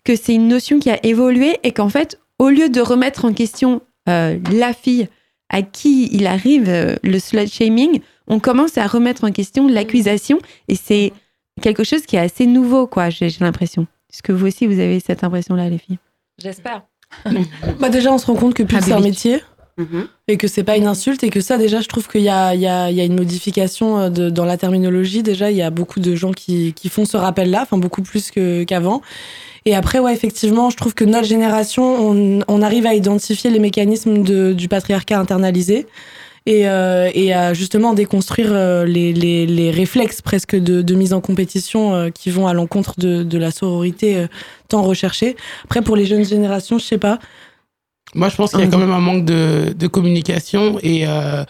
que 0.04 0.16
c'est 0.16 0.34
une 0.34 0.48
notion 0.48 0.80
qui 0.80 0.90
a 0.90 1.04
évolué 1.06 1.60
et 1.64 1.72
qu'en 1.72 1.90
fait, 1.90 2.20
au 2.40 2.50
lieu 2.50 2.70
de 2.70 2.82
remettre 2.82 3.26
en 3.26 3.34
question 3.34 3.82
euh, 4.10 4.38
la 4.52 4.74
fille 4.74 5.08
à 5.50 5.62
qui 5.62 6.10
il 6.12 6.28
arrive 6.28 7.00
le 7.04 7.20
slut 7.20 7.48
shaming, 7.48 8.02
on 8.28 8.40
commence 8.40 8.78
à 8.78 8.86
remettre 8.86 9.24
en 9.24 9.32
question 9.32 9.68
l'accusation 9.68 10.40
et 10.68 10.76
c'est 10.76 11.14
quelque 11.62 11.86
chose 11.86 12.06
qui 12.06 12.18
est 12.18 12.20
assez 12.20 12.46
nouveau, 12.46 12.86
quoi, 12.86 13.10
j'ai 13.10 13.30
l'impression. 13.40 13.88
Est-ce 14.12 14.22
que 14.22 14.34
vous 14.34 14.48
aussi, 14.48 14.68
vous 14.68 14.80
avez 14.80 15.00
cette 15.00 15.24
impression-là, 15.24 15.70
les 15.70 15.78
filles? 15.78 16.00
J'espère. 16.38 16.84
Bah 17.80 17.90
déjà, 17.90 18.12
on 18.12 18.18
se 18.18 18.26
rend 18.26 18.36
compte 18.36 18.54
que 18.54 18.64
pute, 18.64 18.82
c'est 18.84 18.94
un 18.94 19.00
métier. 19.00 19.42
Et 20.28 20.38
que 20.38 20.48
c'est 20.48 20.64
pas 20.64 20.76
une 20.76 20.88
insulte, 20.88 21.24
et 21.24 21.30
que 21.30 21.40
ça, 21.40 21.60
déjà, 21.60 21.82
je 21.82 21.88
trouve 21.88 22.08
qu'il 22.08 22.22
y 22.22 22.30
a, 22.30 22.56
il 22.56 22.62
y, 22.62 22.66
a, 22.66 22.90
il 22.90 22.98
y 22.98 23.02
a 23.02 23.04
une 23.04 23.16
modification 23.16 24.00
euh, 24.00 24.10
de, 24.10 24.32
dans 24.32 24.44
la 24.44 24.58
terminologie. 24.58 25.22
Déjà, 25.22 25.52
il 25.52 25.58
y 25.58 25.62
a 25.62 25.70
beaucoup 25.70 26.00
de 26.00 26.16
gens 26.16 26.32
qui, 26.32 26.74
qui 26.74 26.90
font 26.90 27.06
ce 27.06 27.16
rappel-là, 27.16 27.62
enfin, 27.62 27.78
beaucoup 27.78 28.02
plus 28.02 28.32
qu'avant. 28.66 29.04
Et 29.66 29.76
après, 29.76 30.00
ouais, 30.00 30.14
effectivement, 30.14 30.72
je 30.72 30.78
trouve 30.78 30.96
que 30.96 31.04
notre 31.04 31.28
génération, 31.28 31.84
on, 31.84 32.40
on 32.48 32.62
arrive 32.64 32.88
à 32.88 32.96
identifier 32.96 33.52
les 33.52 33.60
mécanismes 33.60 34.24
de, 34.24 34.54
du 34.54 34.68
patriarcat 34.68 35.20
internalisé 35.20 35.86
et, 36.48 36.68
euh, 36.68 37.12
et 37.14 37.34
à 37.34 37.54
justement 37.54 37.94
déconstruire 37.94 38.52
euh, 38.52 38.86
les, 38.86 39.14
les, 39.14 39.46
les 39.46 39.70
réflexes 39.70 40.22
presque 40.22 40.56
de, 40.56 40.82
de 40.82 40.96
mise 40.96 41.14
en 41.14 41.22
compétition 41.22 41.94
euh, 41.94 42.10
qui 42.10 42.32
vont 42.32 42.48
à 42.48 42.54
l'encontre 42.54 42.94
de, 42.98 43.24
de 43.24 43.38
la 43.38 43.52
sororité 43.52 44.26
tant 44.70 44.82
recherchée. 44.82 45.36
Après, 45.66 45.82
pour 45.82 45.96
les 45.96 46.06
jeunes 46.06 46.26
générations, 46.26 46.80
je 46.80 46.86
sais 46.86 46.98
pas. 46.98 47.20
Moi, 48.16 48.30
je 48.30 48.38
pense 48.38 48.52
qu'il 48.52 48.62
y 48.62 48.64
a 48.64 48.68
quand 48.68 48.78
même 48.78 48.94
un 48.94 49.02
manque 49.02 49.26
de, 49.26 49.76
de 49.78 49.88
communication 49.88 50.80
et, 50.82 51.06
euh, 51.06 51.44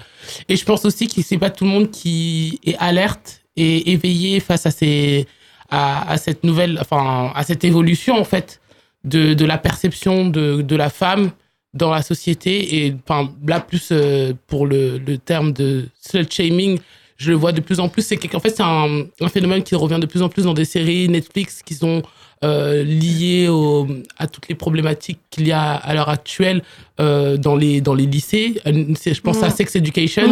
et 0.49 0.55
je 0.55 0.65
pense 0.65 0.83
aussi 0.85 1.07
que 1.07 1.21
c'est 1.21 1.37
pas 1.37 1.51
tout 1.51 1.65
le 1.65 1.69
monde 1.69 1.91
qui 1.91 2.59
est 2.65 2.75
alerte 2.79 3.41
et 3.55 3.91
éveillé 3.91 4.39
face 4.39 4.65
à 4.65 4.71
ces, 4.71 5.27
à, 5.69 6.11
à 6.11 6.17
cette 6.17 6.43
nouvelle, 6.43 6.79
enfin, 6.81 7.31
à 7.35 7.43
cette 7.43 7.63
évolution, 7.63 8.15
en 8.19 8.23
fait, 8.23 8.59
de, 9.03 9.35
de 9.35 9.45
la 9.45 9.59
perception 9.59 10.27
de, 10.27 10.63
de 10.63 10.75
la 10.75 10.89
femme 10.89 11.29
dans 11.77 11.91
la 11.91 12.01
société 12.01 12.53
et, 12.85 12.95
enfin, 13.07 13.29
là, 13.47 13.59
plus 13.59 13.89
euh, 13.91 14.33
pour 14.47 14.65
le, 14.65 14.97
le 14.97 15.17
terme 15.17 15.53
de 15.53 15.85
slut 16.01 16.25
shaming, 16.29 16.79
je 17.17 17.31
le 17.31 17.37
vois 17.37 17.51
de 17.51 17.61
plus 17.61 17.79
en 17.79 17.89
plus. 17.89 18.05
C'est 18.05 18.17
qu'en 18.17 18.39
fait, 18.39 18.49
c'est 18.55 18.63
un, 18.63 19.03
un 19.21 19.27
phénomène 19.29 19.63
qui 19.63 19.75
revient 19.75 19.99
de 19.99 20.05
plus 20.05 20.21
en 20.21 20.29
plus 20.29 20.43
dans 20.43 20.53
des 20.53 20.65
séries 20.65 21.07
Netflix 21.09 21.61
qui 21.65 21.73
sont 21.73 22.03
euh, 22.43 22.83
liées 22.83 23.47
au, 23.47 23.87
à 24.19 24.27
toutes 24.27 24.47
les 24.47 24.53
problématiques 24.53 25.17
qu'il 25.31 25.47
y 25.47 25.51
a 25.51 25.73
à 25.73 25.95
l'heure 25.95 26.09
actuelle 26.09 26.61
euh, 26.99 27.35
dans, 27.37 27.55
les, 27.55 27.81
dans 27.81 27.95
les 27.95 28.05
lycées. 28.05 28.61
Euh, 28.67 28.93
Je 29.03 29.21
pense 29.21 29.41
à. 29.41 29.49
Sex 29.49 29.75
Education. 29.75 30.27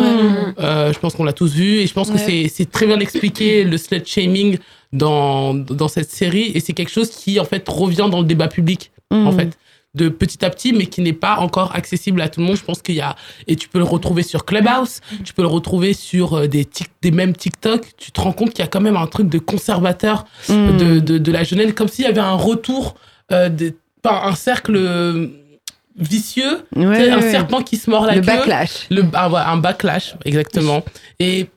Je 0.60 1.00
pense 1.00 1.16
qu'on 1.16 1.24
l'a 1.24 1.34
tous 1.34 1.54
vu 1.56 1.80
et 1.80 1.88
je 1.88 1.94
pense 1.94 2.10
que 2.10 2.18
Ouais. 2.18 2.24
c'est 2.28 2.48
c'est 2.56 2.70
très 2.72 2.86
bien 2.86 3.00
expliqué 3.00 3.64
le 3.64 3.78
slut 3.78 4.04
shaming 4.06 4.58
dans, 4.94 5.56
dans 5.56 5.88
cette 5.88 6.12
série 6.12 6.52
et 6.54 6.60
c'est 6.60 6.74
quelque 6.74 6.92
chose 6.92 7.10
qui 7.10 7.40
en 7.40 7.46
fait 7.46 7.68
revient 7.68 8.08
dans 8.12 8.20
le 8.20 8.28
débat 8.28 8.48
public 8.48 8.92
en 9.12 9.32
Mm. 9.32 9.38
fait 9.40 9.58
de 9.96 10.10
petit 10.10 10.44
à 10.46 10.50
petit 10.50 10.74
mais 10.74 10.86
qui 10.86 11.02
n'est 11.02 11.14
pas 11.14 11.38
encore 11.38 11.76
accessible 11.76 12.22
à 12.22 12.30
tout 12.30 12.40
le 12.42 12.46
monde 12.48 12.58
je 12.58 12.64
pense 12.64 12.82
qu'il 12.82 12.96
y 12.96 13.02
a 13.02 13.16
et 13.48 13.56
tu 13.56 13.68
peux 13.70 13.80
le 13.80 13.86
retrouver 13.86 14.24
sur 14.24 14.46
Clubhouse 14.46 15.00
tu 15.24 15.34
peux 15.34 15.42
le 15.42 15.48
retrouver 15.48 15.94
sur 15.94 16.34
euh, 16.38 16.48
des 16.48 16.66
tic- 16.66 16.92
des 17.02 17.12
mêmes 17.12 17.36
TikTok 17.36 17.82
tu 17.98 18.12
te 18.12 18.20
rends 18.22 18.34
compte 18.34 18.50
qu'il 18.52 18.60
y 18.60 18.68
a 18.68 18.68
quand 18.68 18.82
même 18.82 18.98
un 18.98 19.08
truc 19.08 19.30
de 19.30 19.40
conservateur 19.40 20.26
Mm. 20.50 20.78
de, 20.78 21.00
de, 21.00 21.18
de 21.18 21.32
la 21.32 21.44
jeunesse 21.44 21.74
comme 21.74 21.88
s'il 21.88 22.06
y 22.06 22.08
avait 22.08 22.20
un 22.20 22.36
retour 22.36 22.96
euh, 23.32 23.50
de 23.50 23.74
pas 24.02 24.24
un 24.26 24.36
cercle 24.36 24.76
vicieux 25.98 26.64
Ouais, 26.76 27.10
un 27.10 27.20
ouais, 27.20 27.32
serpent 27.32 27.62
qui 27.64 27.78
se 27.78 27.90
mord 27.90 28.06
la 28.06 28.16
Le 28.16 28.22
queue 28.22 28.28
backlash. 28.28 28.88
le, 28.92 29.02
ouais, 29.02 29.10
un 29.54 29.58
backlash, 29.58 30.16
exactement. 30.26 30.84
Et 31.20 31.48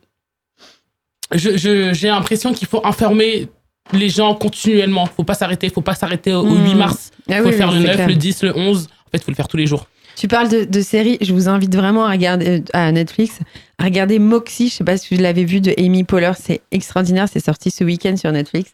je- 1.35 1.57
je- 1.57 1.93
j'ai 1.93 2.09
l'impression 2.09 2.53
qu'il 2.55 2.69
faut 2.69 2.81
informer 2.87 3.49
les 3.93 4.09
gens 4.09 4.35
continuellement. 4.35 5.07
Faut 5.07 5.25
pas 5.25 5.35
s'arrêter. 5.35 5.69
Faut 5.71 5.81
pas 5.83 5.95
s'arrêter 5.95 6.33
au, 6.35 6.41
au 6.41 6.55
Mm. 6.55 6.65
8 6.65 6.75
mars. 6.75 7.11
Ah 7.31 7.39
faut 7.43 7.49
oui, 7.49 7.53
faire 7.53 7.69
oui, 7.71 7.77
le 7.77 7.81
c'est 7.83 7.87
9, 7.89 7.95
clair. 7.97 8.09
le 8.09 8.15
10, 8.15 8.43
le 8.45 8.57
11. 8.57 8.89
En 9.07 9.11
fait, 9.11 9.23
faut 9.25 9.31
le 9.31 9.37
faire 9.37 9.49
tous 9.49 9.57
les 9.57 9.67
jours. 9.67 9.87
Tu 10.17 10.27
parles 10.27 10.49
de, 10.49 10.65
de 10.65 10.81
séries, 10.81 11.17
je 11.21 11.33
vous 11.33 11.49
invite 11.49 11.73
vraiment 11.77 12.05
à 12.05 12.11
regarder 12.11 12.59
euh, 12.59 12.61
à 12.73 12.91
Netflix, 12.91 13.39
à 13.79 13.85
regarder 13.85 14.19
Moxie, 14.19 14.69
je 14.69 14.73
sais 14.75 14.83
pas 14.83 14.97
si 14.97 15.15
vous 15.15 15.23
l'avez 15.23 15.45
vu 15.45 15.61
de 15.61 15.73
Amy 15.79 16.03
Poehler, 16.03 16.33
c'est 16.37 16.61
extraordinaire, 16.73 17.29
c'est 17.33 17.39
sorti 17.39 17.71
ce 17.71 17.85
week-end 17.85 18.17
sur 18.17 18.33
Netflix. 18.33 18.73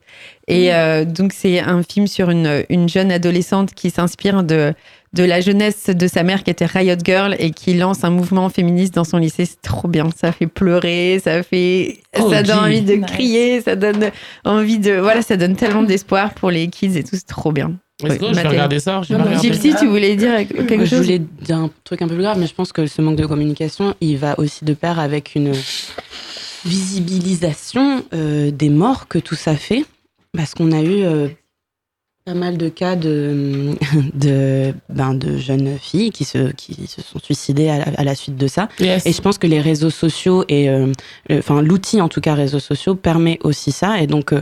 Et 0.48 0.72
euh, 0.72 1.04
donc 1.04 1.34
c'est 1.34 1.60
un 1.60 1.82
film 1.82 2.06
sur 2.06 2.30
une, 2.30 2.64
une 2.70 2.88
jeune 2.88 3.12
adolescente 3.12 3.74
qui 3.74 3.90
s'inspire 3.90 4.42
de, 4.42 4.72
de 5.14 5.22
la 5.24 5.40
jeunesse 5.40 5.86
de 5.86 6.06
sa 6.08 6.22
mère 6.24 6.42
qui 6.44 6.50
était 6.50 6.66
Riot 6.66 6.96
Girl 7.04 7.34
et 7.38 7.50
qui 7.52 7.74
lance 7.74 8.04
un 8.04 8.10
mouvement 8.10 8.48
féministe 8.48 8.94
dans 8.94 9.04
son 9.04 9.18
lycée, 9.18 9.46
c'est 9.46 9.62
trop 9.62 9.88
bien, 9.88 10.08
ça 10.16 10.32
fait 10.32 10.46
pleurer, 10.46 11.20
ça 11.24 11.42
fait 11.42 12.00
Oh, 12.18 12.30
ça 12.30 12.42
donne 12.42 12.56
gee. 12.56 12.62
envie 12.62 12.80
de 12.82 12.94
Nice. 12.94 13.06
crier, 13.06 13.60
ça 13.60 13.76
donne 13.76 14.10
envie 14.44 14.78
de 14.78 14.92
voilà, 14.92 15.22
ça 15.22 15.36
donne 15.36 15.56
tellement 15.56 15.82
d'espoir 15.82 16.34
pour 16.34 16.50
les 16.50 16.68
kids 16.68 16.96
et 16.98 17.02
tout, 17.04 17.10
c'est 17.16 17.26
trop 17.26 17.52
bien. 17.52 17.72
Go, 18.02 18.08
je 18.10 18.34
vais 18.34 18.42
regarder 18.48 18.80
ça, 18.80 19.02
je 19.02 19.12
vais 19.14 19.18
Non, 19.18 19.24
regarder. 19.24 19.48
Gypsy, 19.52 19.74
tu 19.78 19.86
voulais 19.86 20.16
dire 20.16 20.32
quelque 20.48 20.84
je 20.84 20.90
chose 20.96 21.02
voulais 21.04 21.20
dire 21.20 21.56
un 21.58 21.70
truc 21.84 22.02
un 22.02 22.08
peu 22.08 22.14
plus 22.14 22.22
grave, 22.24 22.38
mais 22.38 22.46
je 22.48 22.54
pense 22.54 22.72
que 22.72 22.86
ce 22.86 23.00
manque 23.00 23.16
de 23.16 23.24
communication, 23.26 23.94
il 24.00 24.18
va 24.18 24.34
aussi 24.38 24.64
de 24.64 24.74
pair 24.74 24.98
avec 24.98 25.34
une 25.36 25.52
visibilisation 26.64 28.04
euh, 28.12 28.50
des 28.50 28.68
morts 28.68 29.06
que 29.08 29.18
tout 29.18 29.34
ça 29.36 29.54
fait. 29.56 29.84
Parce 30.36 30.54
qu'on 30.54 30.72
a 30.72 30.80
eu 30.82 31.02
euh, 31.04 31.28
pas 32.24 32.34
mal 32.34 32.56
de 32.56 32.68
cas 32.70 32.96
de, 32.96 33.74
de, 34.14 34.72
ben, 34.88 35.14
de 35.14 35.36
jeunes 35.36 35.76
filles 35.78 36.10
qui 36.10 36.24
se, 36.24 36.50
qui 36.52 36.86
se 36.86 37.02
sont 37.02 37.18
suicidées 37.18 37.68
à 37.68 37.78
la, 37.78 37.84
à 37.98 38.04
la 38.04 38.14
suite 38.14 38.36
de 38.36 38.46
ça. 38.46 38.68
Yes. 38.80 39.04
Et 39.04 39.12
je 39.12 39.20
pense 39.20 39.36
que 39.36 39.46
les 39.46 39.60
réseaux 39.60 39.90
sociaux 39.90 40.44
et 40.48 40.70
euh, 40.70 40.90
le- 41.28 41.38
enfin 41.38 41.60
l'outil 41.60 42.00
en 42.00 42.08
tout 42.08 42.22
cas 42.22 42.34
réseaux 42.34 42.60
sociaux 42.60 42.94
permet 42.94 43.38
aussi 43.42 43.72
ça. 43.72 44.00
Et 44.00 44.06
donc 44.06 44.32
euh, 44.32 44.38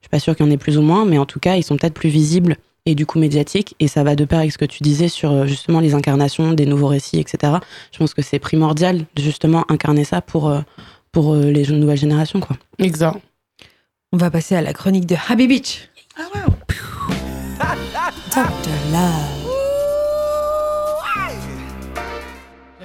je 0.00 0.04
suis 0.04 0.10
pas 0.10 0.20
sûre 0.20 0.36
qu'il 0.36 0.46
y 0.46 0.48
en 0.48 0.52
ait 0.52 0.56
plus 0.58 0.78
ou 0.78 0.82
moins, 0.82 1.04
mais 1.04 1.18
en 1.18 1.26
tout 1.26 1.40
cas 1.40 1.56
ils 1.56 1.64
sont 1.64 1.76
peut-être 1.76 1.94
plus 1.94 2.08
visibles 2.08 2.56
et 2.86 2.94
du 2.94 3.04
coup 3.04 3.18
médiatiques. 3.18 3.74
Et 3.80 3.88
ça 3.88 4.04
va 4.04 4.14
de 4.14 4.24
pair 4.24 4.38
avec 4.38 4.52
ce 4.52 4.58
que 4.58 4.64
tu 4.64 4.84
disais 4.84 5.08
sur 5.08 5.32
euh, 5.32 5.46
justement 5.46 5.80
les 5.80 5.94
incarnations 5.94 6.52
des 6.52 6.66
nouveaux 6.66 6.86
récits, 6.88 7.18
etc. 7.18 7.54
Je 7.90 7.98
pense 7.98 8.14
que 8.14 8.22
c'est 8.22 8.38
primordial 8.38 8.98
de 9.16 9.22
justement 9.22 9.64
incarner 9.68 10.04
ça 10.04 10.20
pour 10.20 10.54
pour 11.10 11.34
les 11.34 11.64
jeunes- 11.64 11.80
nouvelles 11.80 11.98
générations 11.98 12.38
quoi. 12.38 12.56
Exact. 12.78 13.18
On 14.12 14.18
va 14.18 14.30
passer 14.30 14.54
à 14.54 14.62
la 14.62 14.72
chronique 14.72 15.06
de 15.06 15.16
Happy 15.28 15.48
Beach. 15.48 15.88
Dr. 18.34 18.74
Love. 18.90 19.43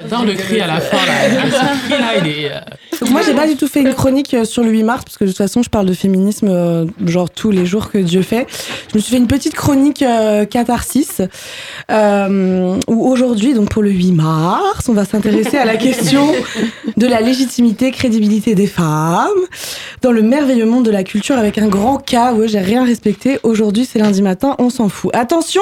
J'adore 0.02 0.26
le 0.26 0.34
cri 0.34 0.62
à 0.62 0.68
la 0.68 0.80
fin 0.80 0.98
là. 1.06 1.30
Ce 1.52 1.88
cri 1.90 2.02
là, 2.02 2.18
il 2.24 2.28
est. 2.28 2.52
euh, 2.52 2.60
Donc 3.02 3.10
moi, 3.12 3.22
j'ai 3.26 3.34
pas 3.34 3.48
du 3.48 3.56
tout 3.56 3.68
fait 3.68 3.82
une 3.82 3.94
chronique 3.94 4.34
euh, 4.34 4.46
sur 4.46 4.64
le 4.64 4.70
8 4.72 4.84
mars, 4.84 5.04
parce 5.04 5.18
que 5.18 5.24
de 5.26 5.30
toute 5.30 5.38
façon, 5.38 5.62
je 5.64 5.70
parle 5.70 5.86
de 5.86 5.94
féminisme 5.94 6.48
euh, 6.50 6.86
genre 7.06 7.30
tous 7.30 7.52
les 7.52 7.66
jours 7.66 7.90
que 7.92 7.98
Dieu 7.98 8.22
fait. 8.22 8.48
Je 8.92 8.96
me 8.98 9.02
suis 9.02 9.12
fait 9.12 9.18
une 9.18 9.28
petite 9.28 9.56
chronique 9.56 10.02
euh, 10.02 10.46
catharsis, 10.46 11.22
euh, 11.92 12.80
où 12.88 13.08
aujourd'hui, 13.10 13.54
donc 13.54 13.70
pour 13.70 13.84
le 13.84 13.92
8 13.92 14.12
mars, 14.14 14.88
on 14.90 14.94
va 14.94 15.06
s'intéresser 15.06 15.58
à 15.58 15.66
la 15.66 15.76
question 15.78 16.32
de 16.98 17.08
la 17.08 17.22
légitimité, 17.22 17.92
crédibilité 17.92 18.56
des 18.56 18.68
femmes 18.68 19.28
dans 20.02 20.12
le 20.12 20.22
merveilleux 20.22 20.66
monde 20.66 20.86
de 20.86 20.92
la 20.92 21.04
culture 21.04 21.38
avec 21.38 21.58
un 21.58 21.68
grand 21.68 21.98
K. 21.98 22.16
Ouais, 22.36 22.48
j'ai 22.48 22.60
rien 22.60 22.86
respecté. 22.86 23.40
Aujourd'hui, 23.44 23.86
c'est 23.86 24.00
lundi 24.00 24.22
matin, 24.22 24.56
on 24.60 24.70
s'en 24.70 24.88
fout. 24.90 25.12
Attention, 25.14 25.62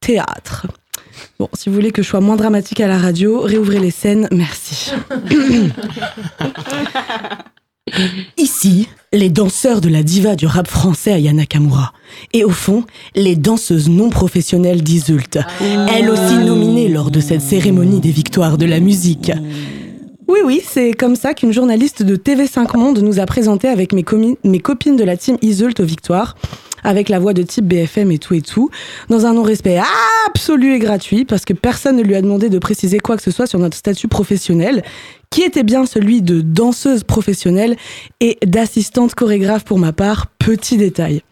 théâtre. 0.00 0.66
Bon, 1.38 1.48
si 1.54 1.68
vous 1.68 1.74
voulez 1.74 1.92
que 1.92 2.02
je 2.02 2.08
sois 2.08 2.20
moins 2.20 2.36
dramatique 2.36 2.80
à 2.80 2.88
la 2.88 2.98
radio, 2.98 3.40
réouvrez 3.40 3.78
les 3.78 3.90
scènes, 3.90 4.28
merci. 4.32 4.92
Ici, 8.38 8.88
les 9.12 9.28
danseurs 9.28 9.80
de 9.80 9.88
la 9.88 10.02
diva 10.02 10.36
du 10.36 10.46
rap 10.46 10.68
français 10.68 11.12
Aya 11.12 11.32
Nakamura. 11.32 11.92
Et 12.32 12.44
au 12.44 12.50
fond, 12.50 12.84
les 13.14 13.36
danseuses 13.36 13.88
non 13.88 14.08
professionnelles 14.08 14.82
d'Isult. 14.82 15.38
Elles 15.60 16.08
aussi 16.08 16.36
nominées 16.36 16.88
lors 16.88 17.10
de 17.10 17.20
cette 17.20 17.42
cérémonie 17.42 18.00
des 18.00 18.10
victoires 18.10 18.56
de 18.56 18.66
la 18.66 18.80
musique. 18.80 19.32
Oui, 20.28 20.38
oui, 20.44 20.62
c'est 20.66 20.92
comme 20.92 21.16
ça 21.16 21.34
qu'une 21.34 21.52
journaliste 21.52 22.02
de 22.02 22.16
TV5 22.16 22.78
Monde 22.78 23.00
nous 23.00 23.20
a 23.20 23.26
présenté 23.26 23.68
avec 23.68 23.92
mes, 23.92 24.04
mes 24.44 24.60
copines 24.60 24.96
de 24.96 25.04
la 25.04 25.16
team 25.16 25.36
Isult 25.42 25.80
aux 25.80 25.84
victoires, 25.84 26.36
avec 26.84 27.08
la 27.08 27.18
voix 27.18 27.32
de 27.32 27.42
type 27.42 27.66
BFM 27.66 28.10
et 28.10 28.18
tout 28.18 28.34
et 28.34 28.42
tout, 28.42 28.70
dans 29.08 29.26
un 29.26 29.34
non-respect 29.34 29.80
absolu 30.28 30.74
et 30.74 30.78
gratuit, 30.78 31.24
parce 31.24 31.44
que 31.44 31.52
personne 31.52 31.96
ne 31.96 32.02
lui 32.02 32.14
a 32.14 32.22
demandé 32.22 32.48
de 32.48 32.58
préciser 32.58 32.98
quoi 32.98 33.16
que 33.16 33.22
ce 33.22 33.30
soit 33.30 33.46
sur 33.46 33.58
notre 33.58 33.76
statut 33.76 34.08
professionnel, 34.08 34.82
qui 35.30 35.42
était 35.42 35.62
bien 35.62 35.86
celui 35.86 36.22
de 36.22 36.40
danseuse 36.40 37.04
professionnelle 37.04 37.76
et 38.20 38.38
d'assistante 38.44 39.14
chorégraphe 39.14 39.64
pour 39.64 39.78
ma 39.78 39.92
part, 39.92 40.26
petit 40.38 40.76
détail. 40.76 41.22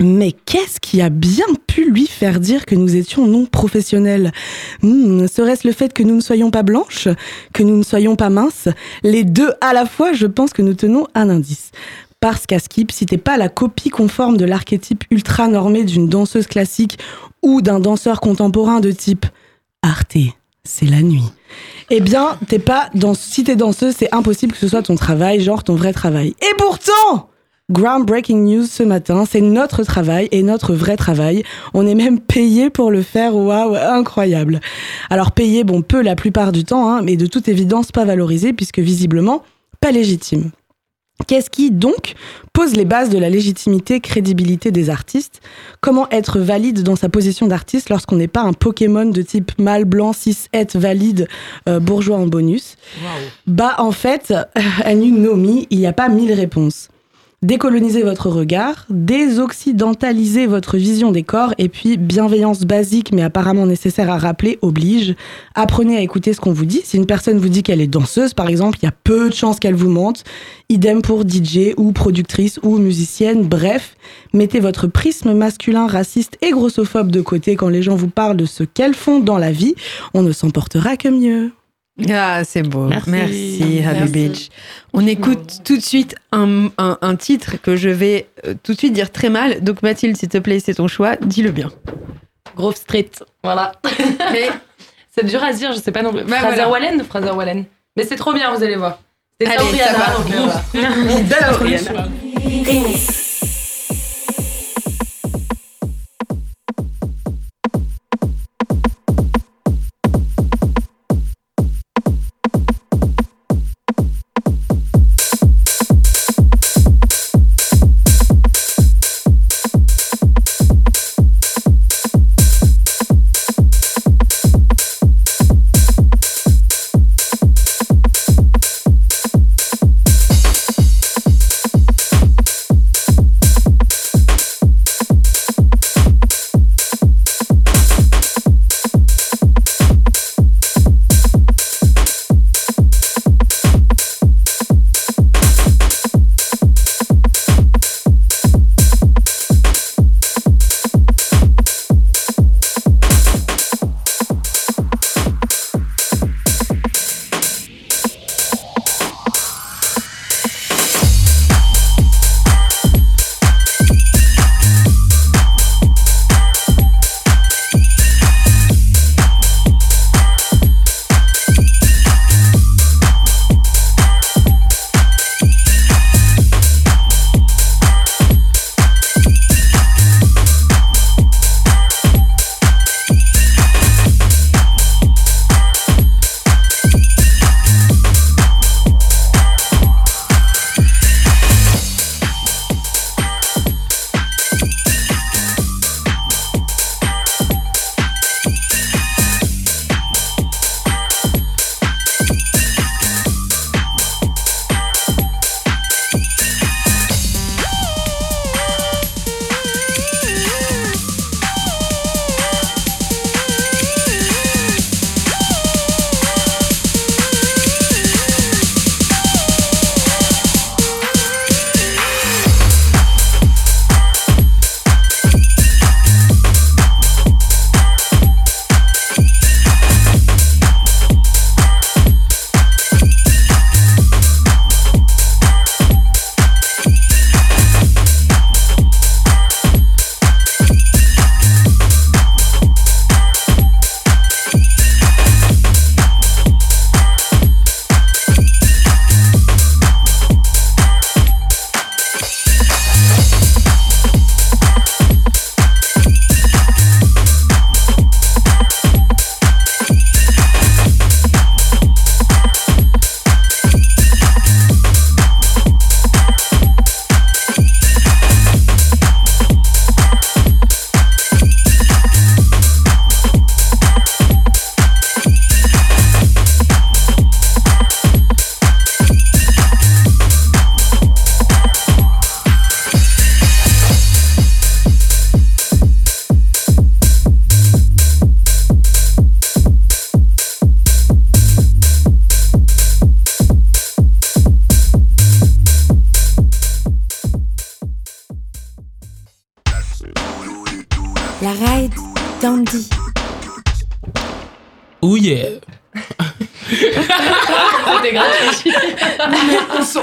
Mais 0.00 0.32
qu'est-ce 0.32 0.78
qui 0.78 1.00
a 1.00 1.08
bien 1.08 1.46
pu 1.66 1.90
lui 1.90 2.06
faire 2.06 2.38
dire 2.38 2.66
que 2.66 2.74
nous 2.74 2.96
étions 2.96 3.26
non 3.26 3.46
professionnels 3.46 4.30
Hmm, 4.82 5.26
Serait-ce 5.26 5.66
le 5.66 5.72
fait 5.72 5.92
que 5.94 6.02
nous 6.02 6.16
ne 6.16 6.20
soyons 6.20 6.50
pas 6.50 6.62
blanches 6.62 7.08
Que 7.54 7.62
nous 7.62 7.78
ne 7.78 7.82
soyons 7.82 8.14
pas 8.14 8.28
minces 8.28 8.68
Les 9.02 9.24
deux 9.24 9.52
à 9.62 9.72
la 9.72 9.86
fois, 9.86 10.12
je 10.12 10.26
pense 10.26 10.52
que 10.52 10.60
nous 10.60 10.74
tenons 10.74 11.06
un 11.14 11.30
indice. 11.30 11.70
Parce 12.28 12.44
qu'à 12.44 12.58
Skip, 12.58 12.90
si 12.90 13.06
t'es 13.06 13.18
pas 13.18 13.36
la 13.36 13.48
copie 13.48 13.88
conforme 13.88 14.36
de 14.36 14.44
l'archétype 14.44 15.04
ultra 15.12 15.46
normé 15.46 15.84
d'une 15.84 16.08
danseuse 16.08 16.48
classique 16.48 16.98
ou 17.40 17.62
d'un 17.62 17.78
danseur 17.78 18.20
contemporain 18.20 18.80
de 18.80 18.90
type 18.90 19.26
Arte, 19.80 20.16
c'est 20.64 20.86
la 20.86 21.02
nuit. 21.02 21.22
Eh 21.88 22.00
bien, 22.00 22.36
t'es 22.48 22.58
pas 22.58 22.90
dans, 22.96 23.14
si 23.14 23.44
t'es 23.44 23.54
danseuse, 23.54 23.94
c'est 23.96 24.12
impossible 24.12 24.54
que 24.54 24.58
ce 24.58 24.66
soit 24.66 24.82
ton 24.82 24.96
travail, 24.96 25.40
genre 25.40 25.62
ton 25.62 25.76
vrai 25.76 25.92
travail. 25.92 26.34
Et 26.42 26.54
pourtant, 26.58 27.28
groundbreaking 27.70 28.44
news 28.44 28.66
ce 28.66 28.82
matin, 28.82 29.24
c'est 29.24 29.40
notre 29.40 29.84
travail 29.84 30.26
et 30.32 30.42
notre 30.42 30.74
vrai 30.74 30.96
travail. 30.96 31.44
On 31.74 31.86
est 31.86 31.94
même 31.94 32.18
payé 32.18 32.70
pour 32.70 32.90
le 32.90 33.02
faire, 33.02 33.36
waouh, 33.36 33.76
incroyable. 33.76 34.60
Alors 35.10 35.30
payé, 35.30 35.62
bon, 35.62 35.80
peu 35.82 36.02
la 36.02 36.16
plupart 36.16 36.50
du 36.50 36.64
temps, 36.64 36.90
hein, 36.90 37.02
mais 37.02 37.16
de 37.16 37.26
toute 37.26 37.46
évidence 37.46 37.92
pas 37.92 38.04
valorisé 38.04 38.52
puisque 38.52 38.80
visiblement 38.80 39.44
pas 39.80 39.92
légitime. 39.92 40.50
Qu'est-ce 41.26 41.48
qui 41.50 41.70
donc 41.70 42.14
pose 42.52 42.76
les 42.76 42.84
bases 42.84 43.08
de 43.08 43.18
la 43.18 43.30
légitimité, 43.30 44.00
crédibilité 44.00 44.70
des 44.70 44.90
artistes? 44.90 45.40
Comment 45.80 46.08
être 46.10 46.38
valide 46.38 46.82
dans 46.82 46.94
sa 46.94 47.08
position 47.08 47.46
d'artiste 47.46 47.88
lorsqu'on 47.88 48.16
n'est 48.16 48.28
pas 48.28 48.42
un 48.42 48.52
Pokémon 48.52 49.06
de 49.06 49.22
type 49.22 49.52
mâle 49.58 49.86
blanc 49.86 50.12
6 50.12 50.48
être 50.52 50.78
valide 50.78 51.26
euh, 51.68 51.80
bourgeois 51.80 52.18
en 52.18 52.26
bonus? 52.26 52.76
Bah 53.46 53.76
en 53.78 53.92
fait, 53.92 54.34
à 54.84 54.94
Nomi, 54.94 55.66
il 55.70 55.78
n'y 55.78 55.86
a 55.86 55.92
pas 55.92 56.08
mille 56.08 56.32
réponses. 56.32 56.88
Décoloniser 57.42 58.02
votre 58.02 58.30
regard, 58.30 58.86
désoccidentaliser 58.88 60.46
votre 60.46 60.78
vision 60.78 61.12
des 61.12 61.22
corps 61.22 61.52
et 61.58 61.68
puis 61.68 61.98
bienveillance 61.98 62.62
basique 62.62 63.12
mais 63.12 63.22
apparemment 63.22 63.66
nécessaire 63.66 64.10
à 64.10 64.16
rappeler 64.16 64.58
oblige. 64.62 65.14
Apprenez 65.54 65.98
à 65.98 66.00
écouter 66.00 66.32
ce 66.32 66.40
qu'on 66.40 66.54
vous 66.54 66.64
dit. 66.64 66.80
Si 66.82 66.96
une 66.96 67.04
personne 67.04 67.38
vous 67.38 67.50
dit 67.50 67.62
qu'elle 67.62 67.82
est 67.82 67.86
danseuse 67.86 68.32
par 68.32 68.48
exemple, 68.48 68.78
il 68.80 68.86
y 68.86 68.88
a 68.88 68.94
peu 69.04 69.28
de 69.28 69.34
chances 69.34 69.60
qu'elle 69.60 69.74
vous 69.74 69.90
mente. 69.90 70.24
Idem 70.70 71.02
pour 71.02 71.28
DJ 71.28 71.74
ou 71.76 71.92
productrice 71.92 72.58
ou 72.62 72.78
musicienne. 72.78 73.42
Bref, 73.42 73.96
mettez 74.32 74.58
votre 74.58 74.86
prisme 74.86 75.34
masculin 75.34 75.86
raciste 75.86 76.38
et 76.40 76.52
grossophobe 76.52 77.10
de 77.10 77.20
côté 77.20 77.54
quand 77.54 77.68
les 77.68 77.82
gens 77.82 77.96
vous 77.96 78.08
parlent 78.08 78.38
de 78.38 78.46
ce 78.46 78.64
qu'elles 78.64 78.94
font 78.94 79.20
dans 79.20 79.36
la 79.36 79.52
vie. 79.52 79.74
On 80.14 80.22
ne 80.22 80.32
s'en 80.32 80.48
portera 80.48 80.96
que 80.96 81.08
mieux. 81.08 81.52
Ah, 82.10 82.42
c'est 82.44 82.62
beau. 82.62 82.86
Merci, 82.86 83.10
Merci. 83.10 83.82
Happy. 83.86 84.10
Beach. 84.10 84.48
On 84.92 85.06
écoute 85.06 85.60
tout 85.64 85.76
de 85.76 85.82
suite 85.82 86.14
un, 86.32 86.66
un- 86.76 86.98
un 87.00 87.16
titre 87.16 87.56
que 87.62 87.76
je 87.76 87.88
vais 87.88 88.26
euh, 88.46 88.54
tout 88.62 88.74
de 88.74 88.78
suite 88.78 88.92
dire 88.92 89.10
très 89.10 89.30
mal. 89.30 89.62
Donc, 89.62 89.82
Mathilde, 89.82 90.16
s'il 90.16 90.28
te 90.28 90.38
plaît, 90.38 90.60
c'est 90.60 90.74
ton 90.74 90.88
choix. 90.88 91.16
Dis-le 91.16 91.52
bien. 91.52 91.70
Grove 92.54 92.76
Street, 92.76 93.10
voilà. 93.42 93.72
c'est 95.14 95.24
dur 95.26 95.42
à 95.42 95.52
dire, 95.52 95.72
je 95.72 95.78
sais 95.78 95.92
pas 95.92 96.02
non 96.02 96.12
plus. 96.12 96.24
Bah, 96.24 96.36
Fraser 96.38 96.56
voilà. 96.64 96.70
Wallen 96.70 97.04
Fraser 97.04 97.30
Wallen. 97.30 97.64
Mais 97.96 98.04
c'est 98.04 98.16
trop 98.16 98.32
bien, 98.34 98.54
vous 98.54 98.62
allez 98.62 98.76
voir. 98.76 98.98
C'est 99.40 99.46
Allez, 99.46 99.78
ça 99.78 99.92
va. 99.92 100.06
donc, 100.36 100.52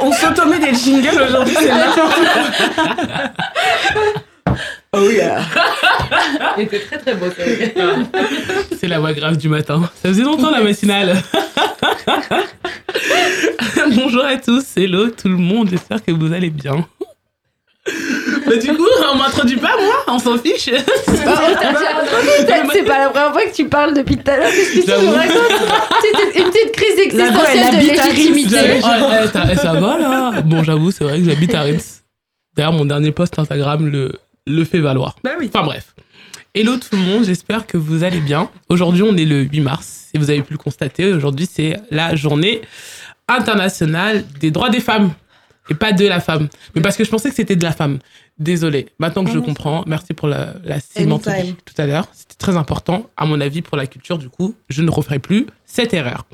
on 0.02 0.12
s'automet 0.12 0.60
des 0.60 0.74
jingles 0.74 1.22
aujourd'hui, 1.28 1.56
c'est 1.58 1.70
n'importe 1.70 2.20
Oh 4.96 5.10
yeah. 5.10 5.42
Il 6.56 6.64
était 6.64 6.82
très 6.82 7.00
très 7.00 7.16
beau, 7.16 7.26
ça. 7.26 7.42
C'est 8.80 8.88
la 8.88 9.00
voix 9.00 9.12
grave 9.14 9.38
du 9.38 9.50
matin. 9.50 9.90
Ça 9.96 10.10
faisait 10.10 10.22
longtemps 10.22 10.52
la 10.52 10.62
matinale. 10.62 11.20
Bonjour 13.96 14.24
à 14.24 14.38
tous, 14.38 14.78
hello 14.78 15.10
tout 15.10 15.30
le 15.30 15.38
monde, 15.38 15.70
j'espère 15.70 16.04
que 16.04 16.12
vous 16.12 16.32
allez 16.32 16.52
bien. 16.52 16.88
Du 18.62 18.74
coup, 18.76 18.88
on 19.12 19.18
m'introduit 19.18 19.58
pas 19.58 19.76
moi, 19.80 19.96
on 20.08 20.20
s'en 20.20 20.38
fiche. 20.38 20.70
C'est 21.06 22.84
pas 22.84 23.00
la 23.00 23.10
première 23.10 23.32
fois 23.34 23.46
que 23.46 23.54
tu 23.54 23.66
parles 23.68 23.94
depuis 23.94 24.18
tout 24.18 24.30
à 24.30 24.38
l'heure. 24.38 24.50
Qu'est-ce 24.50 24.74
que 24.74 24.82
tu 24.82 24.88
J'avoue. 24.88 25.06
nous 25.08 25.14
racontes 25.14 25.62
C'était 26.02 26.40
une 26.40 26.50
petite 26.50 26.72
crise 26.72 27.00
existentielle 27.00 27.72
de 27.72 27.78
habite 27.78 28.00
à 28.00 28.08
légitimité. 28.10 28.56
Ouais, 28.56 29.28
ça, 29.32 29.56
ça 29.56 29.74
va 29.74 29.98
là. 29.98 30.42
Bon, 30.42 30.64
j'avoue, 30.64 30.92
c'est 30.92 31.04
vrai 31.04 31.20
que 31.20 31.26
j'habite 31.26 31.54
à 31.56 31.62
Reims. 31.62 32.04
D'ailleurs, 32.56 32.74
mon 32.74 32.86
dernier 32.86 33.12
post 33.12 33.38
Instagram 33.40 33.88
le, 33.88 34.12
le 34.46 34.64
fait 34.66 34.80
valoir. 34.80 35.16
Bah 35.24 35.32
oui. 35.40 35.50
Enfin 35.54 35.66
bref. 35.66 35.94
Hello 36.56 36.78
tout 36.78 36.96
le 36.96 37.02
monde, 37.02 37.26
j'espère 37.26 37.66
que 37.66 37.78
vous 37.78 38.04
allez 38.04 38.20
bien. 38.20 38.48
Aujourd'hui, 38.70 39.02
on 39.02 39.18
est 39.18 39.26
le 39.26 39.42
8 39.42 39.60
mars 39.62 40.10
et 40.14 40.20
vous 40.20 40.30
avez 40.30 40.44
pu 40.44 40.54
le 40.54 40.60
constater. 40.60 41.12
Aujourd'hui, 41.12 41.50
c'est 41.52 41.78
la 41.90 42.16
journée 42.16 42.62
internationale 43.28 44.24
des 44.40 44.52
droits 44.52 44.70
des 44.70 44.80
femmes. 44.80 45.12
Et 45.70 45.74
pas 45.76 45.94
de 45.94 46.06
la 46.06 46.20
femme. 46.20 46.50
Mais 46.76 46.82
parce 46.82 46.98
que 46.98 47.04
je 47.06 47.10
pensais 47.10 47.30
que 47.30 47.36
c'était 47.36 47.56
de 47.56 47.64
la 47.64 47.72
femme. 47.72 48.00
Désolé. 48.40 48.88
Maintenant 49.00 49.24
que 49.24 49.32
je 49.32 49.40
comprends, 49.40 49.84
merci 49.86 50.14
pour 50.14 50.28
la, 50.28 50.56
la 50.64 50.78
Anytime. 50.96 51.56
tout 51.66 51.74
à 51.78 51.86
l'heure. 51.86 52.08
C'était 52.14 52.36
très 52.36 52.58
important, 52.58 53.10
à 53.16 53.26
mon 53.26 53.40
avis, 53.40 53.62
pour 53.62 53.78
la 53.78 53.86
culture. 53.86 54.18
Du 54.18 54.30
coup, 54.30 54.56
je 54.70 54.82
ne 54.82 54.90
referai 54.90 55.20
plus 55.20 55.46
cette 55.66 55.94
erreur. 55.94 56.26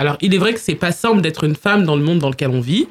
Alors, 0.00 0.16
il 0.20 0.34
est 0.34 0.38
vrai 0.38 0.52
que 0.52 0.58
c'est 0.58 0.74
pas 0.74 0.90
simple 0.90 1.20
d'être 1.20 1.44
une 1.44 1.54
femme 1.54 1.84
dans 1.84 1.94
le 1.94 2.02
monde 2.02 2.18
dans 2.18 2.28
lequel 2.28 2.50
on 2.50 2.60
vit. 2.60 2.88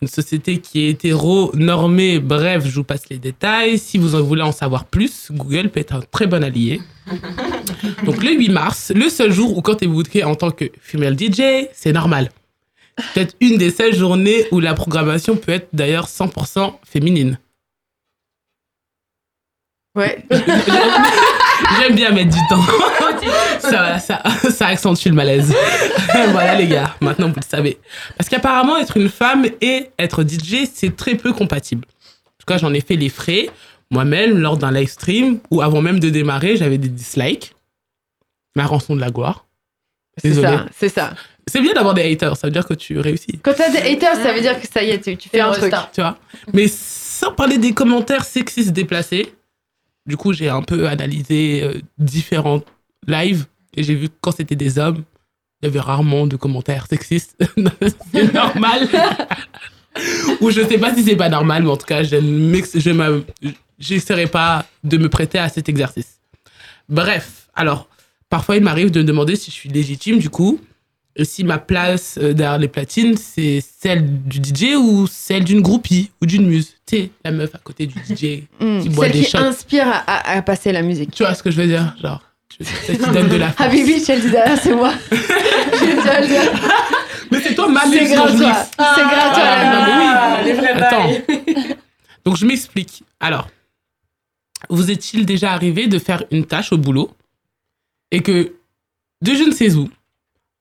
Une 0.00 0.06
société 0.06 0.58
qui 0.58 0.82
est 0.82 0.90
hétéro, 0.90 1.50
normée, 1.54 2.20
bref, 2.20 2.64
je 2.64 2.76
vous 2.76 2.84
passe 2.84 3.08
les 3.10 3.18
détails. 3.18 3.78
Si 3.78 3.98
vous 3.98 4.14
en 4.14 4.22
voulez 4.22 4.42
en 4.42 4.52
savoir 4.52 4.84
plus, 4.84 5.32
Google 5.32 5.70
peut 5.70 5.80
être 5.80 5.96
un 5.96 6.00
très 6.00 6.28
bon 6.28 6.44
allié. 6.44 6.80
Donc, 8.04 8.22
le 8.22 8.32
8 8.32 8.48
mars, 8.50 8.92
le 8.94 9.08
seul 9.08 9.32
jour 9.32 9.58
où 9.58 9.62
quand 9.62 9.74
tu 9.74 9.84
es 9.84 9.88
booké 9.88 10.22
en 10.22 10.36
tant 10.36 10.52
que 10.52 10.66
female 10.80 11.18
DJ, 11.18 11.66
c'est 11.72 11.92
normal. 11.92 12.30
C'est 12.96 13.12
peut-être 13.12 13.36
une 13.40 13.58
des 13.58 13.70
seules 13.70 13.94
journées 13.94 14.46
où 14.52 14.60
la 14.60 14.74
programmation 14.74 15.36
peut 15.36 15.52
être 15.52 15.68
d'ailleurs 15.72 16.06
100% 16.06 16.74
féminine. 16.84 17.38
Ouais. 19.96 20.18
J'aime 21.80 21.94
bien 21.94 22.10
mettre 22.10 22.34
du 22.34 22.40
temps. 22.50 22.62
ça, 23.60 23.98
ça, 23.98 24.22
ça 24.50 24.66
accentue 24.66 25.08
le 25.08 25.14
malaise. 25.14 25.54
voilà 26.32 26.54
les 26.54 26.66
gars, 26.66 26.94
maintenant 27.00 27.28
vous 27.28 27.36
le 27.36 27.48
savez. 27.48 27.78
Parce 28.16 28.28
qu'apparemment 28.28 28.76
être 28.76 28.98
une 28.98 29.08
femme 29.08 29.46
et 29.62 29.88
être 29.98 30.22
DJ, 30.22 30.68
c'est 30.72 30.94
très 30.94 31.14
peu 31.14 31.32
compatible. 31.32 31.86
En 32.26 32.36
tout 32.38 32.46
cas, 32.46 32.58
j'en 32.58 32.74
ai 32.74 32.80
fait 32.80 32.96
les 32.96 33.08
frais 33.08 33.48
moi-même 33.90 34.38
lors 34.38 34.56
d'un 34.56 34.70
live 34.70 34.88
stream 34.88 35.38
où 35.50 35.62
avant 35.62 35.80
même 35.80 35.98
de 35.98 36.10
démarrer, 36.10 36.56
j'avais 36.56 36.78
des 36.78 36.88
dislikes. 36.88 37.54
Ma 38.54 38.66
rançon 38.66 38.96
de 38.96 39.00
la 39.00 39.10
gloire. 39.10 39.46
C'est 40.18 40.34
ça, 40.34 40.66
c'est 40.74 40.88
ça. 40.88 41.14
C'est 41.46 41.60
bien 41.60 41.74
d'avoir 41.74 41.94
des 41.94 42.10
haters, 42.10 42.36
ça 42.36 42.48
veut 42.48 42.52
dire 42.52 42.66
que 42.66 42.74
tu 42.74 42.98
réussis. 42.98 43.38
Quand 43.42 43.52
t'as 43.56 43.70
des 43.70 43.78
haters, 43.78 44.16
ça 44.16 44.32
veut 44.32 44.40
dire 44.40 44.60
que 44.60 44.66
ça 44.66 44.82
y 44.82 44.90
est, 44.90 45.00
tu, 45.00 45.16
tu 45.16 45.28
fais 45.28 45.40
un 45.40 45.52
truc. 45.52 45.72
Tu 45.92 46.00
vois? 46.00 46.18
Mais 46.52 46.66
sans 46.68 47.32
parler 47.32 47.58
des 47.58 47.72
commentaires 47.72 48.24
sexistes 48.24 48.72
déplacés, 48.72 49.32
du 50.06 50.16
coup, 50.16 50.32
j'ai 50.32 50.48
un 50.48 50.62
peu 50.62 50.88
analysé 50.88 51.62
euh, 51.62 51.80
différents 51.98 52.62
lives 53.06 53.46
et 53.76 53.82
j'ai 53.82 53.94
vu 53.94 54.08
que 54.08 54.14
quand 54.20 54.32
c'était 54.32 54.56
des 54.56 54.78
hommes, 54.78 55.04
il 55.60 55.66
y 55.66 55.68
avait 55.68 55.80
rarement 55.80 56.26
de 56.26 56.36
commentaires 56.36 56.86
sexistes. 56.86 57.36
c'est 58.12 58.32
normal. 58.32 58.88
Ou 60.40 60.50
je 60.50 60.60
sais 60.66 60.78
pas 60.78 60.94
si 60.94 61.02
c'est 61.02 61.16
pas 61.16 61.28
normal, 61.28 61.62
mais 61.62 61.70
en 61.70 61.76
tout 61.76 61.86
cas, 61.86 62.02
je 62.02 62.16
j'essaierai 63.78 64.26
pas 64.26 64.66
de 64.84 64.96
me 64.96 65.08
prêter 65.08 65.38
à 65.38 65.48
cet 65.48 65.68
exercice. 65.68 66.20
Bref, 66.88 67.48
alors, 67.54 67.88
parfois 68.28 68.56
il 68.56 68.62
m'arrive 68.62 68.90
de 68.90 69.00
me 69.00 69.04
demander 69.04 69.36
si 69.36 69.50
je 69.50 69.56
suis 69.56 69.68
légitime, 69.68 70.18
du 70.18 70.30
coup, 70.30 70.60
si 71.24 71.44
ma 71.44 71.58
place 71.58 72.18
euh, 72.20 72.32
derrière 72.34 72.58
les 72.58 72.68
platines, 72.68 73.16
c'est 73.16 73.62
celle 73.80 74.22
du 74.24 74.38
DJ 74.38 74.74
ou 74.76 75.06
celle 75.06 75.44
d'une 75.44 75.62
groupie 75.62 76.10
ou 76.22 76.26
d'une 76.26 76.46
muse. 76.46 76.74
Tu 76.86 76.96
sais, 76.96 77.10
la 77.24 77.30
meuf 77.30 77.54
à 77.54 77.58
côté 77.58 77.86
du 77.86 77.94
DJ 77.98 78.42
Mm. 78.60 78.80
qui 78.82 78.88
boit 78.90 79.06
Celle 79.06 79.12
des 79.14 79.24
qui 79.24 79.30
shots. 79.30 79.38
inspire 79.38 80.04
à, 80.06 80.42
passer 80.42 80.72
la 80.72 80.82
musique. 80.82 81.10
Tu 81.12 81.22
vois 81.22 81.34
ce 81.34 81.42
que 81.42 81.50
je 81.50 81.56
veux 81.60 81.66
dire 81.66 81.94
Genre, 82.02 82.22
celle 82.60 82.98
qui 82.98 83.10
donne 83.10 83.28
de 83.28 83.36
la 83.36 83.48
force. 83.52 83.68
Habibi, 83.68 84.04
derrière, 84.04 84.58
c'est 84.58 84.74
moi. 84.74 84.92
Mais 87.30 87.40
c'est 87.40 87.54
toi 87.54 87.68
ma 87.68 87.82
C'est 87.86 88.06
je 88.06 88.14
toi. 88.14 88.30
mixe. 88.30 88.40
C'est 88.40 89.02
grave 89.02 89.34
toi. 89.34 89.42
Ah, 89.42 89.64
mais 89.72 89.92
oui. 89.92 90.06
Ah, 90.06 90.42
les 90.44 90.52
vrais 90.52 90.72
Attends. 90.72 91.10
Donc, 92.24 92.36
je 92.36 92.46
m'explique. 92.46 93.02
Alors, 93.20 93.48
vous 94.70 94.90
est-il 94.90 95.26
déjà 95.26 95.52
arrivé 95.52 95.86
de 95.86 95.98
faire 95.98 96.22
une 96.30 96.44
tâche 96.46 96.72
au 96.72 96.78
boulot 96.78 97.10
et 98.10 98.20
que, 98.22 98.54
de 99.22 99.34
je 99.34 99.42
ne 99.44 99.52
sais 99.52 99.74
où, 99.74 99.88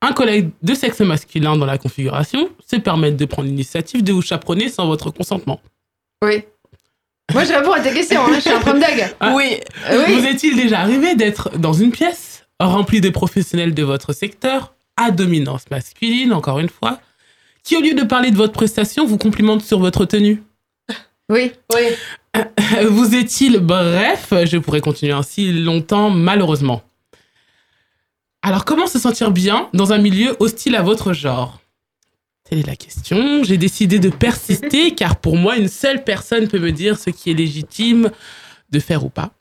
un 0.05 0.13
collègue 0.13 0.49
de 0.61 0.73
sexe 0.73 0.99
masculin 1.01 1.57
dans 1.57 1.65
la 1.65 1.77
configuration 1.77 2.49
se 2.65 2.75
permette 2.75 3.17
de 3.17 3.25
prendre 3.25 3.47
l'initiative 3.47 4.03
de 4.03 4.13
vous 4.13 4.21
chaperonner 4.21 4.69
sans 4.69 4.87
votre 4.87 5.09
consentement 5.09 5.59
Oui. 6.23 6.43
Moi, 7.33 7.43
je 7.43 7.53
réponds 7.53 7.71
à 7.71 7.79
tes 7.79 7.91
questions, 7.91 8.21
hein, 8.21 8.33
je 8.35 8.39
suis 8.39 8.51
un 8.51 8.59
prom 8.59 8.79
dag. 8.79 9.15
Ah. 9.19 9.33
Oui. 9.35 9.59
Euh, 9.89 10.03
oui. 10.07 10.13
Vous 10.13 10.25
est-il 10.27 10.55
déjà 10.55 10.79
arrivé 10.79 11.15
d'être 11.15 11.57
dans 11.57 11.73
une 11.73 11.91
pièce 11.91 12.45
remplie 12.59 13.01
de 13.01 13.09
professionnels 13.09 13.73
de 13.73 13.83
votre 13.83 14.13
secteur, 14.13 14.75
à 14.95 15.11
dominance 15.11 15.63
masculine, 15.71 16.33
encore 16.33 16.59
une 16.59 16.69
fois, 16.69 16.99
qui, 17.63 17.75
au 17.75 17.81
lieu 17.81 17.95
de 17.95 18.03
parler 18.03 18.31
de 18.31 18.37
votre 18.37 18.53
prestation, 18.53 19.05
vous 19.05 19.17
complimentent 19.17 19.63
sur 19.63 19.79
votre 19.79 20.05
tenue? 20.05 20.43
Oui. 21.29 21.51
Oui. 21.73 22.43
Vous 22.87 23.15
est-il 23.15 23.59
bref 23.59 24.33
Je 24.45 24.57
pourrais 24.57 24.81
continuer 24.81 25.13
ainsi 25.13 25.51
longtemps, 25.51 26.11
malheureusement? 26.11 26.83
Alors, 28.47 28.63
comment 28.63 28.85
se 28.85 28.99
sentir 28.99 29.31
bien 29.31 29.69
dans 29.73 29.91
un 29.91 29.97
milieu 29.97 30.35
hostile 30.39 30.75
à 30.75 30.83
votre 30.83 31.13
genre? 31.13 31.61
Telle 32.47 32.59
est 32.59 32.67
la 32.67 32.75
question. 32.75 33.43
J'ai 33.43 33.57
décidé 33.57 33.97
de 33.97 34.09
persister 34.09 34.91
car 34.95 35.15
pour 35.15 35.35
moi, 35.35 35.57
une 35.57 35.67
seule 35.67 36.03
personne 36.03 36.47
peut 36.47 36.59
me 36.59 36.71
dire 36.71 36.99
ce 36.99 37.09
qui 37.09 37.31
est 37.31 37.33
légitime 37.33 38.11
de 38.69 38.79
faire 38.79 39.03
ou 39.03 39.09
pas. 39.09 39.31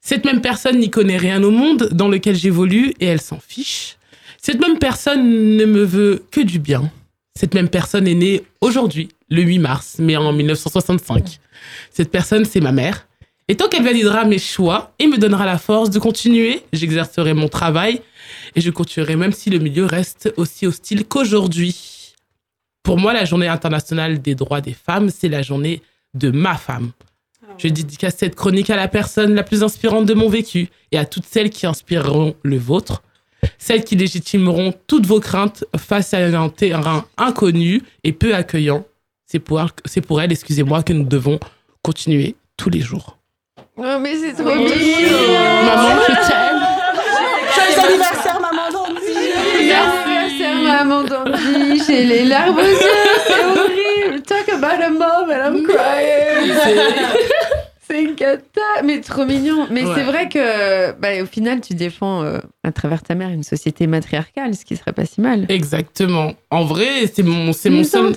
Cette 0.00 0.24
même 0.24 0.40
personne 0.40 0.80
n'y 0.80 0.90
connaît 0.90 1.16
rien 1.16 1.40
au 1.44 1.52
monde 1.52 1.90
dans 1.92 2.08
lequel 2.08 2.34
j'évolue 2.34 2.92
et 2.98 3.06
elle 3.06 3.20
s'en 3.20 3.38
fiche. 3.38 3.98
Cette 4.42 4.60
même 4.60 4.80
personne 4.80 5.56
ne 5.56 5.64
me 5.64 5.84
veut 5.84 6.24
que 6.32 6.40
du 6.40 6.58
bien. 6.58 6.90
Cette 7.36 7.54
même 7.54 7.68
personne 7.68 8.08
est 8.08 8.16
née 8.16 8.42
aujourd'hui, 8.60 9.10
le 9.28 9.42
8 9.42 9.60
mars, 9.60 9.96
mais 10.00 10.16
en 10.16 10.32
1965. 10.32 11.38
Cette 11.92 12.10
personne, 12.10 12.44
c'est 12.44 12.58
ma 12.58 12.72
mère. 12.72 13.06
Et 13.50 13.56
tant 13.56 13.68
qu'elle 13.68 13.82
validera 13.82 14.24
mes 14.24 14.38
choix 14.38 14.92
et 14.98 15.06
me 15.06 15.16
donnera 15.16 15.46
la 15.46 15.56
force 15.56 15.88
de 15.88 15.98
continuer, 15.98 16.62
j'exercerai 16.74 17.32
mon 17.32 17.48
travail 17.48 18.02
et 18.54 18.60
je 18.60 18.70
continuerai 18.70 19.16
même 19.16 19.32
si 19.32 19.48
le 19.48 19.58
milieu 19.58 19.86
reste 19.86 20.32
aussi 20.36 20.66
hostile 20.66 21.06
qu'aujourd'hui. 21.06 22.14
Pour 22.82 22.98
moi, 22.98 23.14
la 23.14 23.24
journée 23.24 23.48
internationale 23.48 24.20
des 24.20 24.34
droits 24.34 24.60
des 24.60 24.74
femmes, 24.74 25.08
c'est 25.08 25.28
la 25.28 25.40
journée 25.40 25.82
de 26.12 26.30
ma 26.30 26.56
femme. 26.56 26.92
Je 27.56 27.68
dédicace 27.68 28.16
cette 28.18 28.34
chronique 28.34 28.70
à 28.70 28.76
la 28.76 28.86
personne 28.86 29.34
la 29.34 29.42
plus 29.42 29.62
inspirante 29.62 30.04
de 30.04 30.14
mon 30.14 30.28
vécu 30.28 30.68
et 30.92 30.98
à 30.98 31.06
toutes 31.06 31.26
celles 31.26 31.50
qui 31.50 31.66
inspireront 31.66 32.36
le 32.42 32.58
vôtre. 32.58 33.02
Celles 33.56 33.84
qui 33.84 33.96
légitimeront 33.96 34.74
toutes 34.86 35.06
vos 35.06 35.20
craintes 35.20 35.64
face 35.76 36.12
à 36.12 36.18
un 36.18 36.48
terrain 36.50 37.06
inconnu 37.16 37.82
et 38.04 38.12
peu 38.12 38.34
accueillant. 38.34 38.84
C'est 39.26 39.38
pour, 39.38 39.64
c'est 39.84 40.00
pour 40.00 40.20
elle, 40.20 40.32
excusez-moi, 40.32 40.82
que 40.82 40.92
nous 40.92 41.04
devons 41.04 41.38
continuer 41.82 42.36
tous 42.56 42.70
les 42.70 42.80
jours. 42.80 43.17
Oh, 43.80 43.98
mais 44.00 44.14
c'est 44.16 44.32
trop 44.34 44.50
Oui. 44.50 44.64
mignon. 44.64 45.18
Maman, 45.64 46.00
je 46.08 46.14
t'aime. 46.28 46.62
Joyeux 47.54 47.88
anniversaire, 47.88 48.40
maman 48.40 48.70
Dandy. 48.72 49.14
Joyeux 49.14 49.68
anniversaire, 49.68 50.56
maman 50.64 51.04
Dandy. 51.04 51.82
J'ai 51.86 52.04
les 52.04 52.24
larmes 52.24 52.58
aux 52.58 52.60
yeux, 52.60 52.76
c'est 53.26 53.44
horrible. 53.44 54.22
Talk 54.22 54.48
about 54.48 54.82
a 54.82 54.90
mom 54.90 55.30
and 55.30 55.56
I'm 55.58 55.62
crying. 55.66 56.52
C'est 57.90 58.02
une 58.02 58.16
cata, 58.16 58.82
mais 58.84 59.00
trop 59.00 59.24
mignon. 59.24 59.66
Mais 59.70 59.82
Ouais. 59.82 59.92
c'est 59.96 60.02
vrai 60.02 60.28
que, 60.28 60.92
bah, 61.00 61.22
au 61.22 61.26
final, 61.26 61.62
tu 61.62 61.72
défends 61.72 62.22
euh, 62.22 62.38
à 62.62 62.70
travers 62.70 63.02
ta 63.02 63.14
mère 63.14 63.30
une 63.30 63.42
société 63.44 63.86
matriarcale, 63.86 64.54
ce 64.54 64.66
qui 64.66 64.76
serait 64.76 64.92
pas 64.92 65.06
si 65.06 65.22
mal. 65.22 65.46
Exactement. 65.48 66.34
En 66.50 66.64
vrai, 66.66 67.10
c'est 67.10 67.22
mon, 67.22 67.54
c'est 67.54 67.70
mon 67.70 67.84
seul. 67.84 68.12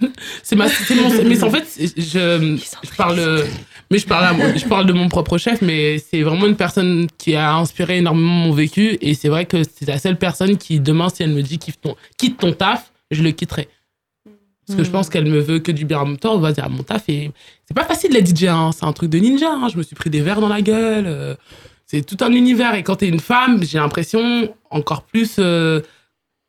C'est 0.42 0.56
ma, 0.56 0.66
c'est 0.68 0.94
mon, 0.94 1.10
mais 1.24 1.44
en 1.44 1.50
fait, 1.50 1.64
je, 1.78 2.56
je 2.58 2.96
parle, 2.96 3.44
mais 3.90 3.98
je 3.98 4.06
parle, 4.06 4.24
à 4.24 4.32
mon- 4.32 4.56
je 4.56 4.64
parle 4.66 4.86
de 4.86 4.92
mon 4.92 5.08
propre 5.08 5.36
chef, 5.38 5.62
mais 5.62 5.98
c'est 5.98 6.22
vraiment 6.22 6.46
une 6.46 6.56
personne 6.56 7.06
qui 7.18 7.34
a 7.34 7.54
inspiré 7.54 7.98
énormément 7.98 8.32
mon 8.46 8.52
vécu, 8.52 8.96
et 9.00 9.14
c'est 9.14 9.28
vrai 9.28 9.46
que 9.46 9.62
c'est 9.64 9.86
la 9.88 9.98
seule 9.98 10.16
personne 10.18 10.56
qui 10.56 10.80
demain, 10.80 11.08
si 11.08 11.22
elle 11.22 11.30
me 11.32 11.42
dit 11.42 11.58
quitte 11.58 11.80
ton, 11.80 11.96
quitte 12.16 12.38
ton 12.38 12.52
taf, 12.52 12.92
je 13.10 13.22
le 13.22 13.30
quitterai. 13.32 13.68
Parce 14.66 14.76
que 14.78 14.84
je 14.84 14.90
pense 14.90 15.08
qu'elle 15.08 15.24
me 15.26 15.40
veut 15.40 15.58
que 15.58 15.72
du 15.72 15.84
bien 15.84 15.98
en 15.98 16.06
même 16.06 16.16
temps. 16.18 16.34
On 16.34 16.38
va 16.38 16.52
dire, 16.52 16.70
mon 16.70 16.84
taf, 16.84 17.08
et 17.08 17.32
c'est 17.66 17.74
pas 17.74 17.84
facile 17.84 18.12
d'être 18.12 18.28
DJ, 18.28 18.44
hein. 18.44 18.70
c'est 18.72 18.84
un 18.84 18.92
truc 18.92 19.10
de 19.10 19.18
ninja. 19.18 19.50
hein. 19.52 19.66
Je 19.68 19.76
me 19.76 19.82
suis 19.82 19.96
pris 19.96 20.10
des 20.10 20.20
verres 20.20 20.40
dans 20.40 20.48
la 20.48 20.62
gueule. 20.62 21.06
euh, 21.08 21.34
c'est 21.86 22.06
tout 22.06 22.18
un 22.24 22.30
univers. 22.32 22.76
Et 22.76 22.84
quand 22.84 22.94
t'es 22.96 23.08
une 23.08 23.18
femme, 23.18 23.64
j'ai 23.64 23.78
l'impression 23.78 24.54
encore 24.70 25.02
plus 25.02 25.36
euh, 25.40 25.80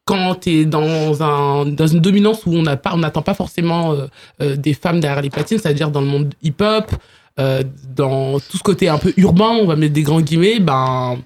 quand 0.06 0.36
t'es 0.36 0.66
dans, 0.66 1.24
un, 1.24 1.66
dans 1.66 1.88
une 1.88 2.00
dominance 2.00 2.46
où 2.46 2.54
on 2.54 2.62
n'a 2.62 2.78
pas- 2.78 2.92
on 2.94 2.98
n'attend 3.00 3.24
pas 3.24 3.34
forcément 3.34 3.94
euh, 3.94 4.06
euh, 4.44 4.56
des 4.56 4.76
femmes 4.76 5.00
derrière 5.00 5.24
les 5.24 5.32
platines, 5.32 5.58
c'est-à-dire 5.58 5.89
dans 5.89 6.02
le 6.02 6.08
monde 6.08 6.36
hip-hop, 6.44 6.92
euh, 7.39 7.63
dans 7.95 8.39
tout 8.39 8.57
ce 8.57 8.63
côté 8.63 8.89
un 8.89 8.97
peu 8.97 9.13
urbain, 9.17 9.49
on 9.61 9.65
va 9.65 9.75
mettre 9.75 9.93
des 9.93 10.03
grands 10.03 10.21
guillemets, 10.21 10.59
ben 10.59 11.17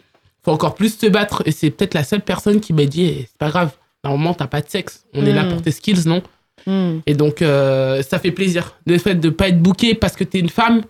faut 0.44 0.52
encore 0.52 0.76
plus 0.76 0.96
se 0.98 1.08
battre. 1.08 1.42
Et 1.46 1.52
c'est 1.52 1.72
peut-être 1.72 1.94
la 1.96 2.04
seule 2.04 2.22
personne 2.22 2.60
qui 2.60 2.72
m'a 2.74 2.86
dit, 2.86 3.04
Eh, 3.06 3.22
c'est 3.30 3.38
pas 3.38 3.50
grave, 3.50 3.72
normalement 4.04 4.34
t'as 4.34 4.48
pas 4.48 4.62
de 4.62 4.70
sexe, 4.70 5.04
on 5.14 5.26
est 5.26 5.34
là 5.34 5.44
Mm. 5.46 5.50
pour 5.50 5.62
tes 5.62 5.72
skills, 5.72 6.06
non 6.08 6.22
Mm. 6.68 7.00
Et 7.06 7.14
donc 7.16 7.42
euh, 7.42 8.02
ça 8.02 8.18
fait 8.18 8.32
plaisir. 8.32 8.76
Le 8.88 8.98
fait 8.98 9.16
de 9.16 9.30
pas 9.30 9.50
être 9.50 9.62
booké 9.62 9.94
parce 9.94 10.16
que 10.16 10.24
t'es 10.24 10.40
une 10.40 10.50
femme, 10.50 10.82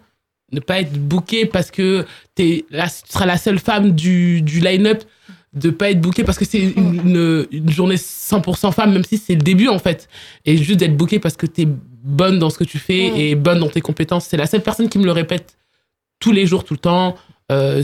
ne 0.54 0.60
pas 0.62 0.80
être 0.80 0.94
booké 0.94 1.46
parce 1.48 1.70
que 1.72 2.06
t'es 2.34 2.66
la, 2.70 2.88
tu 2.88 2.94
seras 3.10 3.26
la 3.26 3.38
seule 3.38 3.60
femme 3.60 3.92
du, 3.92 4.42
du 4.42 4.60
line-up, 4.62 5.04
de 5.54 5.70
pas 5.72 5.90
être 5.90 6.00
booké 6.00 6.24
parce 6.24 6.38
que 6.38 6.46
c'est 6.46 6.60
une, 6.62 7.02
une, 7.06 7.48
une 7.52 7.70
journée 7.72 7.96
100% 7.96 8.72
femme, 8.72 8.94
même 8.94 9.04
si 9.04 9.18
c'est 9.18 9.36
le 9.36 9.42
début 9.42 9.68
en 9.68 9.80
fait. 9.80 10.08
Et 10.46 10.56
juste 10.56 10.80
d'être 10.80 10.96
booké 10.96 11.20
parce 11.20 11.36
que 11.36 11.46
t'es 11.46 11.68
bonne 12.06 12.40
dans 12.40 12.50
ce 12.50 12.58
que 12.58 12.64
tu 12.64 12.78
fais 12.78 13.08
et 13.30 13.36
bonne 13.36 13.60
dans 13.60 13.68
tes 13.70 13.82
compétences. 13.82 14.26
C'est 14.30 14.38
la 14.38 14.46
seule 14.46 14.62
personne 14.62 14.88
qui 14.90 15.00
me 15.00 15.06
le 15.06 15.12
répète 15.12 15.58
tous 16.20 16.32
les 16.32 16.46
jours, 16.46 16.64
tout 16.64 16.76
le 16.76 16.80
temps, 16.80 17.18
euh, 17.52 17.84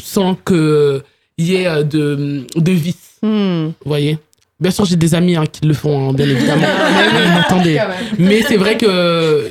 sans 0.00 0.34
qu'il 0.36 1.02
y 1.38 1.54
ait 1.56 1.66
euh, 1.66 1.82
de, 1.82 2.46
de 2.56 2.72
vice. 2.72 3.16
Mm. 3.22 3.66
Vous 3.66 3.72
voyez? 3.84 4.18
Bien 4.58 4.70
sûr, 4.70 4.84
j'ai 4.86 4.96
des 4.96 5.14
amis 5.14 5.36
hein, 5.36 5.44
qui 5.46 5.66
le 5.66 5.74
font, 5.74 6.08
hein, 6.08 6.12
bien 6.14 6.26
évidemment. 6.28 6.62
Mais 7.12 7.40
attendez. 7.40 7.78
Mais 8.18 8.42
c'est 8.42 8.56
vrai 8.56 8.78
que 8.78 9.50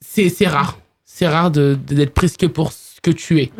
c'est 0.00 0.46
rare. 0.46 0.78
C'est 1.04 1.26
rare 1.28 1.50
de- 1.50 1.78
de- 1.86 1.94
d'être 1.94 2.12
prise 2.12 2.36
que 2.36 2.46
pour 2.46 2.72
ce 2.72 3.00
que 3.00 3.10
tu 3.10 3.40
es. 3.40 3.50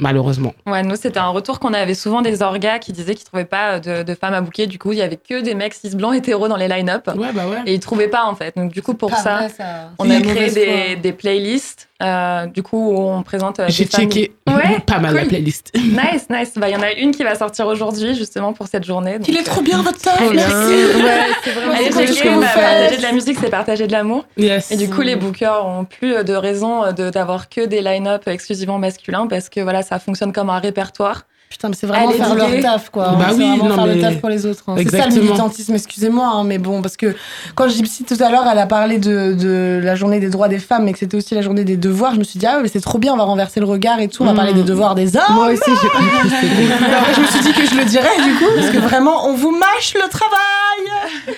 Malheureusement. 0.00 0.54
Ouais, 0.66 0.82
nous, 0.82 0.96
c'était 0.96 1.18
un 1.18 1.28
retour 1.28 1.60
qu'on 1.60 1.74
avait 1.74 1.94
souvent 1.94 2.22
des 2.22 2.42
orgas 2.42 2.78
qui 2.78 2.92
disaient 2.92 3.14
qu'ils 3.14 3.26
trouvaient 3.26 3.44
pas 3.44 3.80
de, 3.80 4.02
de 4.02 4.14
femmes 4.14 4.34
à 4.34 4.40
bouquer. 4.40 4.66
Du 4.66 4.78
coup, 4.78 4.92
il 4.92 4.98
y 4.98 5.02
avait 5.02 5.16
que 5.16 5.40
des 5.40 5.54
mecs 5.54 5.74
cis 5.74 5.94
blancs 5.94 6.14
hétéros 6.14 6.48
dans 6.48 6.56
les 6.56 6.68
line-up. 6.68 7.08
Ouais, 7.16 7.32
bah 7.32 7.48
ouais. 7.48 7.62
Et 7.66 7.74
ils 7.74 7.80
trouvaient 7.80 8.08
pas, 8.08 8.24
en 8.24 8.34
fait. 8.34 8.56
Donc, 8.56 8.72
du 8.72 8.82
coup, 8.82 8.94
pour 8.94 9.14
ça, 9.14 9.36
vrai, 9.36 9.48
ça. 9.48 9.90
on 9.98 10.08
a 10.10 10.20
créé 10.20 10.96
des 10.96 11.12
playlists. 11.12 11.87
Euh, 12.02 12.46
du 12.46 12.62
coup, 12.62 12.92
on 12.96 13.22
présente. 13.22 13.58
euh, 13.60 13.66
J'ai 13.68 13.84
checké 13.86 14.32
Ouais, 14.48 14.78
pas 14.86 14.98
mal 14.98 15.14
la 15.14 15.20
cool. 15.22 15.28
playlist. 15.30 15.72
Nice, 15.76 16.26
nice. 16.30 16.52
Bah, 16.56 16.68
Il 16.68 16.72
y 16.72 16.76
en 16.76 16.82
a 16.82 16.92
une 16.92 17.10
qui 17.10 17.22
va 17.24 17.34
sortir 17.34 17.66
aujourd'hui, 17.66 18.14
justement, 18.14 18.52
pour 18.52 18.66
cette 18.68 18.84
journée. 18.84 19.18
Il 19.26 19.36
est 19.36 19.42
trop 19.42 19.60
bien, 19.62 19.82
votre 19.82 19.98
taf, 19.98 20.20
Allez, 20.20 20.34
merci. 20.36 20.54
Ouais, 20.54 21.20
c'est 21.44 21.50
vraiment 21.54 21.72
Allez 21.74 21.90
cool 21.90 22.06
checker, 22.06 22.28
bah, 22.30 22.46
partager 22.54 22.96
de 22.98 23.02
la 23.02 23.12
musique, 23.12 23.38
c'est 23.40 23.50
partager 23.50 23.86
de 23.86 23.92
l'amour. 23.92 24.24
Yes. 24.36 24.70
Et 24.70 24.76
du 24.76 24.88
coup, 24.88 25.02
les 25.02 25.16
bookers 25.16 25.66
ont 25.66 25.84
plus 25.84 26.22
de 26.24 26.34
raison 26.34 26.92
de- 26.92 27.10
d'avoir 27.10 27.48
que 27.48 27.66
des 27.66 27.80
line-up 27.82 28.22
exclusivement 28.28 28.78
masculins 28.78 29.26
parce 29.26 29.48
que 29.48 29.60
voilà, 29.60 29.82
ça 29.82 29.98
fonctionne 29.98 30.32
comme 30.32 30.50
un 30.50 30.58
répertoire. 30.58 31.24
Putain, 31.50 31.70
mais 31.70 31.74
c'est 31.80 31.86
vraiment 31.86 32.08
Allez, 32.10 32.18
faire 32.18 32.34
leur 32.34 32.48
diguer. 32.48 32.60
taf, 32.60 32.90
quoi. 32.90 33.16
Bah 33.18 33.28
c'est 33.30 33.36
oui, 33.36 33.48
vraiment 33.48 33.68
non, 33.68 33.74
faire 33.74 33.86
le 33.86 33.94
mais- 33.94 34.00
taf 34.02 34.20
pour 34.20 34.28
les 34.28 34.44
autres. 34.44 34.62
hein. 34.68 34.74
C'est 34.76 34.90
ça 34.90 35.06
le 35.06 35.14
militantisme, 35.16 35.74
excusez-moi, 35.74 36.26
hein, 36.26 36.44
mais 36.44 36.58
bon, 36.58 36.82
parce 36.82 36.96
que 36.98 37.14
quand 37.54 37.68
Gypsy 37.68 38.04
tout 38.04 38.16
à 38.22 38.30
l'heure, 38.30 38.44
elle 38.52 38.58
a 38.58 38.66
parlé 38.66 38.98
de, 38.98 39.32
de 39.32 39.80
la 39.82 39.94
journée 39.94 40.20
des 40.20 40.28
droits 40.28 40.48
des 40.48 40.58
femmes, 40.58 40.84
mais 40.84 40.92
que 40.92 40.98
c'était 40.98 41.16
aussi 41.16 41.34
la 41.34 41.40
journée 41.40 41.64
des 41.64 41.78
devoirs, 41.78 42.12
je 42.12 42.18
me 42.18 42.24
suis 42.24 42.38
dit, 42.38 42.46
ah 42.46 42.56
ouais, 42.56 42.62
mais 42.62 42.68
c'est 42.68 42.80
trop 42.82 42.98
bien, 42.98 43.14
on 43.14 43.16
va 43.16 43.24
renverser 43.24 43.60
le 43.60 43.66
regard 43.66 43.98
et 43.98 44.08
tout, 44.08 44.22
on 44.22 44.26
va 44.26 44.32
Mm. 44.32 44.36
parler 44.36 44.52
des 44.52 44.62
devoirs 44.62 44.94
des 44.94 45.16
hommes. 45.16 45.22
Moi 45.30 45.46
aussi, 45.52 45.62
Après, 45.70 47.14
je 47.16 47.20
me 47.22 47.26
suis 47.26 47.40
dit 47.40 47.52
que 47.52 47.64
je 47.66 47.74
le 47.76 47.84
dirais, 47.86 48.16
du 48.22 48.34
coup, 48.34 48.50
parce 48.54 48.68
que 48.70 48.78
vraiment, 48.78 49.26
on 49.26 49.34
vous 49.34 49.50
mâche 49.50 49.94
le 49.94 50.08
travail. 50.10 51.34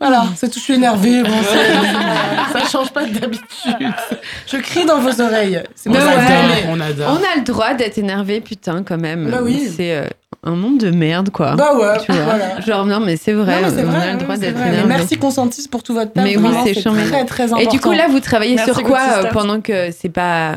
Voilà, 0.00 0.24
c'est 0.36 0.48
tout, 0.48 0.58
je 0.58 0.64
suis 0.64 0.74
énervée. 0.74 1.22
bon, 1.22 1.30
ça 2.52 2.66
change 2.68 2.90
pas 2.92 3.04
d'habitude. 3.04 3.92
Je 4.46 4.56
crie 4.58 4.84
dans 4.84 4.98
vos 5.00 5.20
oreilles. 5.20 5.62
Ouais. 5.86 5.98
On 6.68 6.80
adore. 6.80 7.10
On 7.12 7.16
a 7.16 7.36
le 7.36 7.42
droit 7.44 7.74
d'être 7.74 7.98
énervé, 7.98 8.40
putain, 8.40 8.82
quand 8.82 8.98
même. 8.98 9.30
Bah 9.30 9.38
oui. 9.42 9.70
C'est 9.74 9.94
euh, 9.96 10.06
un 10.44 10.52
monde 10.56 10.78
de 10.78 10.90
merde, 10.90 11.30
quoi. 11.30 11.54
Bah 11.56 11.74
ouais, 11.76 11.98
Tu 12.04 12.12
vois. 12.12 12.22
voilà. 12.24 12.60
Genre, 12.60 12.86
non, 12.86 13.00
mais 13.00 13.16
c'est 13.16 13.32
vrai, 13.32 13.60
Non, 13.62 13.68
mais 13.68 13.74
c'est 13.76 13.84
on 13.84 13.90
vrai, 13.90 14.08
a 14.08 14.12
le 14.12 14.18
droit 14.18 14.36
d'être 14.36 14.56
vrai. 14.56 14.68
énervé. 14.68 14.88
Merci 14.88 15.16
Consentis 15.18 15.68
pour 15.68 15.82
tout 15.82 15.94
votre 15.94 16.12
taf. 16.12 16.24
Mais 16.24 16.36
oui, 16.36 16.48
c'est 16.64 16.82
très 16.82 17.24
très 17.24 17.44
important. 17.44 17.58
Et 17.58 17.66
du 17.66 17.80
coup, 17.80 17.92
là, 17.92 18.06
vous 18.08 18.20
travaillez 18.20 18.54
Merci, 18.56 18.72
sur 18.72 18.82
quoi 18.82 19.00
euh, 19.00 19.30
pendant 19.32 19.60
que 19.60 19.90
c'est 19.92 20.08
pas. 20.08 20.56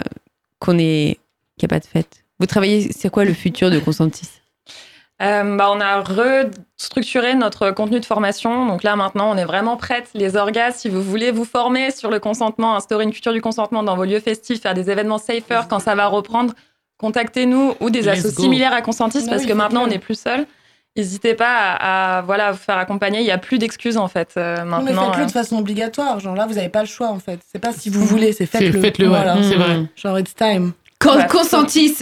qu'on 0.60 0.78
est. 0.78 1.18
qu'il 1.58 1.68
n'y 1.68 1.74
a 1.74 1.76
pas 1.76 1.80
de 1.80 1.86
fête? 1.86 2.24
Vous 2.40 2.46
travaillez. 2.46 2.92
C'est 2.98 3.10
quoi 3.10 3.26
le 3.26 3.34
futur 3.34 3.70
de 3.72 3.80
Consentis? 3.80 4.30
Euh, 5.22 5.58
bah, 5.58 5.70
on 5.72 5.82
a 5.82 6.00
restructuré 6.02 7.36
notre 7.36 7.72
contenu 7.72 8.00
de 8.00 8.06
formation. 8.06 8.66
Donc 8.66 8.84
là, 8.84 8.96
maintenant, 8.96 9.30
on 9.32 9.38
est 9.38 9.44
vraiment 9.46 9.76
prête. 9.76 10.08
Les 10.14 10.38
orgas, 10.38 10.72
si 10.72 10.88
vous 10.88 11.02
voulez 11.04 11.32
vous 11.32 11.44
former 11.46 11.92
sur 11.92 12.10
le 12.10 12.20
consentement, 12.20 12.76
instaurer 12.76 13.04
une 13.04 13.12
culture 13.12 13.34
du 13.34 13.42
consentement 13.42 13.84
dans 13.84 13.96
vos 13.98 14.06
lieux 14.06 14.22
festifs, 14.22 14.62
faire 14.62 14.74
des 14.74 14.90
événements 14.90 15.18
safer 15.18 15.68
quand 15.70 15.80
ça 15.80 15.94
va 15.96 16.08
reprendre, 16.08 16.54
contactez-nous 16.98 17.76
ou 17.82 17.90
des 17.90 18.08
assos 18.08 18.30
similaires 18.32 18.74
à 18.74 18.82
Consentis 18.82 19.26
parce 19.30 19.42
oui, 19.44 19.48
que 19.50 19.54
maintenant, 19.54 19.84
on 19.84 19.88
n'est 19.88 20.00
plus 20.00 20.20
seul. 20.20 20.46
N'hésitez 20.96 21.34
pas 21.34 21.74
à, 21.74 22.18
à, 22.18 22.22
voilà, 22.24 22.52
vous 22.52 22.58
faire 22.58 22.78
accompagner. 22.78 23.20
Il 23.20 23.24
n'y 23.26 23.32
a 23.32 23.38
plus 23.38 23.58
d'excuses, 23.58 23.96
en 23.98 24.08
fait, 24.08 24.32
euh, 24.38 24.58
Non, 24.64 24.78
mais 24.80 24.92
maintenant. 24.92 25.08
faites-le 25.08 25.24
euh. 25.24 25.28
de 25.28 25.32
façon 25.32 25.58
obligatoire. 25.58 26.20
Genre 26.20 26.36
là, 26.36 26.46
vous 26.46 26.56
n'avez 26.56 26.70
pas 26.70 26.82
le 26.82 26.88
choix 26.88 27.10
en 27.10 27.20
fait. 27.20 27.40
C'est 27.52 27.60
pas 27.60 27.72
si 27.74 27.90
vous 27.90 28.04
voulez, 28.06 28.34
c'est 28.34 28.46
faites-le. 28.46 28.82
Faites-le, 28.82 29.10
ouais, 29.10 29.24
c'est 29.44 29.56
vrai. 29.56 29.84
Genre 29.96 30.18
it's 30.20 30.34
time. 30.34 30.72
Quand 30.98 31.16
Ouais. 31.16 31.28
Consentis 31.28 31.96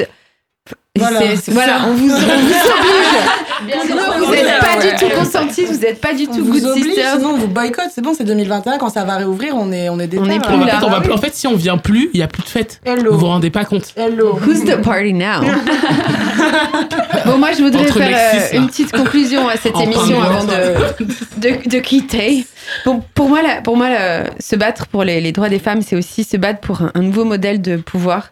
Voilà, 0.98 1.80
on 1.88 1.93
vous, 1.93 2.10
on 2.10 2.18
vous 2.18 2.24
oblige. 2.24 3.82
Sinon, 3.86 4.02
vous 4.26 4.32
n'êtes 4.32 4.60
pas 4.60 4.78
ouais. 4.78 4.91
du 4.91 4.95
tout 4.98 5.10
Consentis, 5.18 5.66
vous 5.66 5.80
n'êtes 5.80 6.00
pas 6.02 6.14
du 6.14 6.28
On 6.30 6.36
tout 6.36 6.45
vous 6.45 6.52
Good 6.54 6.66
oblige, 6.66 6.86
Sisters. 6.86 7.14
sinon 7.18 7.30
on 7.34 7.38
vous 7.38 7.48
boycotte. 7.48 7.89
C'est 7.93 8.02
bon, 8.02 8.14
c'est 8.18 8.24
2021. 8.24 8.78
Quand 8.78 8.89
ça 8.89 9.04
va 9.04 9.16
réouvrir, 9.18 9.56
on 9.56 9.72
est, 9.72 9.89
on 9.89 10.00
est 10.00 10.08
des 10.08 10.20
On 10.20 10.26
est 10.26 10.30
terres, 10.39 10.41
plus 10.43 10.56
En 10.56 10.62
hein. 10.62 10.66
là. 10.66 10.80
fait, 10.80 10.86
on 10.86 10.89
va 10.89 11.00
plus- 11.02 11.10
oui. 11.10 11.16
en 11.18 11.22
fait, 11.22 11.34
si 11.36 11.48
on 11.48 11.56
vient 11.56 11.78
plus, 11.78 12.10
il 12.14 12.20
y 12.20 12.24
a 12.24 12.28
plus 12.28 12.43
de 12.43 12.48
fête. 12.50 12.80
Hello. 12.86 13.14
Vous 13.14 13.20
vous 13.20 13.26
rendez 13.28 13.50
pas 13.50 13.66
compte. 13.66 13.93
Hello. 13.95 14.38
Who's 14.45 14.64
the 14.66 14.82
party 14.82 15.14
now? 15.14 15.41
Bon, 17.26 17.38
moi, 17.38 17.50
je 17.58 17.64
voudrais 17.64 17.82
Entre 17.82 17.98
faire 17.98 18.34
euh, 18.54 18.58
une 18.58 18.68
petite 18.68 18.91
conclusion 18.91 19.48
à 19.48 19.58
cette 19.58 19.76
En 19.76 19.82
émission 19.82 20.22
avant 20.22 20.43
de 20.45 21.68
de, 21.70 21.80
quitter. 21.80 22.45
Pour, 22.84 23.02
pour 23.14 23.30
moi, 23.30 23.41
la- 23.41 23.62
pour 23.62 23.76
moi 23.76 23.89
la- 23.89 24.24
se 24.39 24.56
battre 24.56 24.88
pour 24.88 25.04
les, 25.04 25.20
les 25.22 25.32
droits 25.32 25.50
des 25.50 25.60
femmes, 25.60 25.82
c'est 25.82 25.95
aussi 25.95 26.24
se 26.24 26.38
battre 26.38 26.60
pour 26.62 26.82
un, 26.82 26.91
un 26.93 27.02
nouveau 27.02 27.26
modèle 27.26 27.62
de 27.62 27.78
pouvoir. 27.78 28.32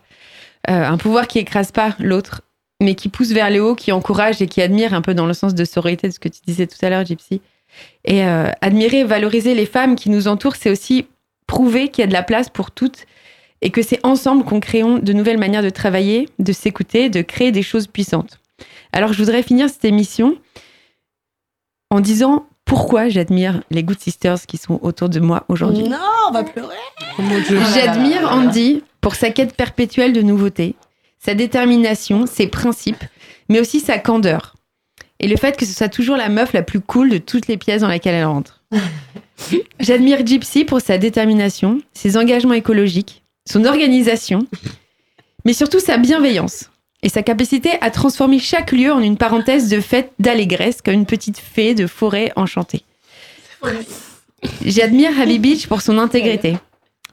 Euh, 0.70 0.86
un 0.88 0.98
pouvoir 0.98 1.28
qui 1.28 1.40
écrase 1.40 1.72
pas 1.72 1.90
l'autre, 2.00 2.42
mais 2.82 2.96
qui 2.96 3.10
pousse 3.10 3.32
vers 3.32 3.50
le 3.50 3.64
haut, 3.64 3.76
qui 3.76 3.92
encourage 3.92 4.42
et 4.42 4.48
qui 4.48 4.62
admire, 4.62 4.94
un 4.94 5.02
peu 5.02 5.14
dans 5.14 5.26
le 5.26 5.34
sens 5.34 5.56
de 5.56 5.66
sororité 5.66 6.08
de 6.08 6.14
ce 6.14 6.20
que 6.20 6.30
tu 6.30 6.42
disais 6.46 6.68
tout 6.68 6.78
à 6.82 6.90
l'heure, 6.90 7.06
Gypsy. 7.06 7.42
Et 8.04 8.24
euh, 8.24 8.50
admirer, 8.62 9.04
valoriser 9.04 9.56
les 9.56 9.66
femmes 9.66 9.96
qui 9.96 10.10
nous 10.10 10.28
entourent, 10.28 10.56
c'est 10.56 10.70
aussi 10.70 11.08
prouver 11.48 11.90
qu'il 11.90 12.02
y 12.02 12.06
a 12.06 12.08
de 12.08 12.14
la 12.14 12.24
place 12.24 12.50
pour 12.50 12.72
toutes 12.72 13.06
et 13.62 13.70
que 13.70 13.82
c'est 13.82 14.00
ensemble 14.06 14.44
qu'on 14.44 14.60
créons 14.60 15.00
de 15.00 15.14
nouvelles 15.14 15.38
manières 15.38 15.64
de 15.64 15.70
travailler, 15.70 16.30
de 16.40 16.54
s'écouter, 16.54 17.10
de 17.10 17.22
créer 17.22 17.52
des 17.52 17.64
choses 17.64 17.88
puissantes. 17.88 18.40
Alors 18.94 19.14
je 19.14 19.18
voudrais 19.18 19.44
finir 19.44 19.70
cette 19.70 19.86
émission 19.86 20.38
en 21.90 22.00
disant 22.00 22.48
pourquoi 22.66 23.10
j'admire 23.10 23.62
les 23.70 23.84
Good 23.84 24.00
Sisters 24.00 24.42
qui 24.48 24.58
sont 24.58 24.80
autour 24.82 25.10
de 25.10 25.20
moi 25.20 25.46
aujourd'hui. 25.50 25.88
Non, 25.88 25.98
on 26.30 26.32
va 26.32 26.44
pleurer. 26.44 26.76
J'admire 27.74 28.30
Andy 28.32 28.84
pour 29.02 29.16
sa 29.16 29.30
quête 29.30 29.56
perpétuelle 29.56 30.14
de 30.14 30.22
nouveautés, 30.22 30.76
sa 31.26 31.34
détermination, 31.34 32.28
ses 32.28 32.46
principes, 32.46 33.04
mais 33.50 33.60
aussi 33.60 33.80
sa 33.80 33.98
candeur. 33.98 34.54
Et 35.20 35.28
le 35.28 35.38
fait 35.38 35.58
que 35.58 35.66
ce 35.66 35.74
soit 35.74 35.90
toujours 35.90 36.18
la 36.18 36.30
meuf 36.30 36.54
la 36.54 36.62
plus 36.62 36.82
cool 36.82 37.10
de 37.10 37.18
toutes 37.18 37.48
les 37.48 37.58
pièces 37.58 37.82
dans 37.82 37.88
lesquelles 37.88 38.14
elle 38.14 38.26
rentre. 38.26 38.64
J'admire 39.80 40.24
Gypsy 40.24 40.66
pour 40.66 40.82
sa 40.82 41.00
détermination, 41.00 41.82
ses 41.94 42.16
engagements 42.16 42.54
écologiques, 42.54 43.24
son 43.50 43.66
organisation, 43.66 44.46
mais 45.46 45.54
surtout 45.54 45.80
sa 45.80 45.98
bienveillance 45.98 46.70
et 47.02 47.10
sa 47.10 47.24
capacité 47.24 47.72
à 47.82 47.90
transformer 47.90 48.38
chaque 48.38 48.72
lieu 48.72 48.94
en 48.94 49.00
une 49.00 49.18
parenthèse 49.18 49.68
de 49.68 49.80
fête 49.80 50.12
d'allégresse 50.20 50.84
comme 50.84 50.94
une 50.94 51.08
petite 51.08 51.40
fée 51.40 51.74
de 51.74 51.88
forêt 51.88 52.34
enchantée. 52.36 52.84
J'admire 54.64 55.20
Happy 55.20 55.40
Beach 55.40 55.66
pour 55.66 55.82
son 55.82 55.98
intégrité, 55.98 56.58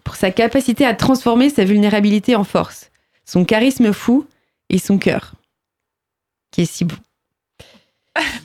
pour 0.05 0.17
sa 0.17 0.31
capacité 0.31 0.85
à 0.85 0.93
transformer 0.93 1.49
sa 1.49 1.65
vulnérabilité 1.65 2.37
en 2.37 2.45
force, 2.45 2.91
son 3.33 3.47
charisme 3.47 3.95
fou 3.95 4.26
et 4.68 4.78
son 4.78 4.99
cœur, 4.99 5.33
qui 6.51 6.61
est 6.62 6.70
si 6.70 6.85
bon. 6.85 6.97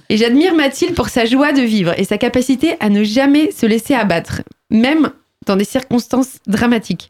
Et 0.07 0.15
j'admire 0.15 0.55
Mathilde 0.55 0.95
pour 0.95 1.09
sa 1.09 1.25
joie 1.25 1.51
de 1.51 1.61
vivre 1.61 1.93
et 1.99 2.05
sa 2.05 2.17
capacité 2.17 2.77
à 2.79 2.88
ne 2.88 3.03
jamais 3.03 3.51
se 3.51 3.65
laisser 3.65 3.93
abattre, 3.95 4.43
même 4.69 5.11
dans 5.45 5.57
des 5.57 5.65
circonstances 5.65 6.38
dramatiques, 6.47 7.09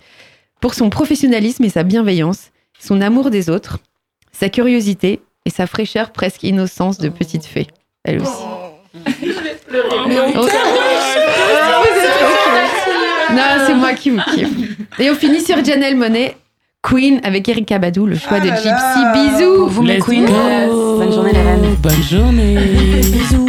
pour 0.59 0.73
son 0.73 0.89
professionnalisme 0.89 1.63
et 1.65 1.69
sa 1.69 1.83
bienveillance, 1.83 2.49
son 2.79 2.99
amour 2.99 3.29
des 3.29 3.47
autres, 3.47 3.77
sa 4.31 4.49
curiosité 4.49 5.21
et 5.45 5.51
sa 5.51 5.67
fraîcheur 5.67 6.11
presque 6.11 6.41
innocence 6.41 6.97
de 6.97 7.09
petite 7.09 7.45
fée, 7.45 7.67
elle 8.03 8.23
aussi. 8.23 8.43
Non, 13.29 13.65
c'est 13.67 13.75
moi 13.75 13.93
qui 13.93 14.09
vous 14.09 14.21
kiffe. 14.33 14.49
Et 14.97 15.11
on 15.11 15.15
finit 15.15 15.41
sur 15.41 15.63
Janelle 15.63 15.95
Monet, 15.95 16.35
Queen 16.83 17.19
avec 17.23 17.49
Erika 17.49 17.79
Badou, 17.79 18.05
le 18.05 18.15
choix 18.15 18.37
Ah 18.37 18.39
de 18.39 18.47
là 18.49 18.55
Gypsy. 18.55 18.67
là. 18.67 19.13
Bisous. 19.13 19.67
Vous, 19.67 19.83
go. 20.25 20.97
Bonne 20.99 21.11
journée, 21.11 21.33
les 21.33 21.41
reines. 21.41 21.75
Bonne 21.81 22.03
journée. 22.03 23.01
Bisous. 23.01 23.47